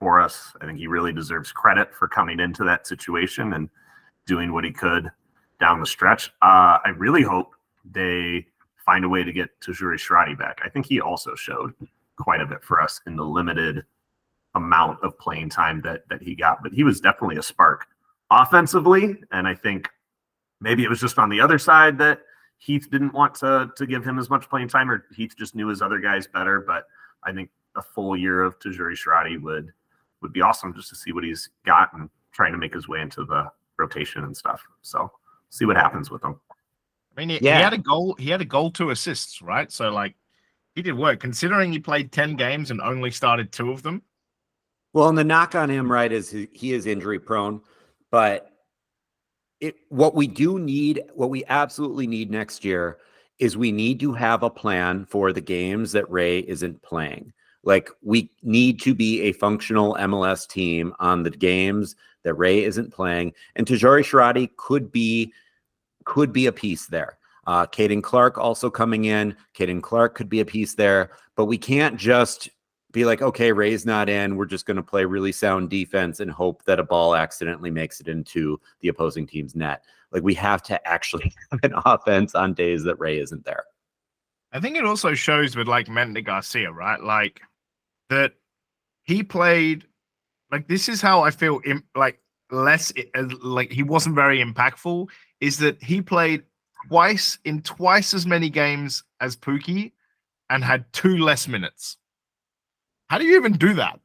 for 0.00 0.20
us. 0.20 0.54
I 0.60 0.66
think 0.66 0.78
he 0.78 0.86
really 0.86 1.12
deserves 1.12 1.52
credit 1.52 1.94
for 1.94 2.08
coming 2.08 2.40
into 2.40 2.64
that 2.64 2.86
situation 2.86 3.52
and 3.52 3.68
doing 4.26 4.52
what 4.52 4.64
he 4.64 4.72
could 4.72 5.10
down 5.60 5.80
the 5.80 5.86
stretch. 5.86 6.30
Uh, 6.42 6.78
I 6.84 6.94
really 6.96 7.22
hope 7.22 7.54
they 7.84 8.46
find 8.84 9.04
a 9.04 9.08
way 9.08 9.24
to 9.24 9.32
get 9.32 9.58
Tajouri-Shradi 9.60 10.38
back. 10.38 10.60
I 10.64 10.68
think 10.68 10.86
he 10.86 11.00
also 11.00 11.34
showed 11.34 11.74
quite 12.18 12.40
a 12.40 12.46
bit 12.46 12.62
for 12.62 12.80
us 12.80 13.00
in 13.06 13.16
the 13.16 13.24
limited 13.24 13.84
amount 14.54 15.02
of 15.02 15.18
playing 15.18 15.50
time 15.50 15.80
that 15.82 16.08
that 16.08 16.22
he 16.22 16.34
got, 16.34 16.62
but 16.62 16.72
he 16.72 16.84
was 16.84 17.00
definitely 17.00 17.36
a 17.36 17.42
spark 17.42 17.86
offensively, 18.30 19.16
and 19.32 19.48
I 19.48 19.54
think 19.54 19.88
maybe 20.64 20.82
it 20.82 20.88
was 20.90 21.00
just 21.00 21.18
on 21.18 21.28
the 21.28 21.40
other 21.40 21.58
side 21.58 21.98
that 21.98 22.22
Heath 22.58 22.88
didn't 22.90 23.12
want 23.12 23.34
to 23.36 23.70
to 23.76 23.86
give 23.86 24.04
him 24.04 24.18
as 24.18 24.28
much 24.30 24.48
playing 24.48 24.68
time, 24.68 24.90
or 24.90 25.04
Heath 25.14 25.34
just 25.38 25.54
knew 25.54 25.68
his 25.68 25.82
other 25.82 26.00
guys 26.00 26.26
better. 26.26 26.60
But 26.66 26.86
I 27.22 27.32
think 27.32 27.50
a 27.76 27.82
full 27.82 28.16
year 28.16 28.42
of 28.42 28.58
Tajouri-Shradi 28.58 29.40
would 29.42 29.72
would 30.22 30.32
be 30.32 30.40
awesome 30.40 30.74
just 30.74 30.88
to 30.88 30.96
see 30.96 31.12
what 31.12 31.22
he's 31.24 31.50
got 31.66 31.92
and 31.92 32.08
trying 32.32 32.52
to 32.52 32.58
make 32.58 32.72
his 32.74 32.88
way 32.88 33.00
into 33.00 33.24
the 33.24 33.50
rotation 33.78 34.24
and 34.24 34.36
stuff. 34.36 34.62
So 34.82 35.10
see 35.50 35.66
what 35.66 35.76
happens 35.76 36.10
with 36.10 36.24
him. 36.24 36.40
I 37.16 37.20
mean, 37.20 37.28
he, 37.28 37.38
Yeah. 37.40 37.58
he 37.58 37.62
had 37.62 37.74
a 37.74 37.78
goal. 37.78 38.16
He 38.18 38.30
had 38.30 38.40
a 38.40 38.44
goal, 38.46 38.70
two 38.70 38.90
assists, 38.90 39.42
right? 39.42 39.70
So 39.70 39.90
like, 39.90 40.14
he 40.74 40.82
did 40.82 40.96
work. 40.96 41.20
Considering 41.20 41.72
he 41.72 41.78
played 41.78 42.10
ten 42.10 42.34
games 42.36 42.70
and 42.70 42.80
only 42.80 43.10
started 43.10 43.52
two 43.52 43.70
of 43.70 43.82
them. 43.82 44.02
Well, 44.94 45.08
and 45.08 45.18
the 45.18 45.24
knock 45.24 45.54
on 45.54 45.68
him, 45.68 45.90
right, 45.90 46.10
is 46.10 46.30
he, 46.30 46.48
he 46.52 46.72
is 46.72 46.86
injury 46.86 47.18
prone, 47.18 47.60
but 48.10 48.52
it 49.60 49.76
what 49.88 50.14
we 50.14 50.26
do 50.26 50.58
need, 50.58 51.02
what 51.14 51.30
we 51.30 51.44
absolutely 51.46 52.06
need 52.06 52.30
next 52.30 52.64
year 52.64 52.98
is 53.38 53.56
we 53.56 53.72
need 53.72 54.00
to 54.00 54.12
have 54.12 54.42
a 54.42 54.50
plan 54.50 55.04
for 55.06 55.32
the 55.32 55.40
games 55.40 55.92
that 55.92 56.10
Ray 56.10 56.40
isn't 56.40 56.80
playing. 56.82 57.32
Like 57.62 57.90
we 58.02 58.30
need 58.42 58.80
to 58.82 58.94
be 58.94 59.22
a 59.22 59.32
functional 59.32 59.94
MLS 59.94 60.46
team 60.46 60.94
on 61.00 61.22
the 61.22 61.30
games 61.30 61.96
that 62.22 62.34
Ray 62.34 62.64
isn't 62.64 62.92
playing, 62.92 63.32
and 63.56 63.66
Tajouri-Shradi 63.66 64.50
could 64.56 64.92
be 64.92 65.32
could 66.04 66.32
be 66.32 66.46
a 66.46 66.52
piece 66.52 66.86
there. 66.86 67.18
Uh, 67.46 67.66
Caden 67.66 68.02
Clark 68.02 68.38
also 68.38 68.70
coming 68.70 69.06
in. 69.06 69.36
Caden 69.54 69.82
Clark 69.82 70.14
could 70.14 70.28
be 70.28 70.40
a 70.40 70.44
piece 70.44 70.74
there, 70.74 71.10
but 71.36 71.46
we 71.46 71.58
can't 71.58 71.96
just 71.96 72.48
be 72.94 73.04
like, 73.04 73.20
okay, 73.20 73.52
Ray's 73.52 73.84
not 73.84 74.08
in. 74.08 74.36
We're 74.36 74.46
just 74.46 74.64
going 74.64 74.78
to 74.78 74.82
play 74.82 75.04
really 75.04 75.32
sound 75.32 75.68
defense 75.68 76.20
and 76.20 76.30
hope 76.30 76.64
that 76.64 76.80
a 76.80 76.84
ball 76.84 77.14
accidentally 77.14 77.70
makes 77.70 78.00
it 78.00 78.08
into 78.08 78.58
the 78.80 78.88
opposing 78.88 79.26
team's 79.26 79.54
net. 79.54 79.84
Like 80.12 80.22
we 80.22 80.32
have 80.34 80.62
to 80.62 80.88
actually 80.88 81.34
have 81.50 81.60
an 81.64 81.74
offense 81.84 82.34
on 82.34 82.54
days 82.54 82.84
that 82.84 82.98
Ray 82.98 83.18
isn't 83.18 83.44
there. 83.44 83.64
I 84.52 84.60
think 84.60 84.76
it 84.76 84.86
also 84.86 85.14
shows 85.14 85.56
with 85.56 85.66
like 85.66 85.88
Mender 85.88 86.20
Garcia, 86.20 86.70
right? 86.70 87.02
Like 87.02 87.42
that 88.08 88.34
he 89.02 89.22
played 89.22 89.84
like 90.52 90.68
this 90.68 90.88
is 90.88 91.02
how 91.02 91.22
I 91.22 91.32
feel 91.32 91.60
im- 91.66 91.84
like 91.96 92.20
less 92.52 92.92
like 93.42 93.72
he 93.72 93.82
wasn't 93.82 94.14
very 94.14 94.42
impactful 94.42 95.08
is 95.40 95.58
that 95.58 95.82
he 95.82 96.00
played 96.00 96.44
twice 96.88 97.36
in 97.44 97.62
twice 97.62 98.14
as 98.14 98.24
many 98.24 98.48
games 98.48 99.02
as 99.20 99.36
Pookie 99.36 99.90
and 100.48 100.62
had 100.62 100.84
two 100.92 101.18
less 101.18 101.48
minutes. 101.48 101.96
How 103.14 103.18
do 103.18 103.26
you 103.26 103.36
even 103.36 103.52
do 103.52 103.74
that? 103.74 104.00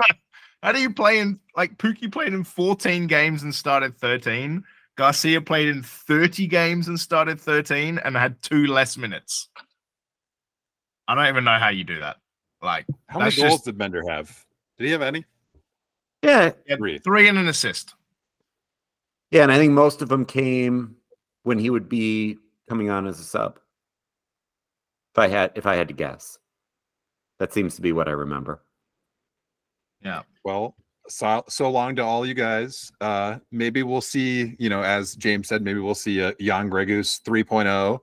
how 0.62 0.72
do 0.72 0.80
you 0.80 0.90
play 0.90 1.18
in 1.18 1.38
like 1.54 1.76
Pookie 1.76 2.10
played 2.10 2.32
in 2.32 2.44
14 2.44 3.06
games 3.06 3.42
and 3.42 3.54
started 3.54 3.94
13? 3.98 4.64
Garcia 4.96 5.42
played 5.42 5.68
in 5.68 5.82
30 5.82 6.46
games 6.46 6.88
and 6.88 6.98
started 6.98 7.38
13 7.38 7.98
and 8.02 8.16
had 8.16 8.40
two 8.40 8.66
less 8.66 8.96
minutes. 8.96 9.50
I 11.06 11.14
don't 11.14 11.26
even 11.26 11.44
know 11.44 11.58
how 11.58 11.68
you 11.68 11.84
do 11.84 12.00
that. 12.00 12.16
Like 12.62 12.86
How 13.06 13.18
many 13.18 13.32
That's 13.32 13.36
goals 13.42 13.52
just- 13.52 13.64
did 13.66 13.76
Mender 13.76 14.02
have? 14.08 14.34
Did 14.78 14.86
he 14.86 14.92
have 14.92 15.02
any? 15.02 15.26
Yeah, 16.22 16.52
yeah, 16.66 16.76
Three. 16.76 16.98
three 17.00 17.28
and 17.28 17.36
an 17.36 17.48
assist. 17.48 17.94
yeah, 19.30 19.42
and 19.42 19.52
I 19.52 19.58
think 19.58 19.74
most 19.74 20.00
of 20.00 20.08
them 20.08 20.24
came 20.24 20.96
when 21.42 21.58
he 21.58 21.68
would 21.68 21.90
be 21.90 22.38
coming 22.66 22.88
on 22.88 23.06
as 23.06 23.20
a 23.20 23.24
sub. 23.24 23.58
If 25.12 25.18
I 25.18 25.28
had, 25.28 25.52
if 25.54 25.66
I 25.66 25.76
had 25.76 25.88
to 25.88 25.94
guess, 25.94 26.38
that 27.38 27.52
seems 27.52 27.76
to 27.76 27.82
be 27.82 27.92
what 27.92 28.08
I 28.08 28.12
remember. 28.12 28.62
Yeah. 30.02 30.22
Well, 30.44 30.76
so, 31.08 31.44
so 31.48 31.70
long 31.70 31.96
to 31.96 32.02
all 32.02 32.26
you 32.26 32.34
guys. 32.34 32.92
Uh, 33.00 33.38
maybe 33.50 33.82
we'll 33.82 34.00
see, 34.00 34.54
you 34.58 34.68
know, 34.68 34.82
as 34.82 35.16
James 35.16 35.48
said, 35.48 35.62
maybe 35.62 35.80
we'll 35.80 35.94
see 35.94 36.20
a 36.20 36.34
Jan 36.40 36.70
Greguš 36.70 37.22
3.0. 37.22 37.98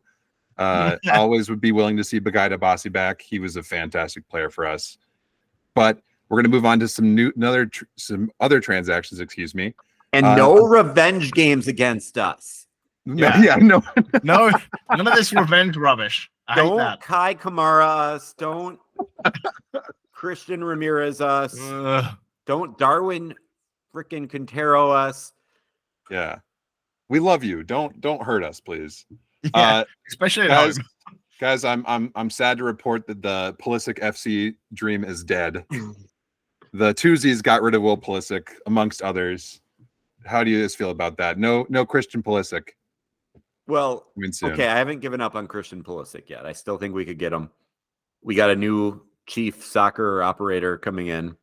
Uh, 0.58 0.98
always 1.14 1.50
would 1.50 1.62
be 1.62 1.72
willing 1.72 1.98
to 1.98 2.04
see 2.04 2.20
Bakaye 2.20 2.52
Dibassy 2.52 2.92
back. 2.92 3.22
He 3.22 3.40
was 3.40 3.56
a 3.56 3.64
fantastic 3.64 4.28
player 4.28 4.50
for 4.50 4.66
us. 4.66 4.98
But 5.74 6.00
we're 6.30 6.38
going 6.38 6.52
to 6.52 6.56
move 6.56 6.66
on 6.66 6.80
to 6.80 6.88
some 6.88 7.16
new, 7.16 7.32
another, 7.36 7.66
tr- 7.66 7.86
some 7.98 8.32
other 8.40 8.60
transactions, 8.60 9.20
excuse 9.20 9.56
me. 9.56 9.74
And 10.14 10.26
Uh, 10.26 10.36
no 10.36 10.66
revenge 10.68 11.32
games 11.32 11.68
against 11.68 12.18
us. 12.18 12.68
Yeah. 13.06 13.42
yeah 13.42 13.56
no, 13.56 13.82
No, 14.24 14.52
none 14.90 15.08
of 15.08 15.16
this 15.16 15.34
revenge 15.34 15.78
rubbish. 15.78 16.30
Don't. 16.56 17.02
Kei 17.02 17.36
Kamara 17.36 17.86
us. 17.86 18.34
Don't 18.38 18.80
Christian 20.12 20.64
Ramirez 20.64 21.22
us. 21.22 21.58
Ugh. 21.60 22.16
Don't 22.46 22.78
Darwin 22.78 23.34
freaking 23.94 24.30
Quintero 24.30 24.90
us. 24.92 25.34
yeah. 26.10 26.40
We 27.10 27.20
love 27.20 27.44
you. 27.44 27.62
Don't, 27.64 28.00
don't 28.00 28.24
hurt 28.24 28.42
us, 28.42 28.62
please. 28.62 29.06
yeah, 29.44 29.80
Uh, 29.80 29.84
especially 30.08 30.48
guys, 30.48 30.80
guys, 31.42 31.66
I'm 31.66 31.84
I'm 31.86 32.10
I'm 32.16 32.30
sad 32.30 32.58
to 32.60 32.64
report 32.64 33.06
that 33.08 33.22
the 33.22 33.54
Pulisic 33.62 34.00
FC 34.00 34.56
dream 34.74 35.04
is 35.04 35.22
dead. 35.24 35.66
the 36.74 36.94
Twosies 36.94 37.44
got 37.44 37.62
rid 37.62 37.76
of 37.76 37.82
Will 37.82 37.98
Pulisic, 37.98 38.48
amongst 38.66 39.02
others. 39.02 39.60
How 40.26 40.44
do 40.44 40.52
you 40.52 40.62
guys 40.62 40.74
feel 40.74 40.92
about 40.92 41.18
that? 41.18 41.38
No, 41.38 41.66
no 41.68 41.86
Christian 41.86 42.24
Pulisic. 42.24 42.70
Well, 43.72 44.08
Coming 44.16 44.32
soon. 44.34 44.52
okay, 44.52 44.68
I 44.68 44.78
haven't 44.78 45.00
given 45.00 45.22
up 45.22 45.34
on 45.36 45.48
Christian 45.48 45.82
Pulisic 45.84 46.30
yet. 46.30 46.46
I 46.46 46.52
still 46.52 46.78
think 46.78 46.94
we 46.94 47.06
could 47.06 47.18
get 47.18 47.32
him. 47.32 47.50
We 48.22 48.36
got 48.36 48.50
a 48.50 48.56
new 48.56 49.02
chief 49.28 49.64
soccer 49.66 50.22
operator 50.22 50.78
coming 50.78 51.08
in. 51.08 51.38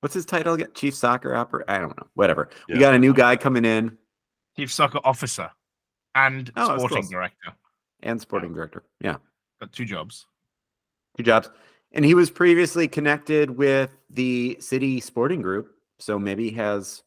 What's 0.00 0.14
his 0.14 0.24
title 0.24 0.54
again? 0.54 0.68
Chief 0.74 0.94
soccer 0.94 1.34
operator? 1.34 1.68
I 1.70 1.78
don't 1.78 1.96
know. 1.96 2.06
Whatever. 2.14 2.48
We 2.68 2.78
got 2.78 2.94
a 2.94 2.98
new 2.98 3.12
guy 3.12 3.36
coming 3.36 3.64
in. 3.64 3.98
chief 4.56 4.72
soccer 4.72 5.00
officer, 5.04 5.50
and 6.14 6.50
Oh, 6.56 6.76
sporting 6.78 7.08
director. 7.08 7.52
and 8.02 8.20
sporting 8.20 8.52
director. 8.54 8.84
Yeah, 9.00 9.16
Got 9.60 9.72
two 9.72 9.84
jobs. 9.84 10.26
two 11.16 11.22
jobs. 11.24 11.50
And 11.92 12.04
he 12.04 12.14
was 12.14 12.30
previously 12.30 12.86
connected 12.86 13.50
with 13.50 13.90
the 14.10 14.56
city 14.60 15.00
sporting 15.00 15.42
group, 15.42 15.74
so 15.98 16.18
maybe 16.20 16.50
he 16.50 16.56
has 16.56 17.02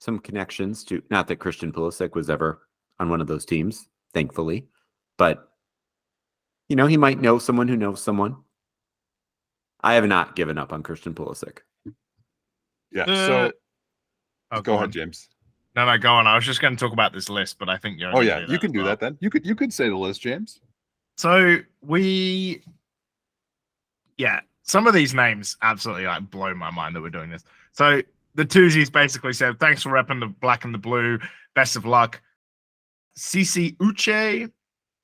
some 0.00 0.18
connections 0.18 0.84
to. 0.84 1.02
Not 1.10 1.28
that 1.28 1.36
Christian 1.36 1.72
Pulisic 1.72 2.14
was 2.14 2.28
ever 2.30 2.60
on 2.98 3.08
one 3.08 3.20
of 3.20 3.26
those 3.26 3.44
teams, 3.44 3.88
thankfully, 4.14 4.66
but 5.18 5.50
you 6.68 6.76
know 6.76 6.86
he 6.86 6.96
might 6.96 7.20
know 7.20 7.38
someone 7.38 7.68
who 7.68 7.76
knows 7.76 8.02
someone. 8.02 8.36
I 9.82 9.94
have 9.94 10.06
not 10.06 10.34
given 10.36 10.58
up 10.58 10.72
on 10.72 10.82
Christian 10.82 11.14
Pulisic. 11.14 11.58
Yeah. 12.90 13.02
Uh, 13.02 13.26
so 13.26 13.52
Oh, 14.52 14.60
go 14.60 14.74
ahead, 14.74 14.84
on. 14.84 14.92
James. 14.92 15.28
No, 15.74 15.84
no, 15.84 15.98
go 15.98 16.10
on. 16.10 16.26
I 16.26 16.34
was 16.34 16.44
just 16.44 16.60
going 16.60 16.74
to 16.74 16.80
talk 16.80 16.92
about 16.92 17.12
this 17.12 17.28
list, 17.28 17.58
but 17.58 17.68
I 17.68 17.76
think 17.76 17.98
you're. 17.98 18.14
Oh 18.16 18.20
yeah, 18.20 18.46
you 18.48 18.58
can 18.58 18.72
do 18.72 18.82
that 18.84 19.00
then. 19.00 19.18
You 19.20 19.28
could 19.28 19.44
you 19.44 19.54
could 19.54 19.72
say 19.72 19.88
the 19.88 19.96
list, 19.96 20.22
James. 20.22 20.60
So 21.18 21.58
we, 21.82 22.62
yeah, 24.16 24.40
some 24.62 24.86
of 24.86 24.94
these 24.94 25.14
names 25.14 25.56
absolutely 25.62 26.06
like 26.06 26.30
blow 26.30 26.54
my 26.54 26.70
mind 26.70 26.96
that 26.96 27.02
we're 27.02 27.10
doing 27.10 27.30
this. 27.30 27.44
So 27.72 28.00
the 28.34 28.44
twosies 28.44 28.90
basically 28.90 29.34
said, 29.34 29.60
"Thanks 29.60 29.82
for 29.82 29.90
repping 29.90 30.20
the 30.20 30.26
black 30.26 30.64
and 30.64 30.72
the 30.72 30.78
blue. 30.78 31.18
Best 31.54 31.76
of 31.76 31.84
luck." 31.84 32.20
Cici 33.18 33.76
Uche, 33.78 34.50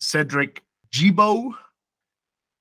Cedric 0.00 0.62
Gibo, 0.92 1.52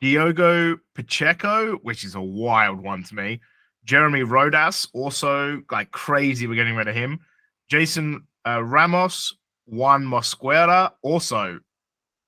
Diogo 0.02 0.78
Pacheco, 0.96 1.76
which 1.78 2.04
is 2.04 2.16
a 2.16 2.22
wild 2.22 2.82
one 2.82 3.04
to 3.04 3.16
me. 3.16 3.40
Jeremy 3.84 4.22
Rodas, 4.22 4.88
also 4.94 5.62
like 5.72 5.92
crazy. 5.92 6.48
We're 6.48 6.56
getting 6.56 6.76
rid 6.76 6.88
of 6.88 6.96
him. 6.96 7.20
Jason 7.70 8.26
uh, 8.48 8.64
Ramos, 8.64 9.36
Juan 9.66 10.04
Mosquera, 10.04 10.92
also 11.02 11.60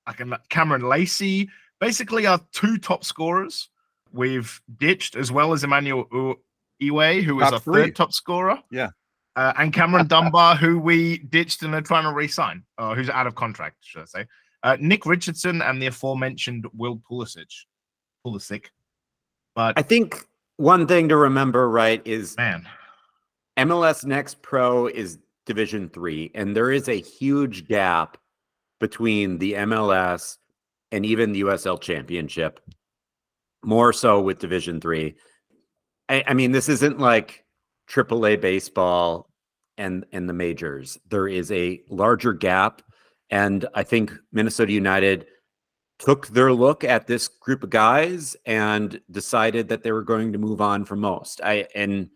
like 0.06 0.20
Cameron 0.48 0.82
Lacey, 0.82 1.48
basically 1.80 2.26
our 2.26 2.40
two 2.52 2.78
top 2.78 3.04
scorers. 3.04 3.70
We've 4.12 4.60
ditched 4.78 5.16
as 5.16 5.32
well 5.32 5.52
as 5.52 5.64
Emmanuel 5.64 6.36
Iwe, 6.82 7.22
who 7.22 7.36
was 7.36 7.44
Top 7.44 7.52
our 7.54 7.60
three. 7.60 7.82
third 7.82 7.96
top 7.96 8.12
scorer. 8.12 8.58
Yeah. 8.70 8.90
Uh, 9.36 9.52
and 9.58 9.72
Cameron 9.72 10.06
Dunbar, 10.08 10.56
who 10.56 10.78
we 10.78 11.18
ditched 11.18 11.62
and 11.62 11.74
are 11.74 11.82
trying 11.82 12.04
to 12.04 12.12
re-sign, 12.12 12.62
uh, 12.78 12.94
who's 12.94 13.10
out 13.10 13.26
of 13.26 13.34
contract, 13.34 13.76
should 13.82 14.02
I 14.02 14.04
say. 14.04 14.26
Uh, 14.62 14.76
Nick 14.80 15.04
Richardson 15.04 15.60
and 15.60 15.80
the 15.80 15.86
aforementioned 15.86 16.66
Will 16.72 17.00
Pulisic. 17.10 17.52
Pulisic. 18.26 18.66
But 19.54 19.78
I 19.78 19.82
think 19.82 20.26
one 20.56 20.86
thing 20.86 21.08
to 21.10 21.16
remember, 21.16 21.68
right, 21.68 22.00
is 22.06 22.36
man, 22.36 22.66
MLS 23.58 24.04
Next 24.04 24.40
Pro 24.42 24.86
is 24.86 25.18
Division 25.46 25.88
Three, 25.90 26.30
and 26.34 26.56
there 26.56 26.72
is 26.72 26.88
a 26.88 27.00
huge 27.00 27.68
gap 27.68 28.16
between 28.80 29.38
the 29.38 29.52
MLS 29.52 30.38
and 30.92 31.04
even 31.04 31.32
the 31.32 31.42
USL 31.42 31.80
Championship. 31.80 32.60
More 33.64 33.92
so 33.92 34.20
with 34.20 34.38
Division 34.38 34.80
Three. 34.80 35.16
I, 36.08 36.24
I 36.26 36.34
mean, 36.34 36.52
this 36.52 36.68
isn't 36.68 36.98
like 36.98 37.43
AAA 37.88 38.40
baseball 38.40 39.30
and 39.78 40.04
and 40.12 40.28
the 40.28 40.32
majors. 40.32 40.98
There 41.08 41.28
is 41.28 41.50
a 41.52 41.80
larger 41.88 42.32
gap, 42.32 42.82
and 43.30 43.66
I 43.74 43.82
think 43.82 44.12
Minnesota 44.32 44.72
United 44.72 45.26
took 45.98 46.26
their 46.28 46.52
look 46.52 46.84
at 46.84 47.06
this 47.06 47.28
group 47.28 47.62
of 47.62 47.70
guys 47.70 48.36
and 48.46 49.00
decided 49.10 49.68
that 49.68 49.82
they 49.82 49.92
were 49.92 50.02
going 50.02 50.32
to 50.32 50.38
move 50.38 50.60
on 50.60 50.84
from 50.84 51.00
most. 51.00 51.40
I 51.42 51.66
and 51.74 52.10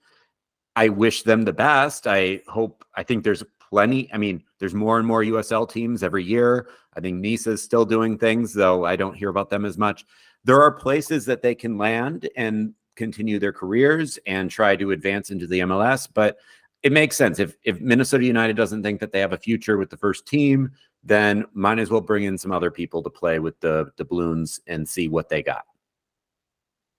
I 0.77 0.89
wish 0.89 1.23
them 1.23 1.43
the 1.43 1.53
best. 1.53 2.07
I 2.07 2.41
hope 2.47 2.85
I 2.95 3.03
think 3.03 3.25
there's 3.25 3.43
plenty. 3.69 4.13
I 4.13 4.19
mean, 4.19 4.43
there's 4.59 4.75
more 4.75 4.99
and 4.99 5.07
more 5.07 5.23
USL 5.23 5.69
teams 5.69 6.03
every 6.03 6.25
year. 6.25 6.69
I 6.97 7.01
think 7.01 7.19
Nice 7.19 7.47
is 7.47 7.63
still 7.63 7.85
doing 7.85 8.19
things, 8.19 8.53
though 8.53 8.85
I 8.85 8.97
don't 8.97 9.17
hear 9.17 9.29
about 9.29 9.51
them 9.51 9.65
as 9.65 9.79
much. 9.79 10.05
There 10.45 10.63
are 10.63 10.73
places 10.73 11.25
that 11.27 11.43
they 11.43 11.55
can 11.55 11.79
land 11.79 12.29
and 12.37 12.75
continue 12.99 13.39
their 13.39 13.53
careers 13.53 14.19
and 14.27 14.51
try 14.51 14.77
to 14.77 14.91
advance 14.91 15.31
into 15.31 15.47
the 15.47 15.61
MLS, 15.61 16.09
but 16.13 16.37
it 16.83 16.93
makes 16.93 17.17
sense. 17.17 17.39
If 17.39 17.57
if 17.65 17.81
Minnesota 17.81 18.25
United 18.25 18.57
doesn't 18.57 18.83
think 18.83 19.01
that 19.01 19.13
they 19.13 19.21
have 19.21 19.33
a 19.33 19.39
future 19.39 19.79
with 19.79 19.89
the 19.89 19.97
first 19.97 20.27
team, 20.27 20.71
then 21.03 21.45
might 21.55 21.79
as 21.79 21.91
well 21.91 22.01
bring 22.01 22.25
in 22.25 22.37
some 22.37 22.53
other 22.53 22.71
people 22.71 23.03
to 23.03 23.11
play 23.11 23.39
with 23.39 23.59
the 23.61 23.91
the 23.97 24.05
balloons 24.05 24.61
and 24.67 24.87
see 24.87 25.09
what 25.09 25.29
they 25.29 25.43
got. 25.43 25.65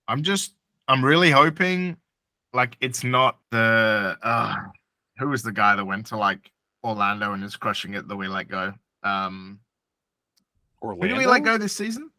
I'm 0.08 0.22
just 0.22 0.54
I'm 0.88 1.04
really 1.04 1.30
hoping 1.30 1.96
like 2.52 2.76
it's 2.80 3.04
not 3.04 3.38
the 3.50 4.18
uh 4.22 4.54
who 5.18 5.28
was 5.28 5.42
the 5.42 5.52
guy 5.52 5.76
that 5.76 5.84
went 5.84 6.06
to 6.06 6.16
like 6.16 6.50
Orlando 6.82 7.32
and 7.32 7.44
is 7.44 7.56
crushing 7.56 7.94
it 7.94 8.08
that 8.08 8.16
we 8.16 8.26
let 8.26 8.48
go. 8.48 8.72
Um 9.02 9.60
who 10.80 10.88
Orlando. 10.88 11.08
did 11.08 11.18
we 11.18 11.26
let 11.26 11.44
go 11.44 11.58
this 11.58 11.76
season? 11.76 12.10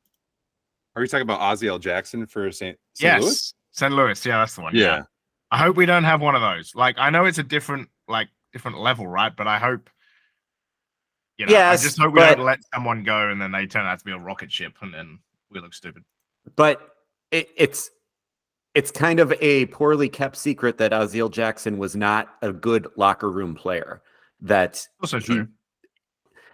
Are 0.95 1.01
you 1.01 1.07
talking 1.07 1.23
about 1.23 1.39
Aziel 1.39 1.79
Jackson 1.79 2.25
for 2.25 2.51
St. 2.51 2.77
St. 2.93 3.03
yes. 3.13 3.21
Louis? 3.21 3.53
St. 3.72 3.93
Louis, 3.93 4.26
yeah, 4.26 4.39
that's 4.39 4.55
the 4.55 4.61
one. 4.61 4.76
Yeah. 4.76 5.03
I 5.51 5.57
hope 5.57 5.76
we 5.76 5.86
don't 5.86 6.03
have 6.05 6.22
one 6.22 6.36
of 6.36 6.41
those. 6.41 6.74
Like 6.76 6.95
I 6.97 7.09
know 7.09 7.26
it's 7.26 7.38
a 7.38 7.43
different 7.43 7.89
like 8.07 8.30
different 8.53 8.80
level, 8.80 9.07
right? 9.07 9.36
But 9.36 9.47
I 9.47 9.57
hope 9.59 9.89
you 11.38 11.45
know, 11.45 11.51
Yes, 11.51 11.80
I 11.82 11.84
just 11.84 11.99
hope 11.99 12.13
we 12.13 12.19
but- 12.19 12.36
don't 12.36 12.45
let 12.45 12.59
someone 12.74 13.03
go 13.03 13.30
and 13.30 13.41
then 13.41 13.51
they 13.51 13.65
turn 13.65 13.86
out 13.86 13.99
to 13.99 14.05
be 14.05 14.11
a 14.11 14.17
rocket 14.17 14.51
ship 14.51 14.74
and 14.82 14.93
then 14.93 15.19
we 15.49 15.59
look 15.59 15.74
stupid. 15.74 16.03
but 16.55 16.95
it, 17.32 17.49
it's 17.55 17.89
it's 18.74 18.91
kind 18.91 19.19
of 19.19 19.34
a 19.41 19.65
poorly 19.67 20.07
kept 20.07 20.38
secret 20.38 20.78
that 20.78 20.91
Aziel 20.93 21.30
Jackson 21.32 21.78
was 21.78 21.95
not 21.95 22.30
a 22.41 22.53
good 22.53 22.88
locker 22.95 23.30
room 23.30 23.53
player. 23.55 24.01
That 24.41 24.86
Also 25.01 25.19
he- 25.19 25.26
true. 25.26 25.47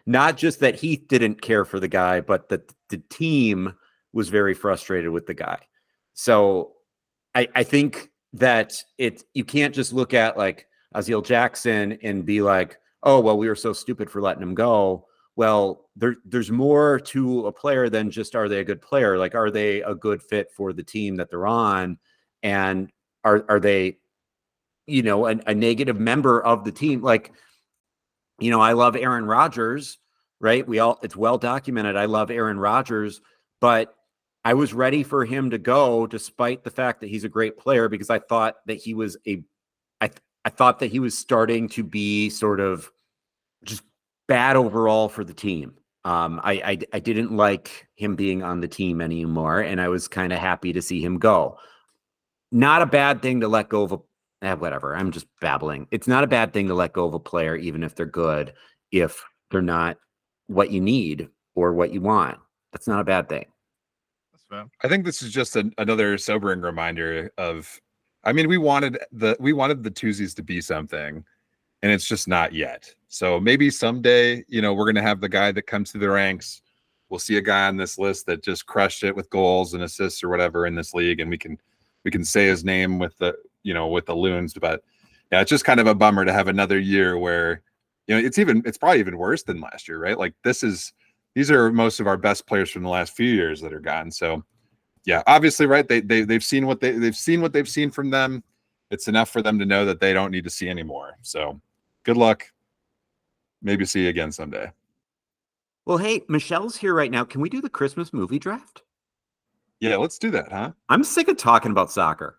not 0.08 0.38
just 0.38 0.60
that 0.62 0.76
he 0.76 0.96
didn't 0.98 1.42
care 1.42 1.64
for 1.66 1.80
the 1.80 1.88
guy, 1.88 2.22
but 2.22 2.50
that 2.50 2.74
the 2.90 2.98
team 3.10 3.76
was 4.14 4.30
very 4.30 4.54
frustrated 4.56 5.12
with 5.12 5.28
the 5.28 5.34
guy. 5.36 5.60
So 6.14 6.74
I, 7.38 7.48
I 7.54 7.64
think 7.64 8.10
that 8.34 8.84
it 8.98 9.24
you 9.36 9.46
can't 9.46 9.74
just 9.74 9.94
look 9.94 10.16
at 10.16 10.38
like 10.38 10.66
Aziel 10.96 11.24
Jackson 11.24 12.00
and 12.02 12.26
be 12.26 12.42
like, 12.42 12.80
oh 13.04 13.20
well, 13.20 13.38
we 13.38 13.48
were 13.48 13.56
so 13.56 13.74
stupid 13.74 14.10
for 14.10 14.24
letting 14.24 14.42
him 14.42 14.56
go. 14.56 15.06
Well, 15.36 15.88
there, 15.96 16.16
there's 16.26 16.50
more 16.50 17.00
to 17.00 17.46
a 17.46 17.52
player 17.52 17.90
than 17.90 18.10
just 18.10 18.36
are 18.36 18.50
they 18.50 18.60
a 18.62 18.64
good 18.64 18.82
player? 18.82 19.20
Like, 19.20 19.36
are 19.36 19.52
they 19.52 19.84
a 19.84 19.94
good 19.94 20.24
fit 20.24 20.52
for 20.52 20.74
the 20.74 20.82
team 20.82 21.18
that 21.18 21.30
they're 21.30 21.46
on? 21.46 22.00
And 22.42 22.92
are 23.24 23.46
are 23.48 23.60
they, 23.60 24.00
you 24.88 25.04
know, 25.04 25.28
a, 25.28 25.38
a 25.46 25.54
negative 25.54 26.00
member 26.00 26.44
of 26.44 26.64
the 26.64 26.72
team? 26.72 27.04
Like, 27.04 27.34
you 28.40 28.50
know, 28.50 28.62
I 28.62 28.74
love 28.74 28.96
Aaron 28.96 29.26
Rodgers, 29.26 30.00
right? 30.40 30.68
We 30.68 30.80
all 30.80 30.98
it's 31.04 31.16
well 31.16 31.38
documented. 31.38 31.98
I 31.98 32.06
love 32.06 32.32
Aaron 32.32 32.58
Rodgers, 32.58 33.22
but 33.62 33.94
I 34.48 34.54
was 34.54 34.74
ready 34.74 35.04
for 35.04 35.26
him 35.26 35.50
to 35.50 35.58
go 35.58 36.08
despite 36.08 36.64
the 36.64 36.70
fact 36.70 37.02
that 37.02 37.10
he's 37.10 37.26
a 37.26 37.30
great 37.30 37.58
player 37.58 37.90
because 37.90 38.10
I 38.10 38.20
thought 38.20 38.56
that 38.66 38.78
he 38.78 38.94
was 38.94 39.18
a 39.28 39.44
I 40.00 40.08
th- 40.08 40.22
I 40.46 40.50
thought 40.50 40.80
that 40.80 40.90
he 40.90 41.02
was 41.02 41.18
starting 41.18 41.68
to 41.70 41.84
be 41.84 42.30
sort 42.30 42.62
of 42.62 42.90
just 43.66 43.84
bad 44.30 44.56
overall 44.56 45.10
for 45.10 45.26
the 45.26 45.34
team. 45.34 45.74
Um, 46.06 46.40
I, 46.42 46.54
I 46.54 46.78
I 46.94 47.00
didn't 47.00 47.36
like 47.36 47.90
him 47.98 48.16
being 48.16 48.42
on 48.42 48.62
the 48.62 48.70
team 48.70 49.02
anymore, 49.02 49.60
and 49.60 49.82
I 49.82 49.90
was 49.90 50.08
kind 50.08 50.32
of 50.32 50.40
happy 50.40 50.72
to 50.72 50.82
see 50.82 51.04
him 51.04 51.20
go. 51.20 51.58
Not 52.50 52.82
a 52.82 52.86
bad 52.86 53.22
thing 53.22 53.42
to 53.42 53.50
let 53.50 53.68
go 53.68 53.84
of 53.84 53.92
a 53.92 53.98
eh, 54.44 54.54
whatever. 54.54 54.96
I'm 54.96 55.12
just 55.12 55.28
babbling. 55.42 55.90
It's 55.92 56.08
not 56.08 56.24
a 56.24 56.28
bad 56.28 56.54
thing 56.54 56.70
to 56.70 56.74
let 56.74 56.94
go 56.94 57.06
of 57.06 57.14
a 57.14 57.20
player, 57.20 57.58
even 57.58 57.84
if 57.84 57.96
they're 57.96 58.06
good, 58.06 58.54
if 58.94 59.26
they're 59.52 59.62
not 59.62 59.98
what 60.48 60.72
you 60.72 60.80
need 60.80 61.28
or 61.54 61.74
what 61.74 61.92
you 61.92 62.00
want. 62.00 62.40
That's 62.72 62.88
not 62.88 63.02
a 63.02 63.04
bad 63.04 63.28
thing. 63.28 63.48
I 64.84 64.88
think 64.88 65.06
this 65.06 65.22
is 65.22 65.32
just 65.32 65.56
an, 65.56 65.74
another 65.78 66.18
sobering 66.18 66.62
reminder 66.62 67.32
of. 67.38 67.80
I 68.24 68.34
mean, 68.34 68.48
we 68.48 68.58
wanted 68.58 68.98
the 69.12 69.38
we 69.40 69.54
wanted 69.54 69.84
the 69.84 69.92
twosies 69.92 70.36
to 70.36 70.44
be 70.44 70.62
something, 70.62 71.24
and 71.82 71.92
it's 71.92 72.08
just 72.08 72.28
not 72.28 72.54
yet. 72.54 72.94
So 73.08 73.40
maybe 73.40 73.70
someday, 73.70 74.44
you 74.48 74.62
know, 74.62 74.74
we're 74.74 74.86
gonna 74.86 75.02
have 75.02 75.22
the 75.22 75.30
guy 75.30 75.52
that 75.52 75.64
comes 75.64 75.92
through 75.92 76.02
the 76.02 76.10
ranks. 76.10 76.62
We'll 77.10 77.20
see 77.20 77.38
a 77.38 77.42
guy 77.42 77.68
on 77.68 77.78
this 77.78 77.98
list 77.98 78.26
that 78.26 78.44
just 78.44 78.66
crushed 78.66 79.04
it 79.04 79.16
with 79.16 79.30
goals 79.30 79.74
and 79.74 79.84
assists 79.84 80.24
or 80.24 80.30
whatever 80.30 80.66
in 80.66 80.76
this 80.76 80.94
league, 80.94 81.20
and 81.20 81.30
we 81.30 81.38
can 81.38 81.58
we 82.04 82.12
can 82.12 82.24
say 82.24 82.48
his 82.48 82.64
name 82.64 83.00
with 83.00 83.18
the 83.18 83.36
you 83.64 83.74
know 83.74 83.88
with 83.88 84.06
the 84.06 84.16
loons. 84.16 84.54
But 84.54 84.84
yeah, 85.32 85.42
it's 85.42 85.50
just 85.50 85.66
kind 85.66 85.80
of 85.80 85.88
a 85.88 85.96
bummer 85.96 86.26
to 86.26 86.34
have 86.34 86.48
another 86.48 86.80
year 86.80 87.18
where 87.18 87.62
you 88.08 88.16
know 88.16 88.26
it's 88.26 88.40
even 88.40 88.62
it's 88.66 88.78
probably 88.78 89.00
even 89.00 89.18
worse 89.18 89.44
than 89.44 89.62
last 89.62 89.88
year, 89.88 90.00
right? 90.00 90.18
Like 90.18 90.34
this 90.44 90.64
is 90.64 90.94
these 91.38 91.52
are 91.52 91.72
most 91.72 92.00
of 92.00 92.08
our 92.08 92.18
best 92.18 92.48
players 92.48 92.72
from 92.72 92.82
the 92.82 92.90
last 92.90 93.16
few 93.16 93.30
years 93.30 93.62
that 93.62 93.72
are 93.72 93.80
gone. 93.80 94.10
So 94.10 94.44
yeah, 95.06 95.22
obviously, 95.28 95.68
right? 95.68 95.88
They 95.88 96.00
they 96.00 96.24
they've 96.24 96.44
seen 96.44 96.66
what 96.66 96.82
they 96.82 96.94
they've 96.94 97.16
seen 97.16 97.44
what 97.44 97.54
they've 97.54 97.70
seen 97.70 97.92
from 97.92 98.10
them. 98.10 98.44
It's 98.90 99.08
enough 99.08 99.30
for 99.30 99.44
them 99.44 99.60
to 99.60 99.66
know 99.66 99.86
that 99.86 100.00
they 100.00 100.14
don't 100.14 100.32
need 100.32 100.46
to 100.46 100.50
see 100.50 100.68
anymore. 100.68 101.12
So 101.22 101.62
good 102.06 102.18
luck. 102.18 102.52
Maybe 103.62 103.86
see 103.86 104.06
you 104.06 104.10
again 104.10 104.32
someday. 104.32 104.72
Well, 105.86 106.00
hey, 106.00 106.24
Michelle's 106.28 106.76
here 106.76 106.96
right 106.96 107.12
now. 107.12 107.24
Can 107.24 107.40
we 107.40 107.50
do 107.50 107.62
the 107.62 107.70
Christmas 107.70 108.12
movie 108.14 108.40
draft? 108.40 108.82
Yeah, 109.80 109.98
let's 109.98 110.18
do 110.18 110.32
that, 110.32 110.52
huh? 110.52 110.72
I'm 110.90 111.04
sick 111.04 111.28
of 111.28 111.38
talking 111.38 111.70
about 111.70 111.92
soccer. 111.92 112.36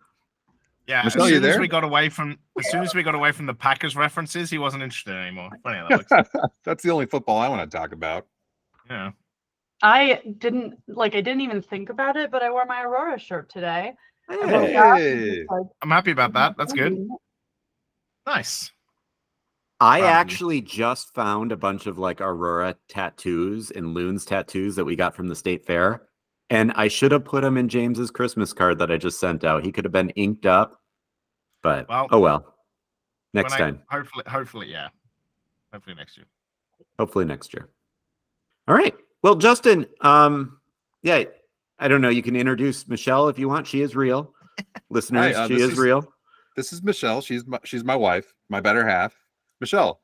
Yeah, 0.87 1.03
Michelle, 1.05 1.23
as 1.23 1.31
you 1.31 1.37
soon 1.37 1.45
as 1.45 1.57
we 1.57 1.69
got 1.69 1.85
away 1.85 2.09
from 2.09 2.37
as 2.59 2.69
soon 2.69 2.83
as 2.83 2.93
we 2.93 3.03
got 3.03 3.15
away 3.15 3.31
from 3.31 3.45
the 3.45 3.53
Packers 3.53 3.95
references, 3.95 4.49
he 4.49 4.57
wasn't 4.57 4.83
interested 4.83 5.15
anymore. 5.15 5.51
Funny 5.63 5.77
how 5.77 5.87
that 5.87 6.11
looks. 6.11 6.31
That's 6.65 6.83
the 6.83 6.91
only 6.91 7.05
football 7.05 7.37
I 7.37 7.47
want 7.47 7.71
to 7.71 7.77
talk 7.77 7.93
about. 7.93 8.27
Yeah. 8.89 9.11
I 9.81 10.21
didn't 10.39 10.75
like. 10.87 11.15
I 11.15 11.21
didn't 11.21 11.41
even 11.41 11.61
think 11.61 11.89
about 11.89 12.17
it, 12.17 12.31
but 12.31 12.43
I 12.43 12.49
wore 12.49 12.65
my 12.65 12.81
Aurora 12.83 13.17
shirt 13.19 13.49
today. 13.49 13.93
Hey. 14.29 14.73
Hey. 14.73 15.45
Like, 15.49 15.67
I'm 15.81 15.89
happy 15.89 16.11
about 16.11 16.33
that. 16.33 16.55
That's 16.57 16.73
good. 16.73 17.07
Nice. 18.27 18.71
I 19.79 19.99
Proud 19.99 20.03
of 20.07 20.09
you. 20.09 20.19
actually 20.19 20.61
just 20.61 21.13
found 21.13 21.51
a 21.53 21.57
bunch 21.57 21.87
of 21.87 21.97
like 21.97 22.19
Aurora 22.19 22.75
tattoos 22.89 23.71
and 23.71 23.93
Loons 23.93 24.25
tattoos 24.25 24.75
that 24.75 24.83
we 24.85 24.95
got 24.97 25.15
from 25.15 25.29
the 25.29 25.35
state 25.35 25.65
fair. 25.65 26.03
And 26.49 26.71
I 26.73 26.87
should 26.89 27.11
have 27.13 27.23
put 27.23 27.41
them 27.43 27.57
in 27.57 27.69
James's 27.69 28.11
Christmas 28.11 28.51
card 28.53 28.79
that 28.79 28.91
I 28.91 28.97
just 28.97 29.19
sent 29.19 29.43
out. 29.45 29.63
He 29.63 29.71
could 29.71 29.85
have 29.85 29.91
been 29.93 30.09
inked 30.11 30.45
up, 30.45 30.81
but 31.63 31.87
Well, 31.87 32.07
oh 32.11 32.19
well. 32.19 32.55
Next 33.33 33.53
When 33.53 33.61
I- 33.61 33.65
time. 33.65 33.81
hopefully, 33.89 34.23
hopefully, 34.27 34.67
yeah. 34.71 34.89
Hopefully 35.71 35.95
next 35.95 36.17
year. 36.17 36.25
Hopefully 36.97 37.25
next 37.25 37.53
year. 37.53 37.69
All 38.69 38.75
right. 38.75 38.95
Well, 39.23 39.35
Justyn, 39.35 39.87
um, 40.05 40.59
yeah, 41.01 41.23
I 41.79 41.87
don't 41.87 42.01
know. 42.01 42.09
You 42.09 42.21
can 42.21 42.35
introduce 42.35 42.87
Michelle 42.87 43.27
if 43.27 43.39
you 43.39 43.49
want. 43.49 43.65
She 43.65 43.81
is 43.81 43.95
real. 43.95 44.31
Listeners, 44.91 45.35
uh, 45.35 45.47
she 45.47 45.55
is, 45.55 45.71
is- 45.71 45.77
real. 45.77 46.05
This 46.55 46.71
is 46.71 46.83
Michelle. 46.83 47.21
She's 47.21 47.47
my, 47.47 47.57
she's 47.63 47.83
my 47.83 47.95
wife, 47.95 48.31
my 48.47 48.59
better 48.59 48.85
half. 48.85 49.15
Michelle, 49.59 50.01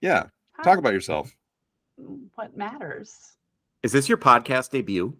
yeah, 0.00 0.26
hi, 0.52 0.62
talk 0.62 0.78
about 0.78 0.92
yourself. 0.92 1.34
what 2.36 2.56
matters. 2.56 3.12
Is 3.82 3.90
this 3.90 4.08
your 4.08 4.18
podcast 4.18 4.70
debut? 4.70 5.16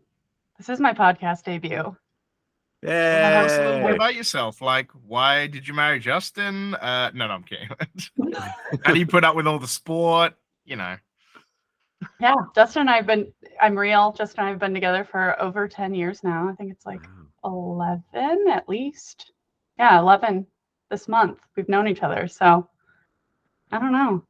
This 0.57 0.69
is 0.69 0.79
my 0.79 0.93
podcast 0.93 1.43
debut. 1.45 1.97
Yeah. 2.83 3.43
us 3.47 3.53
a 3.53 3.81
little 3.81 3.95
about 3.95 4.15
yourself. 4.15 4.61
Like, 4.61 4.91
why 5.07 5.47
did 5.47 5.67
you 5.67 5.75
marry 5.75 6.01
Justyn? 6.01 6.75
Uh, 6.81 7.11
no, 7.15 7.27
no, 7.27 7.35
I'm 7.35 7.43
kidding. 7.43 7.69
How 8.85 8.93
do 8.93 8.99
you 8.99 9.07
put 9.07 9.25
up 9.25 9.35
with 9.35 9.47
all 9.47 9.59
the 9.59 9.69
sport? 9.69 10.35
You 10.65 10.77
know. 10.77 10.97
Yeah, 12.21 12.35
Justyn 12.57 12.83
and 12.83 12.91
I've 12.91 13.07
been. 13.07 13.33
I'm 13.61 13.77
real. 13.79 14.13
Justyn 14.19 14.39
and 14.39 14.49
I've 14.49 14.59
been 14.59 14.75
together 14.75 15.05
for 15.05 15.41
over 15.41 15.69
ten 15.69 15.95
years 15.95 16.23
now. 16.25 16.49
I 16.49 16.55
think 16.55 16.71
it's 16.73 16.87
like 16.87 17.03
Wow. 17.45 17.97
11 18.13 18.49
at 18.51 18.69
least. 18.69 19.33
Yeah, 19.79 19.99
11 19.99 20.47
this 20.91 21.09
month. 21.09 21.39
We've 21.57 21.69
known 21.69 21.89
each 21.89 22.03
other. 22.03 22.27
So 22.29 22.69
I 23.73 23.79
don't 23.79 23.93
know. 23.93 24.23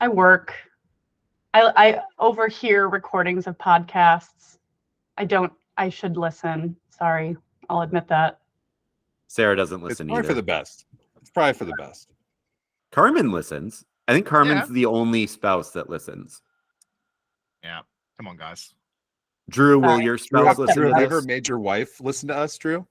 I 0.00 0.08
work. 0.08 0.54
I, 1.54 1.72
I 1.76 2.02
overhear 2.18 2.88
recordings 2.88 3.46
of 3.46 3.56
podcasts. 3.58 4.58
I 5.16 5.24
don't, 5.24 5.52
I 5.76 5.88
should 5.88 6.16
listen. 6.16 6.76
Sorry. 6.90 7.36
I'll 7.70 7.82
admit 7.82 8.08
that. 8.08 8.40
Sarah 9.28 9.56
doesn't 9.56 9.82
listen 9.82 9.90
It's 9.90 9.90
listen 10.00 10.08
probably 10.08 10.18
either. 10.20 10.28
for 10.28 10.34
the 10.34 10.42
best. 10.42 10.84
It's 11.20 11.30
probably 11.30 11.52
for 11.54 11.64
the 11.64 11.74
best. 11.78 12.10
Carmen 12.90 13.30
listens. 13.32 13.84
I 14.08 14.12
think 14.12 14.26
Carmen's 14.26 14.68
the 14.68 14.86
only 14.86 15.26
spouse 15.26 15.70
that 15.70 15.88
listens. 15.88 16.42
Yeah. 17.62 17.80
Come 18.16 18.28
on, 18.28 18.36
guys. 18.36 18.74
Drew, 19.50 19.78
will 19.78 19.88
Sorry. 19.90 20.04
your 20.04 20.18
spouse 20.18 20.46
have, 20.46 20.58
listen 20.58 20.76
Drew, 20.76 20.88
to 20.88 20.94
have 20.94 21.00
you 21.00 21.06
ever 21.06 21.22
made 21.22 21.48
your 21.48 21.58
wife 21.58 22.00
listen 22.00 22.28
to 22.28 22.36
us, 22.36 22.56
Drew? 22.56 22.86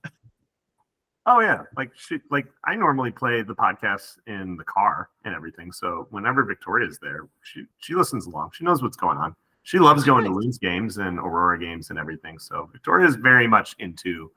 Oh 1.24 1.38
yeah, 1.38 1.62
like 1.76 1.92
she 1.94 2.18
like 2.30 2.46
I 2.64 2.74
normally 2.74 3.12
play 3.12 3.42
the 3.42 3.54
podcast 3.54 4.18
in 4.26 4.56
the 4.56 4.64
car 4.64 5.08
and 5.24 5.34
everything. 5.34 5.70
So 5.70 6.08
whenever 6.10 6.42
Victoria's 6.42 6.98
there, 7.00 7.28
she 7.42 7.64
she 7.78 7.94
listens 7.94 8.26
along. 8.26 8.50
She 8.54 8.64
knows 8.64 8.82
what's 8.82 8.96
going 8.96 9.18
on. 9.18 9.36
She 9.62 9.78
loves 9.78 10.02
going 10.02 10.24
to 10.24 10.30
Nice. 10.30 10.42
Loons 10.42 10.58
games 10.58 10.98
and 10.98 11.20
Aurora 11.20 11.60
games 11.60 11.90
and 11.90 11.98
everything. 11.98 12.40
So 12.40 12.68
Victoria's 12.72 13.14
very 13.14 13.46
much 13.46 13.76
into 13.78 14.32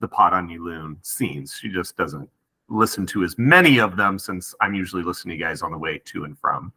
the 0.00 0.08
pot 0.08 0.34
on 0.34 0.50
you 0.50 0.62
loon 0.62 0.98
scenes. 1.00 1.56
She 1.58 1.70
just 1.70 1.96
doesn't 1.96 2.28
listen 2.68 3.06
to 3.06 3.24
as 3.24 3.38
many 3.38 3.78
of 3.78 3.96
them 3.96 4.18
since 4.18 4.54
I'm 4.60 4.74
usually 4.74 5.02
listening 5.02 5.38
to 5.38 5.38
you 5.38 5.44
guys 5.48 5.62
on 5.62 5.72
the 5.72 5.78
way 5.78 6.02
to 6.04 6.24
and 6.24 6.38
from 6.38 6.70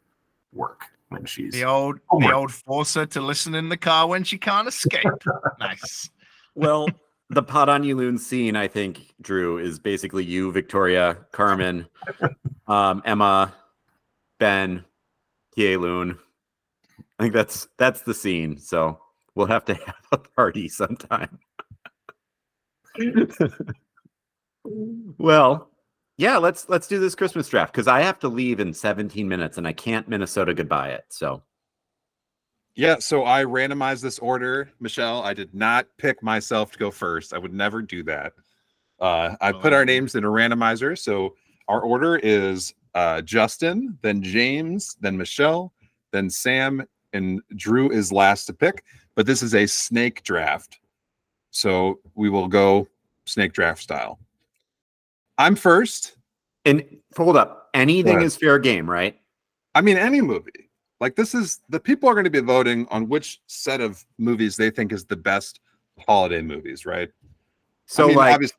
work 0.54 0.86
when 1.10 1.26
she's 1.26 1.54
The 1.54 1.64
old, 1.64 2.00
Oh, 2.12 2.20
the 2.20 2.34
old 2.34 2.52
force 2.52 2.94
her 2.96 3.06
to 3.08 3.22
listen 3.22 3.56
in 3.56 3.70
the 3.70 3.78
car 3.78 4.08
when 4.08 4.24
she 4.24 4.38
can't 4.38 4.68
escape. 4.68 5.06
nice. 5.60 6.10
Well, 6.56 6.88
the 7.30 7.44
pot 7.44 7.70
on 7.70 7.84
you 7.84 7.96
loon 7.96 8.18
scene, 8.18 8.56
I 8.56 8.68
think, 8.68 9.14
Drew, 9.22 9.58
is 9.58 9.80
basically 9.80 10.24
you, 10.24 10.52
Victoria, 10.52 11.18
Carmen, 11.32 11.88
um, 12.68 13.02
Emma, 13.06 13.54
Ben, 14.40 14.84
TA 15.56 15.78
Loon. 15.78 16.18
I 17.20 17.24
think 17.24 17.34
that's 17.34 17.68
that's 17.78 18.02
the 18.02 18.14
scene. 18.14 18.58
So 18.60 19.00
we'll 19.36 19.48
have 19.48 19.66
to 19.66 19.74
have 19.74 19.96
a 20.12 20.18
party 20.18 20.70
sometime. 20.70 21.40
well, 25.18 25.70
yeah, 26.18 26.38
let's 26.38 26.68
let's 26.70 26.88
do 26.88 27.00
this 27.00 27.16
Christmas 27.16 27.48
draft 27.48 27.72
because 27.74 27.88
I 27.88 28.02
have 28.02 28.20
to 28.20 28.28
leave 28.28 28.60
in 28.60 28.74
17 28.74 29.28
minutes 29.28 29.58
and 29.58 29.68
I 29.68 29.74
can't 29.74 30.08
Minnesota 30.08 30.54
goodbye 30.54 30.90
it. 30.90 31.06
So 31.10 31.44
Yeah, 32.76 32.98
so 33.00 33.26
I 33.26 33.44
randomized 33.46 34.02
this 34.02 34.20
order, 34.20 34.72
Michelle. 34.80 35.22
I 35.24 35.34
did 35.34 35.54
not 35.54 35.88
pick 35.98 36.22
myself 36.24 36.72
to 36.74 36.78
go 36.80 36.92
first. 36.92 37.34
I 37.34 37.38
would 37.38 37.54
never 37.54 37.82
do 37.82 38.04
that. 38.04 38.34
Uh, 39.00 39.36
I 39.42 39.52
put 39.52 39.74
our 39.74 39.82
Oh. 39.82 39.86
names 39.86 40.16
in 40.16 40.24
a 40.24 40.28
randomizer. 40.28 40.98
So 40.98 41.36
our 41.68 41.82
order 41.82 42.18
is 42.18 42.74
uh, 42.96 43.22
Justyn, 43.24 43.96
then 44.02 44.24
James, 44.24 44.96
then 45.02 45.16
Michelle, 45.18 45.72
then 46.12 46.30
Sam, 46.32 46.84
and 47.14 47.42
Drew 47.56 47.92
is 47.92 48.12
last 48.12 48.46
to 48.46 48.54
pick. 48.54 48.84
But 49.16 49.26
this 49.28 49.44
is 49.44 49.54
a 49.54 49.68
snake 49.68 50.24
draft. 50.24 50.80
So 51.52 52.00
we 52.16 52.30
will 52.30 52.48
go 52.48 52.88
snake 53.26 53.54
draft 53.54 53.82
style. 53.84 54.20
I'm 55.38 55.56
first. 55.56 56.16
and 56.66 56.84
hold 57.16 57.38
up, 57.38 57.70
anything 57.74 58.22
is 58.22 58.36
fair 58.36 58.60
game, 58.60 58.90
right? 58.90 59.18
I 59.76 59.82
mean, 59.82 59.98
any 59.98 60.22
movie. 60.22 60.70
Like 61.00 61.16
this 61.16 61.36
is 61.36 61.62
the 61.70 61.80
people 61.80 62.10
are 62.10 62.14
going 62.14 62.24
to 62.24 62.30
be 62.32 62.40
voting 62.40 62.88
on 62.90 63.08
which 63.08 63.40
set 63.48 63.82
of 63.82 64.04
movies 64.18 64.58
they 64.58 64.70
think 64.72 64.92
is 64.92 65.06
the 65.06 65.16
best 65.16 65.60
holiday 66.00 66.42
movies, 66.42 66.86
right? 66.86 67.10
So 67.86 68.06
I 68.06 68.08
mean, 68.08 68.18
like 68.18 68.34
obvious- 68.36 68.54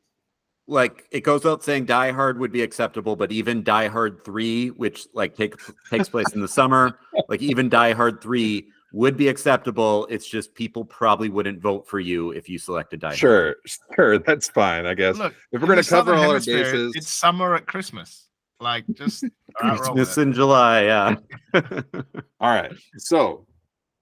like 0.67 1.05
it 1.11 1.21
goes 1.21 1.43
without 1.43 1.63
saying 1.63 1.85
Die 1.85 2.11
Hard 2.11 2.39
would 2.39 2.51
be 2.51 2.61
acceptable, 2.61 3.15
but 3.15 3.31
even 3.31 3.63
Die 3.63 3.87
Hard 3.87 4.23
3, 4.23 4.69
which 4.69 5.07
like 5.13 5.35
take, 5.35 5.55
takes 5.89 6.07
place 6.09 6.31
in 6.33 6.41
the 6.41 6.47
summer, 6.47 6.99
like 7.27 7.41
even 7.41 7.69
Die 7.69 7.93
Hard 7.93 8.21
3 8.21 8.67
would 8.91 9.17
be 9.17 9.27
acceptable. 9.27 10.07
It's 10.09 10.27
just 10.27 10.53
people 10.53 10.83
probably 10.85 11.29
wouldn't 11.29 11.61
vote 11.61 11.87
for 11.87 11.99
you 11.99 12.31
if 12.31 12.49
you 12.49 12.57
selected 12.57 13.01
Die 13.01 13.07
Hard. 13.07 13.17
sure, 13.17 13.55
sure, 13.95 14.19
that's 14.19 14.49
fine, 14.49 14.85
I 14.85 14.93
guess. 14.93 15.17
Look, 15.17 15.35
if 15.51 15.61
we're 15.61 15.67
going 15.67 15.81
to 15.81 15.89
cover 15.89 16.13
all 16.13 16.21
our 16.21 16.27
Hemisphere, 16.27 16.63
bases, 16.63 16.93
It's 16.95 17.09
summer 17.09 17.55
at 17.55 17.67
Christmas. 17.67 18.27
Like, 18.59 18.85
just 18.93 19.23
all 19.61 19.69
right, 19.69 19.79
roll 19.79 19.95
with 19.95 20.07
Christmas 20.07 20.17
in 20.17 20.33
July, 20.33 20.83
yeah. 20.83 21.15
all 21.53 22.53
right. 22.53 22.73
So 22.97 23.45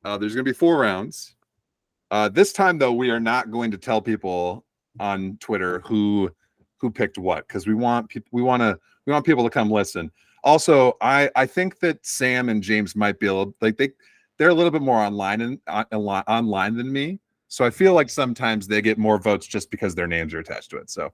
uh, 0.04 0.18
there's 0.18 0.34
going 0.34 0.46
to 0.46 0.52
be 0.52 0.58
four 0.58 0.80
rounds. 0.80 1.36
Uh, 2.10 2.30
this 2.30 2.54
time, 2.54 2.78
though, 2.78 2.94
we 2.94 3.10
are 3.10 3.20
not 3.20 3.52
going 3.52 3.72
to 3.72 3.78
tell 3.78 4.02
people 4.02 4.66
on 5.00 5.38
Twitter 5.40 5.80
who 5.82 6.32
who 6.80 6.90
picked 6.92 7.18
what 7.18 7.48
because 7.48 7.68
we 7.68 7.74
want 7.74 8.08
people 8.10 8.30
we 8.32 8.42
want 8.42 8.62
to 8.62 8.80
we 9.06 9.14
want 9.14 9.26
people 9.26 9.44
to 9.44 9.50
come 9.50 9.70
listen. 9.70 10.12
Also, 10.44 10.96
I 11.02 11.30
I 11.36 11.46
think 11.46 11.80
that 11.80 12.06
Sam 12.06 12.50
and 12.50 12.64
James 12.64 12.96
might 12.96 13.20
be 13.20 13.28
a 13.28 13.34
little 13.34 13.54
like 13.62 13.78
they 13.78 13.90
they're 14.38 14.50
a 14.50 14.54
little 14.54 14.72
bit 14.72 14.82
more 14.82 14.98
online 14.98 15.42
and 15.42 15.60
on, 15.68 15.86
online 15.92 16.76
than 16.76 16.92
me. 16.92 17.20
So 17.50 17.66
I 17.66 17.70
feel 17.70 17.94
like 17.94 18.10
sometimes 18.10 18.68
they 18.68 18.82
get 18.82 18.98
more 18.98 19.18
votes 19.18 19.48
just 19.48 19.72
because 19.72 19.96
their 19.96 20.08
names 20.08 20.34
are 20.34 20.40
attached 20.40 20.70
to 20.72 20.78
it. 20.78 20.90
So 20.90 21.12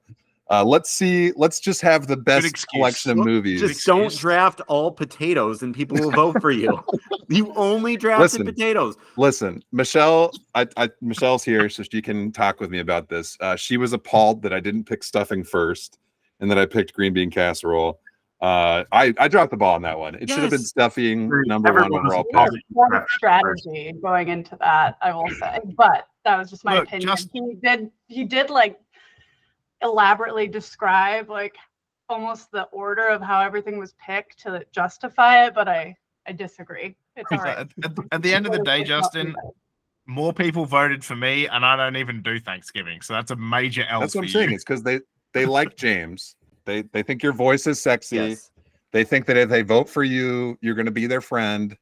uh, 0.50 0.64
let's 0.64 0.90
see. 0.90 1.32
Let's 1.36 1.60
just 1.60 1.82
have 1.82 2.08
the 2.08 2.18
best 2.18 2.46
excuse. 2.46 2.66
collection 2.74 3.12
of 3.12 3.18
movies. 3.18 3.62
Just 3.62 3.86
don't 3.86 4.14
draft 4.18 4.62
all 4.68 4.92
potatoes 4.92 5.62
and 5.62 5.74
people 5.74 5.98
will 5.98 6.12
vote 6.12 6.42
for 6.42 6.52
you. 6.52 6.84
you 7.30 7.54
only 7.56 7.96
drafted 7.96 8.42
Listen. 8.42 8.46
potatoes. 8.46 8.96
Listen, 9.16 9.64
Michelle, 9.72 10.32
I, 10.54 10.68
I 10.76 10.90
Michelle's 11.02 11.44
here, 11.44 11.70
so 11.70 11.84
she 11.84 12.02
can 12.02 12.32
talk 12.32 12.60
with 12.60 12.70
me 12.70 12.80
about 12.80 13.10
this. 13.10 13.38
Uh, 13.40 13.56
she 13.56 13.78
was 13.78 13.94
appalled 13.94 14.42
that 14.42 14.54
I 14.54 14.60
didn't 14.60 14.84
pick 14.84 15.04
stuffing 15.04 15.44
first, 15.44 16.00
and 16.40 16.52
that 16.52 16.58
I 16.58 16.66
picked 16.66 16.94
green 16.94 17.14
bean 17.14 17.32
casserole. 17.32 18.00
Uh, 18.44 18.84
I 18.92 19.14
I 19.18 19.30
dropped 19.30 19.52
the 19.52 19.58
ball 19.58 19.76
on 19.76 19.84
that 19.84 19.98
one. 19.98 20.16
It 20.16 20.30
should 20.30 20.40
have 20.40 20.50
been 20.52 20.60
stuffing 20.60 21.30
number 21.48 21.72
one 21.72 21.84
everyone 21.84 22.04
was 22.04 22.12
overall 22.12 22.24
pick. 22.26 22.34
that 22.34 22.52
you 22.54 22.60
One 22.74 22.90
drafted 22.90 23.08
first. 23.10 23.18
strategy 23.64 23.94
going 24.02 24.28
into 24.28 24.58
that, 24.58 24.98
I 25.02 25.14
will 25.16 25.30
say. 25.30 25.60
But 25.78 26.08
that 26.26 26.38
was 26.38 26.50
just 26.50 26.66
my 26.66 26.76
Look, 26.76 26.88
opinion. 26.88 27.08
just- 27.08 27.30
He 27.34 27.56
did 27.64 27.90
he 28.10 28.26
did 28.26 28.50
like 28.50 28.78
elaborately 29.82 30.48
describe 30.48 31.30
like 31.30 31.56
almost 32.10 32.52
the 32.52 32.64
order 32.64 33.08
of 33.08 33.22
how 33.22 33.40
everything 33.40 33.78
was 33.80 33.94
picked 34.06 34.40
to 34.40 34.66
justify 34.74 35.46
it, 35.46 35.54
but 35.54 35.70
I 35.70 35.96
I 36.28 36.34
disagree. 36.34 36.96
It's 37.16 37.32
all 37.32 37.38
right. 37.38 37.60
At, 37.60 37.70
at- 37.84 37.92
at 38.12 38.22
the 38.22 38.34
end 38.34 38.46
of 38.46 38.52
the 38.52 38.60
day, 38.64 38.84
Justyn, 38.84 39.34
more 40.06 40.34
people 40.34 40.66
voted 40.66 41.04
for 41.06 41.16
me, 41.16 41.48
and 41.48 41.66
I 41.66 41.78
don't 41.78 41.96
even 41.96 42.22
do 42.22 42.40
Thanksgiving, 42.42 43.02
so 43.02 43.14
that's 43.14 43.32
a 43.32 43.38
major 43.38 43.86
L 43.90 44.02
That's 44.02 44.12
for 44.14 44.20
what 44.20 44.26
I'm 44.26 44.30
saying. 44.32 44.50
you. 44.50 44.56
It's 44.56 44.66
because 44.66 44.84
they 44.84 45.00
they 45.34 45.46
like 45.46 45.78
James. 45.78 46.36
They 46.66 46.84
they 46.84 47.04
think 47.04 47.24
your 47.24 47.34
voice 47.34 47.68
is 47.68 47.82
sexy. 47.82 48.16
Yes. 48.18 48.52
They 48.92 49.04
think 49.04 49.26
that 49.26 49.38
if 49.38 49.50
they 49.50 49.64
vote 49.64 49.90
for 49.90 50.04
you, 50.04 50.58
you're 50.62 50.76
going 50.76 50.86
to 50.86 50.92
be 50.92 51.08
their 51.08 51.22
friend. 51.22 51.76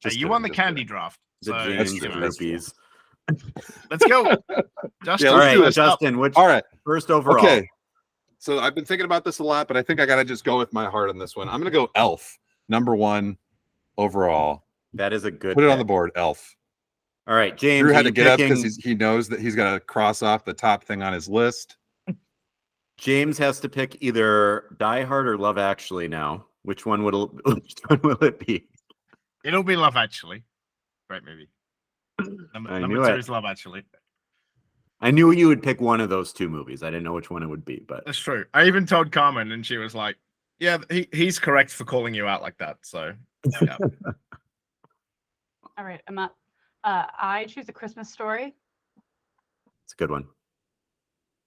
Hey, 0.00 0.14
you 0.14 0.28
won 0.28 0.42
the 0.42 0.50
candy 0.50 0.80
kidding. 0.80 0.88
draft. 0.88 1.20
The 1.42 1.46
So, 1.46 1.52
That's 1.52 1.66
James 1.68 2.00
true, 2.00 2.08
you 2.08 2.14
know, 2.14 2.20
that's 2.20 2.38
groupies. 2.38 2.72
let's 3.90 4.04
go. 4.06 4.24
Justyn, 5.04 5.20
Yeah, 5.20 5.30
All 5.30 5.38
let's 5.38 5.76
do. 5.76 5.80
Justyn, 5.80 6.18
which 6.18 6.34
All 6.36 6.46
right. 6.46 6.64
first 6.84 7.10
overall? 7.10 7.38
Okay. 7.38 7.68
So 8.38 8.58
I've 8.58 8.74
been 8.74 8.84
thinking 8.84 9.04
about 9.04 9.24
this 9.24 9.38
a 9.38 9.44
lot, 9.44 9.68
but 9.68 9.76
I 9.76 9.82
think 9.82 10.00
I 10.00 10.06
gotta 10.06 10.24
just 10.24 10.44
go 10.44 10.58
with 10.58 10.72
my 10.72 10.88
heart 10.88 11.10
on 11.10 11.18
this 11.18 11.36
one. 11.36 11.48
I'm 11.48 11.58
gonna 11.58 11.70
go 11.70 11.88
Elf, 11.94 12.38
number 12.68 12.94
one 12.94 13.38
overall. 13.98 14.64
That 14.94 15.12
is 15.12 15.24
a 15.24 15.30
good. 15.30 15.54
Put 15.54 15.64
it 15.64 15.70
on 15.70 15.78
the 15.78 15.84
board, 15.84 16.10
Elf. 16.16 16.54
All 17.26 17.34
right, 17.34 17.56
James. 17.56 17.82
Drew 17.82 17.90
are 17.90 17.94
had 17.94 18.02
to 18.02 18.08
you 18.08 18.12
get 18.12 18.26
up 18.26 18.38
because 18.38 18.76
he 18.76 18.94
knows 18.94 19.28
that 19.28 19.40
he's 19.40 19.56
gonna 19.56 19.80
cross 19.80 20.22
off 20.22 20.44
the 20.44 20.52
top 20.52 20.84
thing 20.84 21.02
on 21.02 21.12
his 21.12 21.28
list. 21.28 21.76
James 22.96 23.36
has 23.38 23.60
to 23.60 23.68
pick 23.68 23.96
either 24.00 24.74
Die 24.78 25.04
Hard 25.04 25.28
or 25.28 25.36
Love 25.38 25.58
Actually 25.58 26.08
now. 26.08 26.46
Which 26.62 26.86
one 26.86 27.04
would 27.04 27.14
it, 27.14 27.30
which 27.44 27.74
one 27.86 28.00
will 28.02 28.24
it 28.24 28.44
be? 28.44 28.68
It'll 29.44 29.62
be 29.62 29.76
Love 29.76 29.96
Actually. 29.96 30.42
Great 31.08 31.24
movie. 31.26 31.48
Number, 32.54 32.70
I 32.70 32.80
number 32.80 32.96
knew 32.96 33.04
two 33.06 33.12
it. 33.12 33.18
is 33.18 33.28
Love 33.28 33.44
Actually. 33.44 33.82
I 35.00 35.10
knew 35.10 35.30
you 35.30 35.46
would 35.48 35.62
pick 35.62 35.80
one 35.80 36.00
of 36.00 36.08
those 36.08 36.32
two 36.32 36.48
movies. 36.48 36.82
I 36.82 36.86
didn't 36.86 37.04
know 37.04 37.12
which 37.12 37.30
one 37.30 37.42
it 37.42 37.46
would 37.46 37.64
be, 37.66 37.84
but 37.86 38.04
That's 38.06 38.18
true. 38.18 38.46
I 38.54 38.64
even 38.64 38.86
told 38.86 39.12
Carmen, 39.12 39.52
and 39.52 39.64
she 39.64 39.76
was 39.76 39.94
like, 39.94 40.16
"Yeah, 40.58 40.78
he, 40.90 41.06
he's 41.12 41.38
correct 41.38 41.70
for 41.70 41.84
calling 41.84 42.14
you 42.14 42.26
out 42.26 42.40
like 42.40 42.56
that." 42.58 42.78
So, 42.82 43.12
yeah. 43.60 43.76
All 45.78 45.84
right, 45.84 46.00
I'm 46.08 46.18
up. 46.18 46.34
Uh, 46.82 47.04
I 47.20 47.44
choose 47.44 47.68
a 47.68 47.72
Christmas 47.74 48.10
story. 48.10 48.54
it's 49.84 49.92
a 49.92 49.96
good 49.96 50.10
one. 50.10 50.24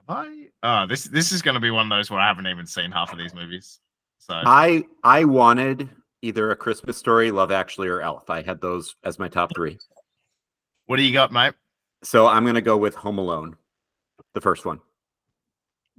I 0.10 0.48
uh 0.64 0.86
this 0.88 1.04
this 1.06 1.32
is 1.32 1.42
going 1.42 1.54
to 1.54 1.62
be 1.62 1.70
one 1.70 1.90
of 1.90 1.96
those 1.96 2.10
where 2.10 2.20
I 2.20 2.28
haven't 2.28 2.48
even 2.48 2.66
seen 2.66 2.92
half 2.92 3.12
of 3.12 3.18
these 3.20 3.34
movies. 3.34 3.80
So 4.18 4.34
I 4.34 4.84
I 5.04 5.24
wanted 5.24 5.88
either 6.22 6.52
a 6.52 6.56
Christmas 6.56 6.98
Story, 6.98 7.32
Love 7.32 7.52
Actually, 7.52 7.88
or 7.88 8.02
Elf. 8.02 8.30
I 8.30 8.42
had 8.42 8.60
those 8.60 8.96
as 9.04 9.20
my 9.20 9.28
top 9.28 9.56
three. 9.56 9.78
what 10.88 10.98
do 10.98 11.04
you 11.04 11.14
got, 11.14 11.32
mate? 11.32 11.54
So 12.04 12.28
I'm 12.28 12.46
gonna 12.46 12.60
go 12.60 12.76
with 12.76 12.96
Home 12.96 13.20
Alone, 13.20 13.56
the 14.34 14.42
first 14.42 14.66
one. 14.66 14.80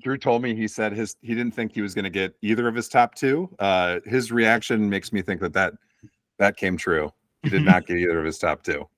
Drew 0.03 0.19
told 0.19 0.43
me 0.43 0.55
he 0.55 0.67
said 0.67 0.93
his 0.93 1.17
he 1.21 1.35
didn't 1.35 1.55
think 1.55 1.73
he 1.73 1.81
was 1.81 1.95
gonna 1.95 2.11
get 2.11 2.35
either 2.43 2.67
of 2.67 2.75
his 2.75 2.89
top 2.89 3.15
two. 3.15 3.49
Uh, 3.61 4.01
his 4.07 4.33
reaction 4.33 4.91
makes 4.91 5.13
me 5.13 5.23
think 5.23 5.41
that 5.41 5.53
that 5.53 5.75
that 6.39 6.57
came 6.57 6.77
true. 6.77 7.13
He 7.43 7.51
did 7.51 7.63
not 7.63 7.87
get 7.87 7.99
either 7.99 8.19
of 8.19 8.25
his 8.25 8.39
top 8.39 8.63
two. 8.63 8.89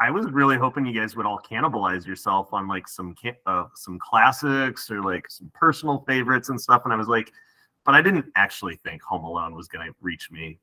I 0.00 0.10
was 0.10 0.26
really 0.30 0.56
hoping 0.56 0.86
you 0.86 0.98
guys 0.98 1.14
would 1.14 1.26
all 1.26 1.38
cannibalize 1.38 2.06
yourself 2.06 2.54
on 2.54 2.66
like 2.66 2.88
some 2.88 3.14
uh, 3.46 3.64
some 3.74 3.98
classics 3.98 4.90
or 4.90 5.02
like 5.02 5.30
some 5.30 5.52
personal 5.54 6.02
favorites 6.08 6.48
and 6.48 6.58
stuff. 6.58 6.82
And 6.84 6.92
I 6.92 6.96
was 6.96 7.06
like, 7.06 7.30
but 7.84 7.94
I 7.94 8.00
didn't 8.00 8.24
actually 8.34 8.76
think 8.76 9.02
Home 9.02 9.24
Alone 9.24 9.54
was 9.54 9.68
going 9.68 9.86
to 9.86 9.94
reach 10.00 10.30
me. 10.30 10.58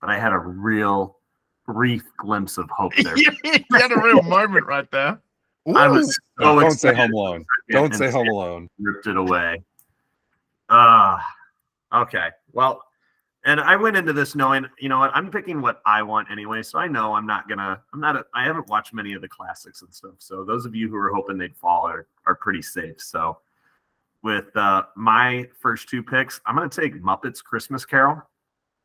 But 0.00 0.10
I 0.10 0.18
had 0.20 0.32
a 0.32 0.38
real 0.38 1.18
brief 1.66 2.04
glimpse 2.16 2.58
of 2.58 2.70
hope 2.70 2.92
there. 3.02 3.16
you 3.18 3.32
had 3.72 3.90
a 3.90 4.00
real 4.00 4.22
moment 4.22 4.66
right 4.66 4.88
there. 4.92 5.20
I 5.74 5.88
was 5.88 6.16
so 6.38 6.60
Don't 6.60 6.70
say 6.70 6.94
Home 6.94 7.12
Alone. 7.12 7.44
Don't 7.70 7.94
say 7.94 8.08
Home 8.10 8.28
Alone. 8.28 8.68
ripped 8.78 9.08
it 9.08 9.16
away. 9.16 9.60
Uh 10.68 11.18
okay. 11.92 12.28
Well, 12.52 12.82
and 13.44 13.60
I 13.60 13.76
went 13.76 13.96
into 13.96 14.12
this 14.12 14.34
knowing, 14.34 14.66
you 14.78 14.88
know 14.88 14.98
what, 14.98 15.10
I'm 15.14 15.30
picking 15.30 15.62
what 15.62 15.80
I 15.86 16.02
want 16.02 16.30
anyway. 16.30 16.62
So 16.62 16.78
I 16.78 16.88
know 16.88 17.14
I'm 17.14 17.26
not 17.26 17.48
gonna, 17.48 17.80
I'm 17.92 18.00
not, 18.00 18.16
a, 18.16 18.24
I 18.34 18.44
haven't 18.44 18.68
watched 18.68 18.92
many 18.92 19.14
of 19.14 19.22
the 19.22 19.28
classics 19.28 19.82
and 19.82 19.92
stuff. 19.94 20.14
So 20.18 20.44
those 20.44 20.66
of 20.66 20.74
you 20.74 20.88
who 20.88 20.96
are 20.96 21.10
hoping 21.10 21.38
they'd 21.38 21.56
fall 21.56 21.86
are, 21.86 22.06
are 22.26 22.34
pretty 22.34 22.62
safe. 22.62 23.00
So 23.00 23.38
with 24.22 24.54
uh, 24.56 24.82
my 24.96 25.46
first 25.58 25.88
two 25.88 26.02
picks, 26.02 26.40
I'm 26.44 26.54
gonna 26.54 26.68
take 26.68 27.02
Muppets 27.02 27.42
Christmas 27.42 27.86
Carol. 27.86 28.20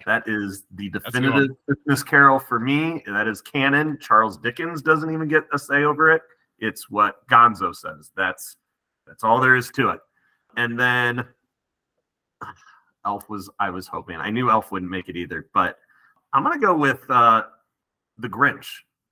That 0.05 0.23
is 0.27 0.63
the 0.71 0.87
a 0.87 0.89
good 0.89 1.03
one. 1.03 1.13
definitive 1.21 1.57
Christmas 1.65 2.03
Carol 2.03 2.39
for 2.39 2.59
me. 2.59 3.03
That 3.07 3.27
is 3.27 3.41
canon. 3.41 3.97
Charles 3.99 4.37
Dickens 4.37 4.81
doesn't 4.81 5.11
even 5.11 5.27
get 5.27 5.43
a 5.53 5.59
say 5.59 5.83
over 5.83 6.11
it. 6.11 6.21
It's 6.59 6.89
what 6.89 7.27
Gonzo 7.27 7.75
says. 7.75 8.11
That's 8.15 8.57
that's 9.07 9.23
all 9.23 9.39
there 9.39 9.55
is 9.55 9.69
to 9.71 9.89
it. 9.89 9.99
And 10.57 10.79
then 10.79 11.25
Elf 13.05 13.29
was 13.29 13.49
I 13.59 13.69
was 13.69 13.87
hoping. 13.87 14.17
I 14.17 14.29
knew 14.29 14.49
Elf 14.49 14.71
wouldn't 14.71 14.91
make 14.91 15.09
it 15.09 15.15
either, 15.15 15.47
but 15.53 15.77
I'm 16.33 16.43
gonna 16.43 16.59
go 16.59 16.75
with 16.75 16.99
uh 17.09 17.43
the 18.17 18.27
Grinch 18.29 18.67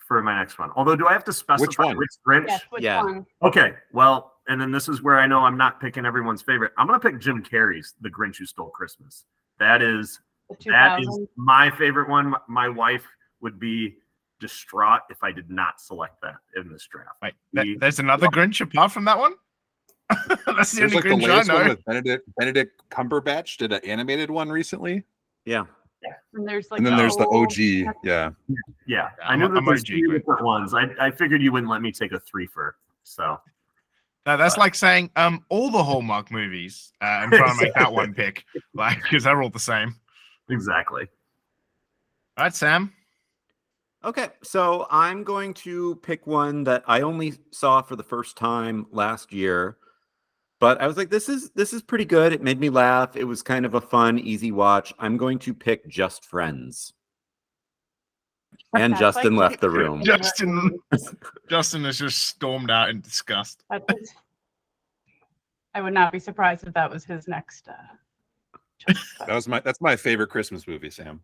for 0.08 0.22
my 0.22 0.38
next 0.38 0.60
one. 0.60 0.70
Although 0.76 0.96
do 0.96 1.08
I 1.08 1.14
have 1.14 1.24
to 1.26 1.34
specify 1.34 1.86
one? 1.86 1.98
which 1.98 2.10
Grinch? 2.28 2.48
Yes, 2.48 2.62
which 2.70 2.84
Yeah. 2.84 3.04
one? 3.04 3.26
Okay, 3.42 3.74
well, 3.94 4.34
and 4.48 4.60
then 4.60 4.72
this 4.72 4.90
is 4.90 5.02
where 5.02 5.20
I 5.20 5.28
know 5.28 5.40
I'm 5.40 5.58
not 5.58 5.80
picking 5.80 6.06
everyone's 6.06 6.42
favorite. 6.42 6.74
I'm 6.78 6.88
gonna 6.88 7.00
pick 7.00 7.20
Jim 7.20 7.42
Carrey's 7.44 7.96
The 8.02 8.10
Grinch 8.10 8.38
Who 8.38 8.46
Stole 8.46 8.70
Christmas. 8.70 9.26
That 9.60 9.82
is 9.82 10.20
that 10.66 11.00
is 11.00 11.20
my 11.36 11.70
favorite 11.72 12.10
one. 12.10 12.32
My- 12.32 12.40
My 12.48 12.70
wife 12.70 13.06
would 13.42 13.60
be 13.60 13.98
distraught 14.40 15.02
if 15.10 15.24
I 15.24 15.32
did 15.32 15.50
not 15.50 15.80
select 15.80 16.22
that 16.22 16.36
in 16.56 16.70
this 16.72 16.86
draft. 16.92 17.16
Wait, 17.22 17.34
th- 17.56 17.66
We- 17.66 17.78
there's 17.78 18.00
another 18.00 18.28
Grinch 18.28 18.60
apart 18.62 18.92
from 18.92 19.06
that 19.06 19.18
one. 19.18 19.36
That's 20.48 20.72
the 20.72 20.82
There's 20.82 20.94
only 20.94 20.96
like 20.96 21.04
the 21.04 21.10
Grinch 21.10 21.30
I 21.30 21.34
latest 21.34 21.54
one 21.54 21.68
with 21.70 21.86
Benedict 21.86 22.30
Benedict 22.38 22.82
Cumberbatch 22.90 23.58
did 23.58 23.74
an 23.74 23.82
animated 23.84 24.30
one 24.30 24.50
recently, 24.50 25.04
Yeah. 25.46 25.64
And 26.34 26.48
there's 26.48 26.70
like 26.70 26.80
and 26.80 26.86
then 26.86 26.98
there's 26.98 27.16
the 27.16 27.28
OG. 27.28 27.96
Yeah, 28.04 28.32
Yeah, 28.86 29.10
I 29.24 29.34
I'm 29.34 29.40
that 29.40 29.58
I'm 29.58 29.66
there's 29.66 29.82
OG 29.82 29.88
three 29.88 30.12
different 30.12 30.44
ones. 30.44 30.74
I, 30.74 30.88
I 31.00 31.12
figured 31.12 31.42
you 31.42 31.52
wouldn't 31.52 31.72
let 31.72 31.82
me 31.82 31.92
take 31.92 32.12
a 32.12 32.20
three 32.20 32.46
for 32.46 32.76
so. 33.04 33.40
No, 34.26 34.38
that's 34.38 34.58
like 34.58 34.76
saying 34.76 35.12
um 35.16 35.46
all 35.50 35.70
the 35.70 35.84
Hallmark 35.84 36.32
movies 36.32 36.92
uh, 37.02 37.22
and 37.24 37.32
trying 37.32 37.58
to 37.58 37.64
make 37.64 37.74
that 37.76 37.92
one 37.92 38.14
pick, 38.14 38.46
like 38.74 39.02
because 39.02 39.24
they're 39.24 39.42
all 39.42 39.50
the 39.50 39.60
same. 39.60 39.96
Exactly. 40.50 41.08
All 42.38 42.46
right, 42.46 42.56
Sam. 42.56 42.92
Okay, 44.06 44.28
so 44.42 44.86
I'm 44.92 45.24
going 45.24 45.54
to 45.56 45.96
pick 45.98 46.28
one 46.28 46.66
that 46.66 46.84
I 46.88 47.02
only 47.02 47.36
saw 47.52 47.82
for 47.82 47.96
the 47.96 48.04
first 48.04 48.36
time 48.36 48.86
last 48.92 49.32
year, 49.32 49.78
but 50.64 50.80
I 50.80 50.88
was 50.88 50.96
like, 50.96 51.10
this 51.10 51.28
is 51.28 51.50
this 51.50 51.74
is 51.74 51.82
pretty 51.82 52.06
good. 52.06 52.32
It 52.32 52.42
made 52.42 52.58
me 52.58 52.70
laugh. 52.70 53.18
It 53.18 53.26
was 53.26 53.42
kind 53.44 53.66
of 53.66 53.74
a 53.74 53.82
fun, 53.82 54.18
easy 54.18 54.54
watch. 54.54 54.94
I'm 54.98 55.18
going 55.18 55.38
to 55.40 55.54
pick 55.54 55.86
Just 55.90 56.24
Friends. 56.24 56.94
And 58.74 58.94
That's 58.94 59.18
Justyn 59.18 59.36
like- 59.36 59.50
left 59.50 59.60
the 59.60 59.70
room. 59.70 60.06
Justyn. 60.06 60.70
Justyn 61.50 61.84
has 61.84 61.98
just 62.00 62.28
stormed 62.28 62.72
out 62.72 62.90
in 62.90 63.02
disgust. 63.02 63.66
That 63.70 63.84
is- 64.00 64.14
I 65.74 65.82
would 65.82 65.94
not 65.94 66.14
be 66.14 66.20
surprised 66.20 66.66
if 66.66 66.74
that 66.76 66.90
was 66.90 67.04
his 67.04 67.28
next. 67.28 67.68
Uh, 67.68 68.94
that 69.28 69.36
was 69.36 69.50
my 69.50 69.60
that's 69.60 69.82
my 69.82 69.98
favorite 69.98 70.30
Christmas 70.30 70.66
movie, 70.66 70.92
Sam. 70.92 71.20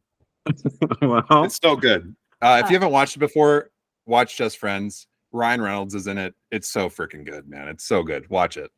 well, 1.02 1.46
It's 1.46 1.60
so 1.64 1.78
good. 1.78 2.14
Uh, 2.42 2.60
if 2.62 2.70
you 2.70 2.76
haven't 2.76 2.92
watched 2.92 3.16
it 3.16 3.20
before, 3.20 3.72
watch 4.06 4.36
Just 4.36 4.58
Friends. 4.58 5.08
Ryan 5.32 5.62
Reynolds 5.62 5.96
is 5.96 6.08
in 6.08 6.18
it. 6.18 6.36
It's 6.52 6.68
so 6.68 6.90
freaking 6.90 7.26
good, 7.26 7.48
man. 7.48 7.70
It's 7.70 7.86
so 7.86 8.04
good. 8.04 8.30
Watch 8.30 8.58
it. 8.58 8.70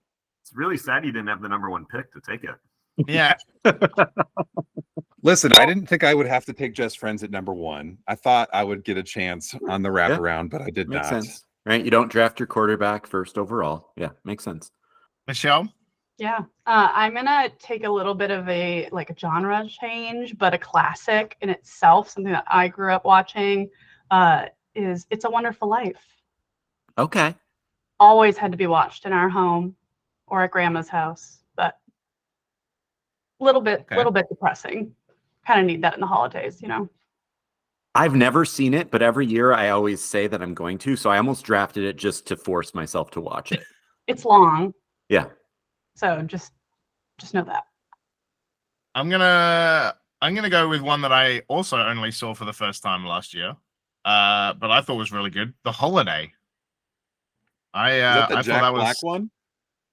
It's 0.52 0.58
really 0.58 0.76
sad 0.76 1.06
you 1.06 1.14
didn't 1.14 1.30
have 1.30 1.42
the 1.42 1.48
number 1.48 1.70
one 1.70 1.86
pick 1.86 2.12
to 2.12 2.20
take 2.20 2.44
it. 2.44 2.56
Yeah, 3.08 3.36
Listen, 5.24 5.54
I 5.58 5.66
didn't 5.66 5.86
think 5.86 6.04
I 6.04 6.14
would 6.14 6.28
have 6.28 6.44
to 6.46 6.54
take 6.54 6.74
Just 6.74 7.00
Friends 7.00 7.24
at 7.24 7.32
number 7.32 7.54
one. 7.54 8.00
I 8.06 8.16
thought 8.16 8.50
I 8.52 8.66
would 8.66 8.84
get 8.84 8.98
a 8.98 9.04
chance 9.04 9.56
on 9.70 9.82
the 9.82 9.88
wraparound, 9.88 10.50
but 10.50 10.62
I 10.62 10.70
did 10.70 10.90
makes 10.90 11.10
not. 11.10 11.24
sense. 11.24 11.46
Right? 11.66 11.86
You 11.86 11.90
don't 11.90 12.12
draft 12.12 12.38
your 12.38 12.48
quarterback 12.48 13.08
first 13.08 13.38
overall. 13.38 13.94
Yeah, 13.96 14.10
makes 14.26 14.44
sense. 14.44 14.72
Michelle. 15.28 15.72
yeah, 16.18 16.40
uh, 16.66 16.90
I'm 16.92 17.14
gonna 17.14 17.50
take 17.60 17.86
a 17.86 17.90
little 17.90 18.14
bit 18.14 18.30
of 18.30 18.50
a 18.50 18.90
like 18.92 19.10
a 19.10 19.16
genre 19.18 19.66
change, 19.70 20.38
but 20.38 20.54
a 20.54 20.58
classic 20.58 21.38
in 21.40 21.50
itself, 21.50 22.10
something 22.10 22.34
that 22.34 22.44
I 22.48 22.68
grew 22.68 22.92
up 22.92 23.06
watching, 23.06 23.70
uh, 24.10 24.48
is 24.76 25.08
"It's 25.12 25.24
a 25.24 25.30
Wonderful 25.30 25.70
Life." 25.70 26.04
Okay. 26.98 27.36
Always 28.02 28.38
had 28.38 28.52
to 28.52 28.58
be 28.58 28.68
watched 28.68 29.06
in 29.06 29.14
our 29.14 29.30
home 29.30 29.78
or 30.32 30.42
at 30.44 30.52
grandma's 30.52 30.88
house, 30.88 31.44
but 31.58 31.78
a 33.40 33.44
little 33.44 33.62
bit, 33.62 33.82
Okay. 33.82 33.98
little 33.98 34.14
bit 34.14 34.28
depressing. 34.30 34.96
Kind 35.46 35.60
of 35.60 35.66
need 35.68 35.84
that 35.84 35.94
in 35.94 36.00
the 36.00 36.08
holidays, 36.08 36.62
you 36.62 36.70
know. 36.70 36.90
I've 37.94 38.16
never 38.16 38.46
seen 38.46 38.74
it, 38.74 38.90
but 38.90 39.02
every 39.02 39.26
year 39.28 39.52
I 39.52 39.70
always 39.70 40.02
say 40.02 40.28
that 40.28 40.42
I'm 40.42 40.54
going 40.54 40.78
to. 40.80 40.96
So 40.96 41.10
I 41.10 41.18
almost 41.18 41.44
drafted 41.44 41.84
it 41.84 41.98
just 41.98 42.26
to 42.28 42.38
force 42.38 42.74
myself 42.74 43.12
to 43.12 43.22
watch 43.22 43.52
it. 43.52 43.64
It's 44.08 44.26
long, 44.26 44.74
Yeah. 45.10 45.28
so 45.96 46.22
just, 46.24 46.52
just 47.20 47.34
know 47.34 47.44
that. 47.44 47.66
I'm 48.96 49.10
gonna 49.10 49.96
I'm 50.22 50.34
gonna 50.36 50.50
go 50.50 50.68
with 50.68 50.82
one 50.82 51.02
that 51.02 51.14
I 51.14 51.44
also 51.48 51.78
only 51.78 52.12
saw 52.12 52.34
for 52.34 52.44
the 52.46 52.52
first 52.52 52.82
time 52.84 53.06
last 53.06 53.34
year, 53.34 53.56
uh, 54.04 54.54
but 54.54 54.70
I 54.72 54.82
thought 54.82 54.96
was 54.98 55.12
really 55.14 55.30
good. 55.30 55.54
The 55.64 55.72
Holiday. 55.72 56.34
I 57.74 57.92
Is 57.94 58.04
uh, 58.04 58.14
that 58.16 58.30
the 58.30 58.38
I 58.38 58.42
Jack 58.42 58.62
thought 58.62 58.66
that 58.66 58.74
Black 58.74 58.96
was 58.98 59.04
one? 59.04 59.32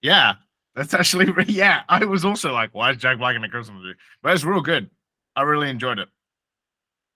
Yeah. 0.03 0.35
That's 0.75 0.95
actually 0.95 1.33
yeah. 1.49 1.83
I 1.89 2.05
was 2.05 2.25
also 2.25 2.53
like, 2.53 2.75
why 2.75 2.93
is 2.93 2.99
Jack 2.99 3.19
Black 3.19 3.35
in 3.37 3.45
a 3.45 3.49
Christmas 3.49 3.83
movie? 3.83 3.99
But 4.23 4.35
it's 4.35 4.45
real 4.45 4.61
good. 4.61 4.91
I 5.35 5.43
really 5.43 5.71
enjoyed 5.71 5.99
it. 5.99 6.09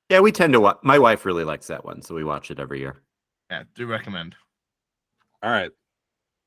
Yeah, 0.09 0.21
we 0.21 0.33
tend 0.33 0.53
to 0.53 0.61
watch. 0.61 0.79
My 0.83 0.99
wife 0.99 1.25
really 1.25 1.45
likes 1.45 1.69
that 1.69 1.85
one, 1.85 2.03
so 2.03 2.15
we 2.15 2.25
watch 2.25 2.51
it 2.51 2.61
every 2.61 2.81
year. 2.81 3.03
Yeah, 3.51 3.63
do 3.75 3.87
recommend. 3.87 4.35
All 5.43 5.51
right. 5.51 5.71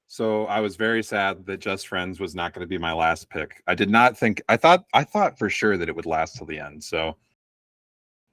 So 0.07 0.45
I 0.45 0.59
was 0.59 0.75
very 0.75 1.03
sad 1.03 1.45
that 1.45 1.59
Just 1.59 1.87
Friends 1.87 2.19
was 2.19 2.35
not 2.35 2.53
going 2.53 2.61
to 2.61 2.67
be 2.67 2.77
my 2.77 2.93
last 2.93 3.29
pick. 3.29 3.63
I 3.65 3.75
did 3.75 3.89
not 3.89 4.17
think 4.17 4.41
I 4.49 4.57
thought 4.57 4.85
I 4.93 5.03
thought 5.03 5.39
for 5.39 5.49
sure 5.49 5.77
that 5.77 5.89
it 5.89 5.95
would 5.95 6.05
last 6.05 6.35
till 6.35 6.45
the 6.45 6.59
end. 6.59 6.83
So 6.83 7.17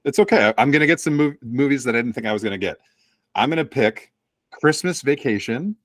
it's 0.05 0.19
okay. 0.19 0.53
I'm 0.57 0.71
going 0.71 0.81
to 0.81 0.87
get 0.87 0.99
some 0.99 1.17
mov- 1.17 1.37
movies 1.41 1.83
that 1.85 1.95
I 1.95 1.99
didn't 1.99 2.13
think 2.13 2.27
I 2.27 2.33
was 2.33 2.43
going 2.43 2.51
to 2.51 2.57
get. 2.57 2.77
I'm 3.33 3.49
going 3.49 3.57
to 3.57 3.65
pick 3.65 4.11
Christmas 4.51 5.01
Vacation 5.01 5.75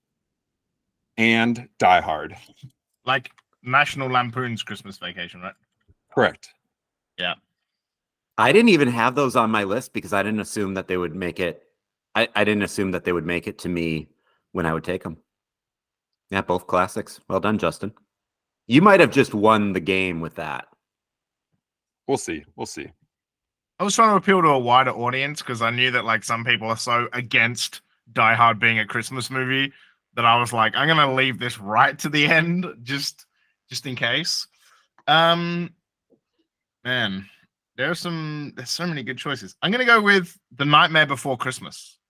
and 1.19 1.69
Die 1.79 2.01
Hard. 2.01 2.35
Like 3.05 3.31
National 3.63 4.09
Lampoon's 4.09 4.63
Christmas 4.63 4.97
Vacation, 4.97 5.43
right? 5.43 5.55
Correct. 6.15 6.49
Yeah. 7.19 7.35
I 8.39 8.53
didn't 8.53 8.69
even 8.71 8.89
have 8.89 9.17
those 9.17 9.35
on 9.37 9.51
my 9.51 9.65
list 9.65 9.93
because 9.93 10.13
I 10.13 10.23
didn't 10.23 10.41
assume 10.41 10.75
that 10.75 10.87
they 10.87 10.97
would 10.97 11.15
make 11.15 11.41
it. 11.41 11.65
I, 12.15 12.29
I 12.35 12.45
didn't 12.45 12.63
assume 12.63 12.93
that 12.93 13.05
they 13.05 13.13
would 13.13 13.27
make 13.27 13.49
it 13.49 13.59
to 13.59 13.69
me 13.69 14.09
when 14.53 14.65
I 14.65 14.73
would 14.73 14.85
take 14.85 15.03
them. 15.03 15.19
Yeah, 16.31 16.43
both 16.43 16.67
classics. 16.67 17.21
Well 17.29 17.41
done, 17.41 17.59
Justyn. 17.59 17.93
You 18.69 18.81
might 18.81 19.01
have 19.01 19.11
just 19.11 19.35
won 19.35 19.73
the 19.73 19.81
game 19.81 20.21
with 20.21 20.37
that. 20.37 20.67
We'll 22.07 22.19
see. 22.19 22.45
We'll 22.55 22.67
see. 22.67 22.87
I 23.81 23.85
was 23.85 23.95
trying 23.95 24.11
to 24.11 24.17
appeal 24.17 24.43
to 24.43 24.49
a 24.49 24.59
wider 24.59 24.91
audience 24.91 25.43
because 25.43 25.63
I 25.63 25.71
knew 25.71 25.91
that 25.91 26.05
like 26.05 26.25
some 26.25 26.45
people 26.45 26.69
are 26.69 26.77
so 26.77 27.09
against 27.13 27.81
Die 28.13 28.35
Hard 28.35 28.59
being 28.59 28.79
a 28.79 28.87
Christmas 28.87 29.31
movie 29.31 29.73
that 30.19 30.25
I 30.25 30.41
was 30.41 30.53
like, 30.53 30.75
I'm 30.75 30.89
gonna 30.89 31.15
leave 31.15 31.39
this 31.39 31.61
right 31.61 31.97
to 32.01 32.09
the 32.09 32.27
end 32.27 32.67
just 32.83 33.25
just 33.71 33.87
in 33.87 33.95
case. 33.95 34.49
Um 35.07 35.71
man, 36.85 37.25
there 37.77 37.89
are 37.89 37.95
some 37.95 38.53
there's 38.57 38.71
so 38.71 38.85
many 38.85 39.05
good 39.05 39.17
choices. 39.17 39.55
I'm 39.63 39.71
gonna 39.71 39.85
go 39.85 40.03
with 40.03 40.37
The 40.57 40.65
Nightmare 40.65 41.07
Before 41.07 41.37
Christmas. 41.37 42.01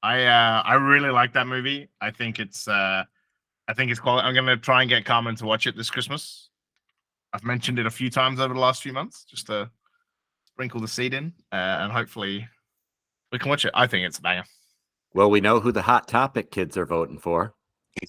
I 0.00 0.26
uh 0.26 0.62
I 0.64 0.74
really 0.74 1.10
like 1.10 1.32
that 1.32 1.48
movie. 1.48 1.88
I 2.00 2.12
think 2.12 2.38
it's 2.38 2.68
uh 2.68 3.02
I 3.66 3.74
think 3.74 3.90
it's 3.90 3.98
quality. 3.98 4.28
I'm 4.28 4.34
gonna 4.36 4.56
try 4.56 4.82
and 4.82 4.88
get 4.88 5.04
Carmen 5.04 5.34
to 5.36 5.44
watch 5.44 5.66
it 5.66 5.76
this 5.76 5.90
Christmas. 5.90 6.50
I've 7.32 7.42
mentioned 7.42 7.80
it 7.80 7.86
a 7.86 7.90
few 7.90 8.10
times 8.10 8.38
over 8.38 8.54
the 8.54 8.60
last 8.60 8.84
few 8.84 8.92
months, 8.92 9.24
just 9.24 9.48
to 9.48 9.72
sprinkle 10.44 10.80
the 10.80 10.86
seed 10.86 11.14
in, 11.14 11.32
uh, 11.50 11.82
and 11.82 11.92
hopefully 11.92 12.46
we 13.32 13.40
can 13.40 13.50
watch 13.50 13.64
it. 13.64 13.72
I 13.74 13.88
think 13.88 14.06
it's 14.06 14.18
a 14.18 14.22
banger. 14.22 14.44
Well, 15.16 15.30
we 15.30 15.40
know 15.40 15.60
who 15.60 15.72
the 15.72 15.80
hot 15.80 16.08
topic 16.08 16.50
kids 16.50 16.76
are 16.76 16.84
voting 16.84 17.18
for. 17.18 17.54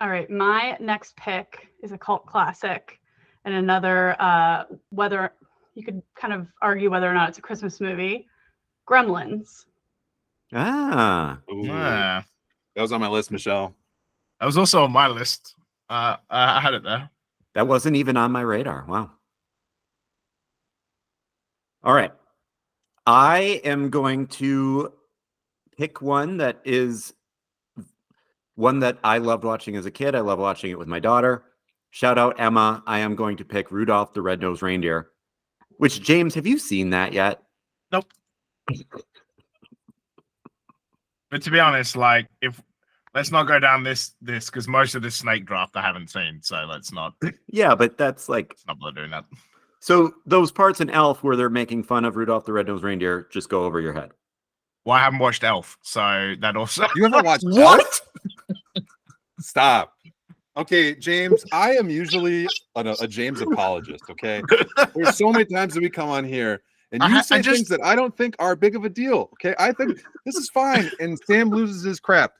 All 0.00 0.08
right, 0.08 0.30
my 0.30 0.76
next 0.78 1.16
pick 1.16 1.66
is 1.82 1.90
a 1.90 1.98
cult 1.98 2.24
classic, 2.24 3.00
and 3.44 3.52
another 3.52 4.14
uh, 4.22 4.62
whether 4.90 5.32
you 5.74 5.82
could 5.82 6.00
kind 6.14 6.32
of 6.32 6.46
argue 6.62 6.88
whether 6.88 7.10
or 7.10 7.14
not 7.14 7.28
it's 7.30 7.38
a 7.38 7.42
Christmas 7.42 7.80
movie. 7.80 8.28
Gremlins. 8.88 9.64
Ah, 10.54 11.40
Yeah. 11.50 12.22
That 12.76 12.82
was 12.82 12.92
on 12.92 13.00
my 13.00 13.08
list, 13.08 13.32
Michelle. 13.32 13.74
That 14.38 14.46
was 14.46 14.56
also 14.56 14.84
on 14.84 14.92
my 14.92 15.08
list. 15.08 15.56
Uh, 15.90 16.18
I 16.30 16.60
had 16.60 16.74
it 16.74 16.84
there. 16.84 17.10
that 17.54 17.66
wasn't 17.66 17.96
even 17.96 18.16
on 18.16 18.30
my 18.30 18.42
radar. 18.42 18.84
Wow. 18.86 19.10
All 21.82 21.92
right. 21.92 22.12
I 23.06 23.60
am 23.64 23.90
going 23.90 24.26
to 24.28 24.92
pick 25.78 26.02
one 26.02 26.38
that 26.38 26.60
is 26.64 27.12
one 28.56 28.80
that 28.80 28.98
I 29.04 29.18
loved 29.18 29.44
watching 29.44 29.76
as 29.76 29.86
a 29.86 29.90
kid. 29.90 30.14
I 30.14 30.20
love 30.20 30.38
watching 30.38 30.70
it 30.70 30.78
with 30.78 30.88
my 30.88 30.98
daughter. 30.98 31.44
Shout 31.90 32.18
out 32.18 32.40
Emma. 32.40 32.82
I 32.86 32.98
am 32.98 33.14
going 33.14 33.36
to 33.36 33.44
pick 33.44 33.70
Rudolph 33.70 34.12
the 34.12 34.22
Red-Nosed 34.22 34.62
Reindeer. 34.62 35.08
Which 35.78 36.02
James, 36.02 36.34
have 36.34 36.46
you 36.46 36.58
seen 36.58 36.90
that 36.90 37.12
yet? 37.12 37.42
Nope. 37.92 38.10
But 41.30 41.42
to 41.42 41.50
be 41.50 41.60
honest, 41.60 41.96
like 41.96 42.28
if 42.40 42.60
let's 43.14 43.30
not 43.30 43.44
go 43.44 43.58
down 43.58 43.84
this 43.84 44.12
this 44.20 44.46
because 44.46 44.66
most 44.66 44.94
of 44.94 45.02
this 45.02 45.14
snake 45.14 45.46
draft 45.46 45.76
I 45.76 45.82
haven't 45.82 46.10
seen, 46.10 46.40
so 46.42 46.66
let's 46.68 46.92
not 46.92 47.14
Yeah, 47.46 47.74
but 47.74 47.98
that's 47.98 48.28
like 48.28 48.56
not 48.66 48.78
doing 48.94 49.10
that. 49.10 49.24
So 49.80 50.14
those 50.26 50.50
parts 50.52 50.80
in 50.80 50.90
Elf 50.90 51.22
where 51.22 51.36
they're 51.36 51.50
making 51.50 51.84
fun 51.84 52.04
of 52.04 52.16
Rudolph 52.16 52.44
the 52.44 52.52
Red-Nosed 52.52 52.84
Reindeer 52.84 53.28
just 53.30 53.48
go 53.48 53.64
over 53.64 53.80
your 53.80 53.92
head. 53.92 54.10
Well, 54.84 54.96
I 54.96 55.00
haven't 55.00 55.18
watched 55.18 55.42
Elf, 55.44 55.78
so 55.82 56.34
that 56.40 56.56
also 56.56 56.86
You 56.94 57.04
haven't 57.04 57.24
watched 57.24 57.44
What? 57.46 57.84
Stop. 59.40 59.92
Okay, 60.56 60.94
James, 60.94 61.44
I 61.52 61.72
am 61.72 61.90
usually 61.90 62.48
a, 62.76 62.96
a 63.00 63.06
James 63.06 63.42
apologist. 63.42 64.04
Okay. 64.08 64.42
There's 64.94 65.16
so 65.16 65.30
many 65.30 65.44
times 65.44 65.74
that 65.74 65.82
we 65.82 65.90
come 65.90 66.08
on 66.08 66.24
here 66.24 66.62
and 66.92 67.02
you 67.02 67.18
I 67.18 67.20
say 67.20 67.42
things 67.42 67.58
just- 67.58 67.70
that 67.70 67.84
I 67.84 67.94
don't 67.94 68.16
think 68.16 68.36
are 68.38 68.56
big 68.56 68.76
of 68.76 68.84
a 68.84 68.88
deal. 68.88 69.30
Okay. 69.34 69.54
I 69.58 69.72
think 69.72 70.00
this 70.24 70.36
is 70.36 70.48
fine. 70.50 70.90
And 71.00 71.18
Sam 71.26 71.50
loses 71.50 71.82
his 71.82 72.00
crap. 72.00 72.32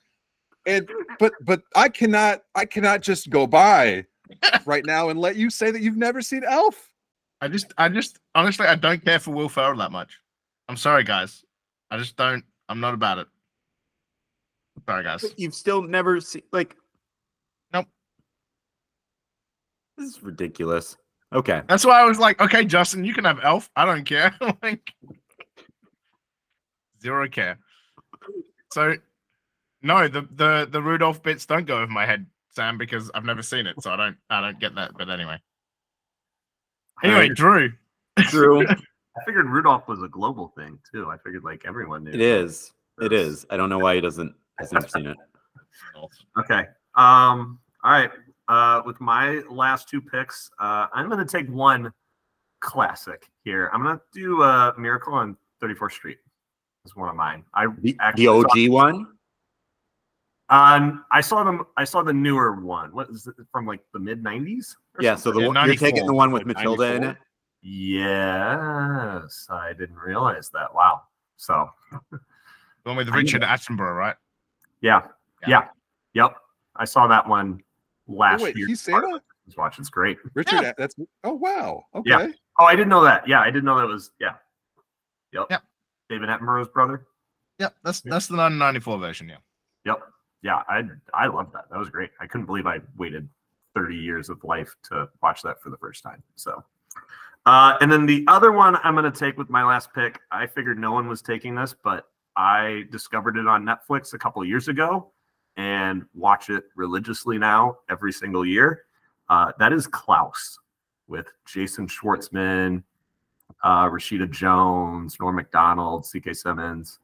And 0.66 0.89
but 1.18 1.32
but 1.43 1.61
I 1.76 1.89
cannot 1.89 2.43
I 2.55 2.64
cannot 2.64 3.01
just 3.03 3.30
go 3.30 3.47
by 3.47 4.05
right 4.64 4.84
now 4.84 5.11
and 5.11 5.20
let 5.20 5.37
you 5.37 5.51
say 5.51 5.70
that 5.70 5.80
you've 5.80 5.97
never 5.97 6.22
seen 6.22 6.43
Elf. 6.45 6.91
I 7.47 7.49
just, 7.49 7.73
I 7.79 7.89
just, 7.89 8.19
honestly, 8.35 8.67
I 8.67 8.75
don't 8.75 9.05
care 9.05 9.21
for 9.21 9.31
Will 9.31 9.49
Ferrell 9.49 9.77
that 9.79 9.93
much. 9.93 10.19
I'm 10.69 10.77
sorry, 10.77 11.05
guys. 11.05 11.45
I 11.93 11.99
just 11.99 12.17
don't. 12.17 12.45
I'm 12.69 12.81
not 12.81 12.93
about 12.93 13.19
it. 13.19 13.29
Sorry, 14.89 15.05
guys. 15.05 15.25
You've 15.37 15.55
still 15.55 15.81
never 15.81 16.21
seen 16.21 16.43
like 16.53 16.75
Nope. 17.73 17.87
This 19.97 20.17
is 20.17 20.23
ridiculous. 20.23 20.97
Okay. 21.33 21.63
That's 21.69 21.85
why 21.85 22.01
I 22.01 22.05
was 22.05 22.19
like, 22.19 22.41
okay, 22.41 22.65
Justyn, 22.65 23.07
you 23.07 23.15
can 23.15 23.25
have 23.25 23.39
Elf. 23.43 23.71
I 23.77 23.85
don't 23.85 24.05
care. 24.05 24.35
like 24.63 24.93
zero 27.01 27.29
care. 27.29 27.59
So, 28.73 28.97
no, 29.83 30.09
the 30.09 30.29
the 30.33 30.69
the 30.69 30.83
Rudolph 30.83 31.23
bits 31.23 31.47
don't 31.47 31.67
go 31.67 31.79
over 31.79 31.93
my 31.93 32.07
head, 32.07 32.27
Sam, 32.51 32.77
because 32.77 33.11
I've 33.15 33.25
never 33.25 33.43
seen 33.43 33.67
it, 33.67 33.81
so 33.81 33.93
I 33.93 33.97
don't 33.97 34.17
I 34.29 34.41
don't 34.41 34.59
get 34.59 34.75
that. 34.75 34.93
But 34.99 35.11
anyway, 35.11 35.41
anyway, 37.03 37.29
Drew. 37.29 37.73
Drew. 38.31 38.67
I 38.69 39.25
figured 39.25 39.47
Rudolph 39.49 39.89
was 39.89 40.03
a 40.03 40.09
global 40.09 40.53
thing 40.57 40.79
too. 40.93 41.09
I 41.11 41.17
figured 41.19 41.43
like 41.45 41.63
everyone 41.67 42.05
knew. 42.05 42.11
it 42.13 42.21
is. 42.21 42.73
It 43.01 43.13
is. 43.13 43.47
I 43.51 43.57
don't 43.57 43.69
know 43.71 43.79
why 43.79 43.95
he 43.95 44.01
doesn't 44.01 44.35
has 44.59 44.73
never 44.73 44.89
seen 44.89 45.07
it. 45.07 45.17
Okay. 46.39 46.65
Um. 46.95 47.59
All 47.85 47.93
right. 47.93 48.11
Uh, 48.49 48.81
with 48.87 48.99
my 49.01 49.43
last 49.51 49.89
two 49.89 50.01
picks, 50.01 50.51
uh, 50.59 50.87
I'm 50.95 51.09
going 51.11 51.19
to 51.19 51.31
take 51.31 51.51
one 51.51 51.93
classic 52.61 53.29
here. 53.45 53.71
I'm 53.75 53.83
going 53.83 53.97
to 53.99 54.03
do 54.15 54.43
uh, 54.43 54.73
Miracle 54.79 55.13
on 55.15 55.37
34th 55.63 55.93
Street. 55.93 56.19
It's 56.85 56.95
one 56.97 57.09
of 57.09 57.15
mine. 57.17 57.45
I 57.55 57.67
The, 57.81 57.97
actually 58.01 58.27
the 58.27 58.43
saw- 58.43 58.59
OG 58.59 58.69
one? 58.71 59.07
Um, 60.49 61.05
I 61.11 61.21
saw 61.21 61.43
them. 61.45 61.65
I 61.77 61.85
saw 61.85 62.03
the 62.03 62.13
newer 62.13 62.53
one. 62.61 62.95
What 62.95 63.11
is 63.11 63.27
it 63.27 63.35
from 63.53 63.67
like 63.67 63.81
the 63.93 63.99
mid 63.99 64.23
90s? 64.23 64.77
Yeah, 65.01 65.15
so 65.17 65.33
the 65.33 65.41
Yeah, 65.41 65.47
one, 65.49 65.67
you're 65.67 65.77
taking 65.77 66.07
the 66.07 66.15
one 66.15 66.31
with 66.33 66.47
like 66.47 66.57
Matilda 66.57 66.95
in 66.95 67.05
it. 67.05 67.17
Yes, 67.63 69.47
I 69.51 69.73
didn't 69.73 69.97
realize 69.97 70.51
that. 70.51 70.73
Wow. 70.75 71.03
So 71.37 71.69
The 72.11 72.91
one 72.91 72.97
with 72.97 73.09
Richard 73.09 73.43
Attenborough, 73.43 73.97
right? 73.97 74.15
yeah, 74.81 75.03
Yeah. 75.43 75.49
yeah, 75.49 75.69
yep. 76.15 76.37
I 76.77 76.85
saw 76.85 77.09
that 77.09 77.27
one 77.29 77.61
last 78.07 78.43
wait, 78.43 78.57
year. 78.57 78.69
he's 78.69 78.81
Santa? 78.81 79.21
Just 79.47 79.59
watch. 79.59 79.79
It's 79.79 79.89
great. 79.89 80.19
Richard, 80.35 80.65
A- 80.65 80.75
that's 80.79 80.95
oh 81.25 81.33
wow. 81.35 81.83
Okay. 81.95 82.11
Yeah. 82.11 82.29
Oh, 82.59 82.65
I 82.65 82.77
didn't 82.77 82.89
know 82.89 83.03
that. 83.03 83.27
Yeah, 83.27 83.41
I 83.41 83.47
didn't 83.47 83.65
know 83.65 83.77
that 83.79 83.87
was 83.87 84.13
yeah. 84.21 84.35
Yep. 85.33 85.47
Yep. 85.51 85.63
David 86.09 86.29
Attenborough's 86.29 86.69
brother. 86.69 87.07
Yep, 87.59 87.75
that's 87.83 88.01
that's 88.03 88.27
the 88.29 88.37
1994 88.37 88.99
version. 88.99 89.29
Yeah. 89.29 89.37
Yep. 89.85 90.03
Yeah, 90.43 90.63
I 90.69 90.83
I 91.15 91.27
love 91.27 91.51
that. 91.53 91.65
That 91.71 91.79
was 91.79 91.91
great. 91.91 92.11
I 92.21 92.27
couldn't 92.27 92.47
believe 92.47 92.67
I 92.67 92.81
waited 92.97 93.29
30 93.77 93.95
years 93.95 94.31
of 94.31 94.43
life 94.43 94.74
to 94.85 95.09
watch 95.22 95.43
that 95.43 95.62
for 95.62 95.68
the 95.68 95.77
first 95.77 96.03
time. 96.03 96.22
So, 96.35 96.64
uh, 97.45 97.77
and 97.83 97.93
then 97.93 98.07
the 98.07 98.24
other 98.27 98.51
one 98.51 98.77
I'm 98.83 98.95
going 98.95 99.11
to 99.11 99.16
take 99.16 99.37
with 99.37 99.51
my 99.51 99.62
last 99.62 99.93
pick. 99.95 100.18
I 100.33 100.47
figured 100.47 100.79
no 100.79 100.93
one 100.93 101.07
was 101.09 101.20
taking 101.20 101.55
this, 101.55 101.74
but 101.85 102.09
I 102.37 102.85
discovered 102.91 103.37
it 103.37 103.47
on 103.47 103.64
Netflix 103.64 104.14
a 104.14 104.18
couple 104.18 104.43
years 104.45 104.68
ago 104.68 105.12
and 105.59 106.05
watch 106.14 106.49
it 106.49 106.64
religiously 106.74 107.39
now 107.39 107.77
every 107.91 108.12
single 108.12 108.45
year. 108.45 108.85
Uh, 109.29 109.53
that 109.59 109.72
is 109.72 109.87
Klaus 109.87 110.59
with 111.07 111.27
Jason 111.45 111.87
Schwartzman, 111.87 112.83
uh, 113.62 113.87
Rashida 113.87 114.31
Jones, 114.31 115.18
Norm 115.20 115.37
Macdonald, 115.37 116.07
C.K. 116.07 116.33
Simmons. 116.33 116.99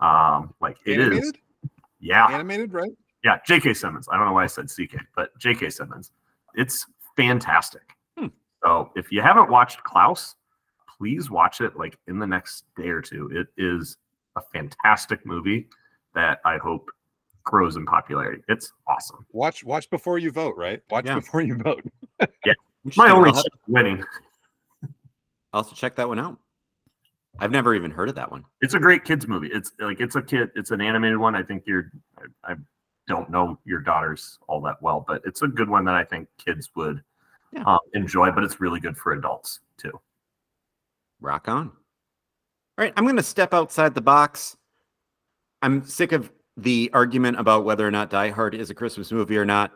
Um, 0.00 0.54
like 0.60 0.76
it 0.86 0.98
is, 0.98 1.06
Animated? 1.06 1.38
yeah, 2.00 2.26
Animated, 2.28 2.72
right? 2.72 2.92
Yeah, 3.24 3.38
J.K. 3.46 3.74
Simmons. 3.74 4.08
I 4.10 4.16
don't 4.16 4.26
know 4.26 4.32
why 4.32 4.44
I 4.44 4.48
said 4.48 4.70
C.K., 4.70 4.98
but 5.14 5.36
J.K. 5.38 5.70
Simmons. 5.70 6.12
It's 6.54 6.86
fantastic. 7.16 7.82
Hmm. 8.18 8.26
So 8.64 8.90
if 8.96 9.10
you 9.12 9.22
haven't 9.22 9.50
watched 9.50 9.82
Klaus, 9.84 10.36
please 10.98 11.30
watch 11.30 11.60
it 11.60 11.76
like 11.76 11.98
in 12.08 12.18
the 12.18 12.26
next 12.26 12.64
day 12.76 12.88
or 12.88 13.00
two. 13.02 13.28
It 13.32 13.48
is 13.62 13.96
a 14.36 14.40
fantastic 14.52 15.24
movie 15.26 15.68
that 16.14 16.40
I 16.44 16.58
hope 16.58 16.88
grows 17.44 17.76
in 17.76 17.86
popularity. 17.86 18.42
It's 18.48 18.72
awesome. 18.88 19.24
Watch 19.32 19.64
watch 19.64 19.88
before 19.90 20.18
you 20.18 20.30
vote, 20.30 20.56
right? 20.56 20.82
Watch 20.90 21.06
Yeah. 21.06 21.16
before 21.16 21.40
you 21.42 21.56
vote. 21.56 21.84
yeah. 22.44 22.52
My 22.96 23.10
only 23.10 23.30
I'll, 23.30 23.36
have- 23.36 23.44
winning. 23.68 24.04
I'll 25.52 25.62
have 25.62 25.70
to 25.70 25.76
check 25.76 25.96
that 25.96 26.08
one 26.08 26.18
out. 26.18 26.38
I've 27.38 27.50
never 27.50 27.74
even 27.74 27.90
heard 27.90 28.08
of 28.08 28.14
that 28.14 28.30
one. 28.30 28.44
It's 28.62 28.74
a 28.74 28.78
great 28.78 29.04
kids 29.04 29.28
movie. 29.28 29.48
It's 29.52 29.72
like 29.78 30.00
it's 30.00 30.16
a 30.16 30.22
kid. 30.22 30.50
It's 30.54 30.70
an 30.70 30.80
animated 30.80 31.18
one. 31.18 31.34
I 31.34 31.42
think 31.42 31.64
you're. 31.66 31.90
I, 32.18 32.52
I 32.52 32.54
don't 33.06 33.30
know 33.30 33.58
your 33.64 33.80
daughters 33.80 34.38
all 34.48 34.60
that 34.62 34.80
well, 34.82 35.04
but 35.06 35.22
it's 35.24 35.42
a 35.42 35.48
good 35.48 35.68
one 35.68 35.84
that 35.84 35.94
I 35.94 36.04
think 36.04 36.28
kids 36.38 36.70
would 36.74 37.02
Yeah. 37.52 37.62
um, 37.64 37.78
enjoy. 37.94 38.30
But 38.32 38.44
it's 38.44 38.60
really 38.60 38.80
good 38.80 38.96
for 38.96 39.12
adults 39.12 39.60
too. 39.76 40.00
Rock 41.20 41.48
on. 41.48 41.68
All 41.68 42.84
right, 42.84 42.92
I'm 42.96 43.04
going 43.04 43.16
to 43.16 43.22
step 43.22 43.54
outside 43.54 43.94
the 43.94 44.00
box. 44.02 44.56
I'm 45.62 45.84
sick 45.84 46.12
of 46.12 46.30
the 46.58 46.90
argument 46.92 47.38
about 47.40 47.64
whether 47.64 47.86
or 47.86 47.90
not 47.90 48.10
Die 48.10 48.30
Hard 48.30 48.54
is 48.54 48.70
a 48.70 48.74
Christmas 48.74 49.10
movie 49.12 49.36
or 49.38 49.44
not, 49.44 49.72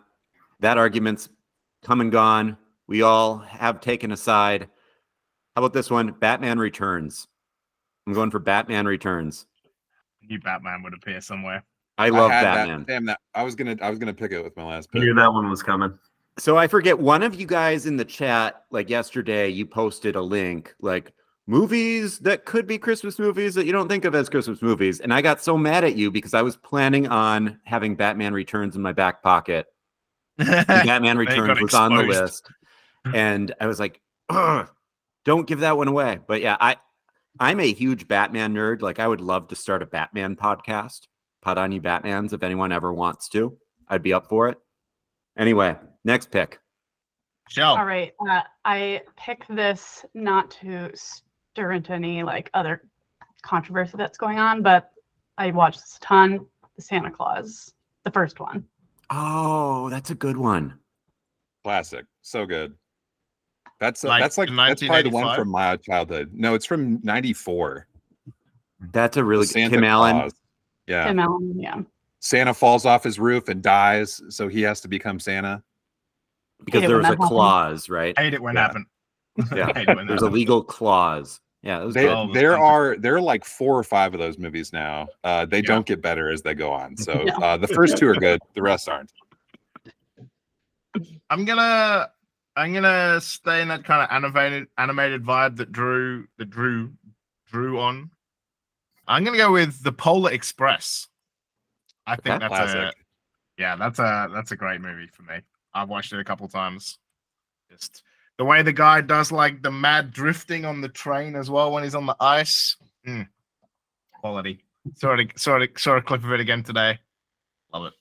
that 0.60 0.76
argument's 0.78 1.28
come 1.82 2.00
and 2.00 2.12
gone. 2.12 2.56
We 2.86 3.02
all 3.02 3.38
have 3.38 3.80
taken 3.80 4.12
a 4.12 4.16
side. 4.16 4.68
How 5.54 5.62
about 5.62 5.72
this 5.72 5.90
one? 5.90 6.12
Batman 6.12 6.58
Returns. 6.58 7.26
I'm 8.06 8.12
going 8.12 8.30
for 8.30 8.38
Batman 8.38 8.86
Returns. 8.86 9.46
New 10.22 10.38
Batman 10.40 10.82
would 10.82 10.94
appear 10.94 11.20
somewhere. 11.20 11.64
I 12.00 12.08
love 12.08 12.30
had 12.30 12.42
Batman. 12.42 12.78
That, 12.80 12.86
damn 12.86 13.04
that. 13.06 13.20
I 13.34 13.42
was 13.42 13.54
gonna 13.54 13.76
I 13.82 13.90
was 13.90 13.98
gonna 13.98 14.14
pick 14.14 14.32
it 14.32 14.42
with 14.42 14.56
my 14.56 14.64
last 14.64 14.88
I 14.94 14.98
knew 14.98 15.14
that 15.14 15.32
one 15.32 15.48
was 15.50 15.62
coming. 15.62 15.98
So 16.38 16.56
I 16.56 16.66
forget 16.66 16.98
one 16.98 17.22
of 17.22 17.38
you 17.38 17.46
guys 17.46 17.84
in 17.84 17.96
the 17.98 18.04
chat, 18.04 18.64
like 18.70 18.88
yesterday, 18.88 19.48
you 19.48 19.66
posted 19.66 20.16
a 20.16 20.22
link 20.22 20.74
like 20.80 21.12
movies 21.46 22.18
that 22.20 22.46
could 22.46 22.66
be 22.66 22.78
Christmas 22.78 23.18
movies 23.18 23.54
that 23.54 23.66
you 23.66 23.72
don't 23.72 23.88
think 23.88 24.06
of 24.06 24.14
as 24.14 24.30
Christmas 24.30 24.62
movies. 24.62 25.00
And 25.00 25.12
I 25.12 25.20
got 25.20 25.42
so 25.42 25.58
mad 25.58 25.84
at 25.84 25.96
you 25.96 26.10
because 26.10 26.32
I 26.32 26.40
was 26.40 26.56
planning 26.56 27.08
on 27.08 27.60
having 27.64 27.96
Batman 27.96 28.32
Returns 28.32 28.76
in 28.76 28.82
my 28.82 28.92
back 28.92 29.22
pocket. 29.22 29.66
And 30.38 30.66
Batman 30.66 31.18
Then 31.18 31.20
it 31.20 31.26
got 31.26 31.36
Returns 31.36 31.60
was 31.60 31.74
on 31.74 31.94
the 31.94 32.02
list. 32.04 32.50
And 33.12 33.54
I 33.60 33.66
was 33.66 33.78
like, 33.78 34.00
don't 34.30 35.46
give 35.46 35.60
that 35.60 35.76
one 35.76 35.88
away. 35.88 36.20
But 36.26 36.40
yeah, 36.40 36.56
I 36.58 36.76
I'm 37.38 37.60
a 37.60 37.72
huge 37.72 38.08
Batman 38.08 38.54
nerd. 38.54 38.80
Like 38.80 38.98
I 38.98 39.06
would 39.06 39.20
love 39.20 39.48
to 39.48 39.56
start 39.56 39.82
a 39.82 39.86
Batman 39.86 40.36
podcast. 40.36 41.00
Pot 41.42 41.58
on 41.58 41.72
you 41.72 41.80
Batmans 41.80 42.32
if 42.32 42.42
anyone 42.42 42.72
ever 42.72 42.92
wants 42.92 43.28
to. 43.30 43.56
I'd 43.88 44.02
be 44.02 44.12
up 44.12 44.28
for 44.28 44.48
it. 44.48 44.58
Anyway, 45.38 45.76
next 46.04 46.30
pick. 46.30 46.58
Shell. 47.48 47.76
All 47.76 47.84
right. 47.84 48.12
Uh, 48.28 48.42
I 48.64 49.02
pick 49.16 49.44
this 49.48 50.04
not 50.14 50.50
to 50.62 50.90
stir 50.94 51.72
into 51.72 51.92
any 51.92 52.22
like 52.22 52.50
other 52.54 52.82
controversy 53.42 53.94
that's 53.96 54.18
going 54.18 54.38
on, 54.38 54.62
but 54.62 54.90
I 55.38 55.50
watched 55.50 55.80
this 55.80 55.96
a 55.96 56.00
ton. 56.00 56.46
The 56.76 56.82
Santa 56.82 57.10
Claus, 57.10 57.72
the 58.04 58.10
first 58.10 58.38
one. 58.38 58.64
Oh, 59.10 59.88
that's 59.90 60.10
a 60.10 60.14
good 60.14 60.36
one. 60.36 60.78
Classic. 61.64 62.06
So 62.22 62.46
good. 62.46 62.74
That's 63.80 64.04
uh, 64.04 64.08
Like 64.08 64.22
that's 64.22 64.38
like 64.38 64.48
that's 64.50 64.82
probably 64.82 65.02
the 65.02 65.10
one 65.10 65.34
from 65.34 65.48
my 65.48 65.76
childhood. 65.76 66.30
No, 66.32 66.54
it's 66.54 66.66
from 66.66 67.00
'94. 67.02 67.86
That's 68.92 69.16
a 69.16 69.24
really 69.24 69.46
Santa 69.46 69.70
good 69.70 69.76
Tim 69.76 69.84
Allen. 69.84 70.30
Claus. 70.90 71.04
Yeah. 71.04 71.08
Tim 71.08 71.18
Allen, 71.18 71.60
yeah. 71.60 71.80
Santa 72.20 72.52
falls 72.54 72.84
off 72.84 73.02
his 73.04 73.18
roof 73.18 73.48
and 73.48 73.62
dies, 73.62 74.20
so 74.28 74.46
he 74.48 74.60
has 74.62 74.80
to 74.82 74.88
become 74.88 75.18
Santa. 75.18 75.62
Because 76.64 76.82
Hate 76.82 76.88
there 76.88 76.98
was 76.98 77.06
a 77.06 77.10
that 77.10 77.18
clause, 77.18 77.88
right? 77.88 78.14
I 78.18 78.24
Hate 78.24 78.34
it 78.34 78.42
when 78.42 78.54
Yeah. 78.54 78.60
happened. 78.62 78.86
Yeah. 79.54 79.94
When 79.94 80.06
There's 80.06 80.20
a 80.22 80.28
legal 80.28 80.62
clause. 80.62 81.40
Yeah, 81.62 81.80
it 81.82 81.84
was 81.86 81.94
They. 81.94 82.06
There 82.34 82.58
are 82.58 82.96
there 82.96 83.16
are 83.16 83.20
like 83.20 83.44
four 83.44 83.78
or 83.78 83.84
five 83.84 84.12
of 84.14 84.20
those 84.20 84.36
movies 84.38 84.72
now. 84.72 85.08
Uh, 85.24 85.46
they 85.46 85.58
Yeah. 85.58 85.62
don't 85.68 85.86
get 85.86 86.02
better 86.02 86.30
as 86.30 86.42
they 86.42 86.52
go 86.54 86.70
on. 86.72 86.96
So 86.96 87.22
Yeah. 87.26 87.36
uh, 87.38 87.56
the 87.56 87.68
first 87.68 87.96
two 87.96 88.08
are 88.08 88.14
good. 88.14 88.40
The 88.54 88.62
rest 88.62 88.88
aren't. 88.88 89.12
I'm 91.30 91.44
gonna 91.44 92.10
I'm 92.56 92.72
gonna 92.74 93.20
stay 93.20 93.62
in 93.62 93.68
that 93.68 93.84
kind 93.84 94.02
of 94.02 94.08
animated 94.10 94.66
animated 94.76 95.24
vibe 95.24 95.56
that 95.56 95.70
Drew 95.72 96.26
that 96.38 96.50
Drew 96.50 96.92
drew 97.46 97.78
on. 97.80 98.10
I'm 99.10 99.24
gonna 99.24 99.36
go 99.36 99.52
with 99.52 99.82
the 99.82 99.92
Polar 99.92 100.30
Express. 100.30 101.08
I 102.06 102.16
think 102.16 102.42
Okay. 102.42 102.48
that's 102.48 102.72
a 102.74 102.92
yeah, 103.58 103.76
that's 103.76 103.98
a 103.98 104.28
that's 104.32 104.52
a 104.52 104.56
great 104.56 104.80
movie 104.80 105.08
for 105.08 105.22
me. 105.22 105.40
I've 105.74 105.88
watched 105.88 106.12
it 106.12 106.20
a 106.20 106.24
couple 106.24 106.46
times. 106.48 106.98
Just 107.70 108.02
the 108.38 108.44
way 108.44 108.62
the 108.62 108.72
guy 108.72 109.00
does 109.00 109.30
like 109.32 109.62
the 109.62 109.70
mad 109.70 110.12
drifting 110.12 110.64
on 110.64 110.80
the 110.80 110.88
train 110.88 111.34
as 111.36 111.50
well 111.50 111.72
when 111.72 111.82
he's 111.82 111.94
on 111.94 112.06
the 112.06 112.16
ice. 112.20 112.76
Mm. 113.06 113.28
Quality. 114.20 114.64
Saw 114.94 115.14
it 115.14 115.32
saw 115.38 115.56
it 115.60 115.78
saw 115.78 115.96
a 115.96 116.02
clip 116.02 116.24
of 116.24 116.32
it 116.32 116.40
again 116.40 116.62
today. 116.62 116.98
Love 117.72 117.86
it. 117.86 117.92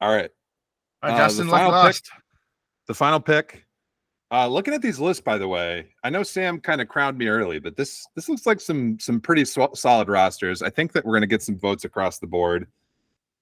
All 0.00 0.14
right. 0.14 0.30
All 1.02 1.10
right, 1.10 1.20
Uh, 1.20 1.28
Justyn, 1.28 1.36
the 1.36 1.44
look 1.44 1.50
final 1.52 1.70
last. 1.72 2.04
pick. 2.10 2.22
The 2.86 2.94
final 2.94 3.20
pick. 3.20 3.65
Uh, 4.32 4.48
looking 4.48 4.74
at 4.74 4.82
these 4.82 4.98
lists, 4.98 5.22
by 5.22 5.38
the 5.38 5.46
way, 5.46 5.86
I 6.02 6.10
know 6.10 6.24
Sam 6.24 6.60
kind 6.60 6.80
of 6.80 6.88
crowned 6.88 7.16
me 7.16 7.28
early, 7.28 7.60
but 7.60 7.76
this 7.76 8.06
this 8.16 8.28
looks 8.28 8.44
like 8.44 8.60
some 8.60 8.98
some 8.98 9.20
pretty 9.20 9.44
solid 9.44 10.08
rosters. 10.08 10.62
I 10.62 10.70
think 10.70 10.92
that 10.92 11.04
we're 11.04 11.12
going 11.12 11.20
to 11.20 11.28
get 11.28 11.42
some 11.42 11.58
votes 11.58 11.84
across 11.84 12.18
the 12.18 12.26
board. 12.26 12.66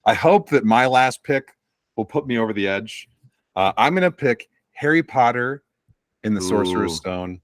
I 0.05 0.13
hope 0.13 0.49
that 0.49 0.63
my 0.63 0.85
last 0.85 1.23
pick 1.23 1.51
will 1.95 2.05
put 2.05 2.27
me 2.27 2.37
over 2.37 2.53
the 2.53 2.67
edge. 2.67 3.09
Uh, 3.55 3.73
I'm 3.77 3.93
going 3.93 4.03
to 4.03 4.11
pick 4.11 4.47
Harry 4.73 5.01
Potter 5.01 5.63
in 6.23 6.35
the 6.35 6.41
Sorcerer's 6.41 6.91
Ooh. 6.91 6.95
Stone. 6.95 7.41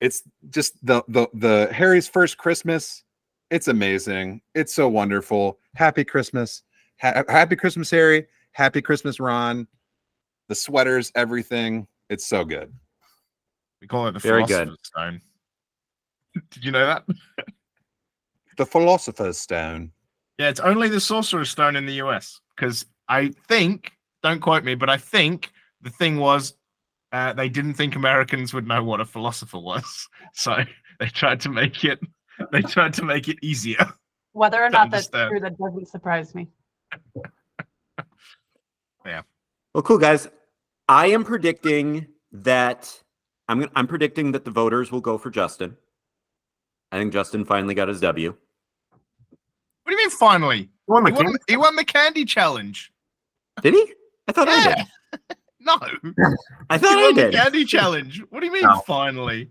It's 0.00 0.24
just 0.50 0.84
the 0.84 1.04
the 1.06 1.28
the 1.34 1.68
Harry's 1.72 2.08
first 2.08 2.36
Christmas. 2.36 3.04
It's 3.50 3.68
amazing. 3.68 4.40
It's 4.56 4.74
so 4.74 4.88
wonderful. 4.88 5.60
Happy 5.76 6.04
Christmas. 6.04 6.64
Ha- 7.00 7.22
happy 7.28 7.54
Christmas, 7.54 7.90
Harry. 7.90 8.26
Happy 8.52 8.82
Christmas, 8.82 9.20
Ron. 9.20 9.68
The 10.48 10.54
sweaters, 10.56 11.12
everything. 11.14 11.86
It's 12.12 12.26
so 12.26 12.44
good. 12.44 12.70
We 13.80 13.86
call 13.88 14.06
it 14.06 14.12
the 14.12 14.18
Very 14.18 14.44
Philosopher's 14.44 14.76
good. 14.76 14.86
Stone. 14.86 15.20
Did 16.50 16.64
you 16.64 16.70
know 16.70 16.86
that? 16.86 17.04
The 18.58 18.66
Philosopher's 18.66 19.38
Stone. 19.38 19.92
Yeah, 20.36 20.50
it's 20.50 20.60
only 20.60 20.90
the 20.90 21.00
Sorcerer's 21.00 21.48
Stone 21.48 21.74
in 21.74 21.86
the 21.86 21.94
US. 22.02 22.38
Because 22.54 22.84
I 23.08 23.32
think, 23.48 23.92
don't 24.22 24.40
quote 24.40 24.62
me, 24.62 24.74
but 24.74 24.90
I 24.90 24.98
think 24.98 25.50
the 25.80 25.88
thing 25.88 26.18
was 26.18 26.52
uh, 27.12 27.32
they 27.32 27.48
didn't 27.48 27.74
think 27.74 27.96
Americans 27.96 28.52
would 28.52 28.68
know 28.68 28.84
what 28.84 29.00
a 29.00 29.06
philosopher 29.06 29.58
was. 29.58 30.06
So 30.34 30.56
they 31.00 31.06
tried 31.06 31.40
to 31.40 31.48
make 31.48 31.82
it 31.84 31.98
they 32.52 32.60
tried 32.60 32.92
to 32.94 33.04
make 33.04 33.28
it 33.28 33.38
easier. 33.42 33.86
Whether 34.32 34.62
or 34.62 34.68
To 34.68 34.72
not 34.72 34.90
that's 34.90 35.08
true, 35.08 35.40
that 35.40 35.56
doesn't 35.56 35.88
surprise 35.88 36.34
me. 36.34 36.48
Yeah. 39.06 39.22
Well, 39.74 39.82
cool 39.82 39.98
guys. 39.98 40.28
I 40.92 41.06
am 41.06 41.24
predicting 41.24 42.06
that 42.32 43.02
I'm 43.48 43.66
I'm 43.74 43.86
predicting 43.86 44.32
that 44.32 44.44
the 44.44 44.50
voters 44.50 44.92
will 44.92 45.00
go 45.00 45.16
for 45.16 45.30
Justyn. 45.30 45.74
I 46.92 46.98
think 46.98 47.14
Justyn 47.14 47.46
finally 47.46 47.74
got 47.74 47.88
his 47.88 47.98
W. 48.00 48.30
What 48.30 49.86
do 49.86 49.92
you 49.92 49.96
mean 49.96 50.10
finally? 50.10 50.58
You 50.86 50.94
won 50.94 51.04
the 51.04 51.10
He 51.10 51.16
won, 51.24 51.36
he 51.48 51.56
won 51.56 51.76
the 51.76 51.84
candy 51.84 52.26
challenge. 52.26 52.92
Did 53.62 53.72
he? 53.72 53.94
I 54.28 54.32
thought 54.32 54.48
I 54.48 54.74
did. 54.74 54.86
No. 55.64 55.78
I 55.80 56.74
He 56.74 56.78
thought 56.78 56.98
I 56.98 57.02
won 57.04 57.14
the 57.14 57.22
did. 57.22 57.34
candy 57.34 57.64
challenge. 57.64 58.20
What 58.30 58.40
do 58.40 58.46
you 58.46 58.52
mean 58.52 58.62
No. 58.64 58.82
finally? 58.86 59.50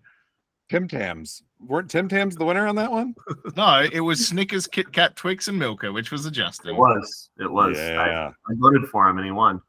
Tim 0.70 0.88
Tams. 0.88 1.42
Weren't 1.60 1.90
Tim 1.90 2.08
Tams 2.08 2.36
the 2.36 2.46
winner 2.46 2.68
on 2.68 2.76
that 2.76 2.92
one? 2.92 3.16
No, 3.58 3.88
it 3.92 4.02
was 4.02 4.28
Snickers, 4.28 4.68
Kit 4.68 4.92
Kat, 4.94 5.16
Twix, 5.16 5.48
and 5.48 5.58
Milka, 5.58 5.92
which 5.92 6.12
was 6.12 6.26
a 6.26 6.32
Justyn. 6.32 6.68
It 6.70 6.76
was. 6.76 7.30
It 7.40 7.52
was. 7.52 7.78
I, 7.80 8.08
Yeah. 8.08 8.28
I 8.50 8.54
voted 8.58 8.88
for 8.90 9.08
him 9.10 9.18
and 9.18 9.26
he 9.26 9.32
won. 9.32 9.60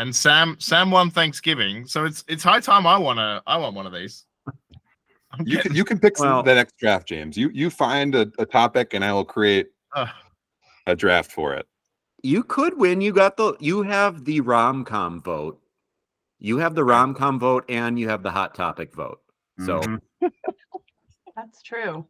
And 0.00 0.14
Sam 0.16 0.56
Sam 0.58 0.90
won 0.90 1.10
Thanksgiving, 1.10 1.86
so 1.86 2.04
it's 2.04 2.24
it's 2.28 2.42
high 2.42 2.60
time 2.60 2.86
I 2.86 2.96
want 2.98 3.18
to 3.18 3.42
I 3.46 3.56
want 3.58 3.74
one 3.74 3.86
of 3.86 3.92
these. 3.92 4.24
I'm 5.32 5.46
You 5.46 5.56
getting- 5.56 5.62
can 5.62 5.74
you 5.76 5.84
can 5.84 5.98
pick 5.98 6.18
Well- 6.18 6.42
the 6.42 6.54
next 6.54 6.76
draft, 6.78 7.06
James. 7.08 7.36
You 7.36 7.50
you 7.52 7.70
find 7.70 8.14
a, 8.14 8.30
a 8.38 8.46
topic 8.46 8.94
and 8.94 9.04
I 9.04 9.12
will 9.12 9.24
create 9.24 9.68
Ugh. 9.94 10.08
a 10.86 10.96
draft 10.96 11.30
for 11.32 11.54
it. 11.54 11.66
You 12.22 12.42
could 12.42 12.76
win. 12.78 13.00
You 13.00 13.12
got 13.12 13.36
the 13.36 13.54
you 13.60 13.82
have 13.82 14.24
the 14.24 14.40
rom 14.40 14.84
com 14.84 15.20
vote. 15.22 15.60
You 16.38 16.58
have 16.58 16.74
the 16.74 16.84
rom 16.84 17.14
com 17.14 17.38
vote 17.38 17.64
and 17.68 17.98
you 17.98 18.08
have 18.08 18.22
the 18.22 18.30
hot 18.30 18.54
topic 18.54 18.94
vote. 18.94 19.20
So 19.64 19.80
Mhm. 19.80 20.00
That's 21.36 21.62
true. 21.62 22.06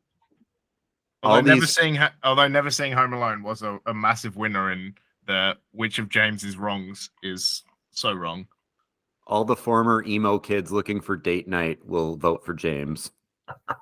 although 1.22 1.36
all 1.36 1.42
never 1.42 1.60
these- 1.60 1.74
seeing 1.76 1.98
although 2.22 2.48
never 2.48 2.70
seeing 2.70 2.92
Home 2.92 3.12
Alone 3.12 3.42
was 3.42 3.62
a, 3.62 3.78
a 3.86 3.94
massive 3.94 4.36
winner 4.36 4.70
in 4.72 4.94
the 5.26 5.56
which 5.72 5.98
of 5.98 6.08
James's 6.08 6.56
wrongs 6.56 7.10
is 7.22 7.62
so 7.90 8.12
wrong. 8.12 8.46
all 9.26 9.44
the 9.44 9.56
former 9.56 10.02
emo 10.06 10.38
kids 10.38 10.72
looking 10.72 11.00
for 11.00 11.16
date 11.16 11.46
night 11.48 11.78
will 11.86 12.16
vote 12.16 12.44
for 12.44 12.54
James. 12.54 13.10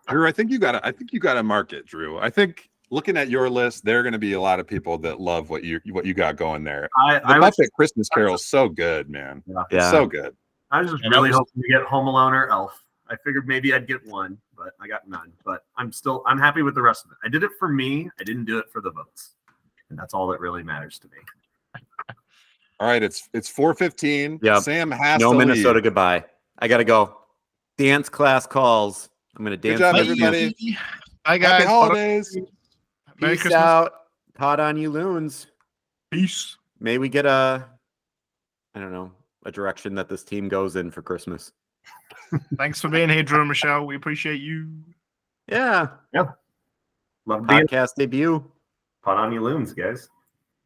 Drew, 0.09 0.27
I 0.27 0.33
think 0.33 0.51
you 0.51 0.59
got 0.59 0.73
to 0.73 0.87
I 0.87 0.93
think 0.93 1.13
you 1.13 1.21
got 1.21 1.35
to 1.35 1.43
mark 1.43 1.73
it, 1.73 1.87
Drew. 1.87 2.19
I 2.19 2.31
think 2.31 2.69
looking 2.91 3.17
at 3.19 3.29
your 3.29 3.51
list, 3.51 3.85
there 3.85 4.01
are 4.01 4.03
going 4.03 4.13
to 4.15 4.19
be 4.19 4.33
a 4.33 4.41
lot 4.41 4.61
of 4.61 4.67
people 4.67 4.97
that 4.99 5.21
love 5.21 5.51
what 5.51 5.63
you 5.65 5.79
what 5.91 6.07
you 6.07 6.15
got 6.15 6.37
going 6.37 6.65
there. 6.65 6.89
I, 6.99 7.19
The 7.19 7.27
I 7.27 7.39
was, 7.39 7.55
Muppet 7.57 7.69
Christmas 7.75 8.09
Carol 8.09 8.35
is 8.37 8.47
so 8.47 8.69
good, 8.69 9.11
man. 9.11 9.43
yeah. 9.47 9.63
It's 9.71 9.75
Yeah. 9.85 9.91
so 9.91 10.07
good. 10.07 10.35
I 10.71 10.81
was 10.83 10.91
just 10.91 11.05
And 11.05 11.13
really 11.15 11.29
was- 11.31 11.37
hoping 11.39 11.63
to 11.63 11.69
get 11.69 11.83
Home 11.83 12.07
Alone 12.07 12.33
or 12.35 12.49
Elf. 12.51 12.83
I 13.11 13.17
figured 13.25 13.47
maybe 13.49 13.73
I'd 13.73 13.87
get 13.87 14.05
one, 14.07 14.37
but 14.55 14.73
I 14.81 14.87
got 14.89 15.09
none. 15.09 15.33
But 15.45 15.65
I'm 15.79 15.93
still 15.93 16.23
I'm 16.27 16.39
happy 16.39 16.61
with 16.63 16.75
the 16.75 16.83
rest 16.83 17.05
of 17.07 17.11
it. 17.13 17.17
I 17.25 17.29
did 17.29 17.43
it 17.43 17.53
for 17.59 17.69
me. 17.69 18.11
I 18.21 18.25
didn't 18.25 18.45
do 18.45 18.59
it 18.59 18.71
for 18.71 18.81
the 18.83 18.91
votes, 18.91 19.35
and 19.91 19.99
that's 19.99 20.13
all 20.13 20.27
that 20.29 20.41
really 20.41 20.63
matters 20.63 20.99
to 21.01 21.09
me. 21.09 21.17
All 22.81 22.87
right, 22.89 23.03
it's 23.03 23.29
it's 23.35 23.49
415. 23.49 24.41
Yeah, 24.43 24.61
Sam 24.61 24.91
has 24.91 25.21
no 25.21 25.33
to 25.33 25.39
Minnesota 25.39 25.75
leave. 25.77 25.85
goodbye. 25.85 26.25
I 26.59 26.69
gotta 26.69 26.85
go. 26.85 27.17
Dance 27.77 28.09
class 28.09 28.47
calls. 28.47 29.09
I'm 29.37 29.45
gonna 29.45 29.57
dance. 29.57 29.79
Good 29.79 29.85
job, 29.85 29.95
with 29.97 30.17
you. 30.17 30.25
everybody. 30.27 30.79
Hi 31.27 31.33
Happy 31.39 31.41
guys. 31.41 31.65
holidays. 31.67 32.37
Merry 33.21 33.35
Peace 33.35 33.43
Christmas. 33.43 33.55
out. 33.63 33.93
Pot 34.35 34.61
on 34.61 34.77
you 34.77 34.91
loons. 34.91 35.49
Peace. 36.11 36.57
May 36.81 36.99
we 36.99 37.09
get 37.09 37.27
a 37.27 37.67
I 38.75 38.81
don't 38.81 38.93
know, 38.93 39.11
a 39.45 39.51
direction 39.51 39.95
that 39.97 40.09
this 40.09 40.23
team 40.23 40.49
goes 40.49 40.77
in 40.77 40.91
for 40.91 41.03
Christmas. 41.03 41.53
Thanks 42.57 42.81
for 42.81 42.89
being 42.89 43.09
here, 43.09 43.23
Drew 43.23 43.41
and 43.41 43.49
Michelle. 43.49 43.87
We 43.87 43.97
appreciate 43.97 44.41
you. 44.41 44.69
Yeah. 45.49 45.89
Yeah. 46.15 46.31
Love 47.27 47.47
being 47.47 47.67
Podcast 47.67 47.95
debut. 47.97 48.45
pot 49.03 49.17
on 49.17 49.33
you 49.33 49.43
loons, 49.43 49.73
guys. 49.73 50.09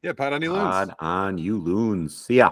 Yeah, 0.03 0.13
Pod 0.15 0.33
on 0.33 0.43
you 0.43 0.53
loons. 0.53 0.63
Pod 0.63 0.95
on 0.99 1.39
you 1.39 1.59
loons. 1.59 2.17
See 2.27 2.37
ya. 2.37 2.51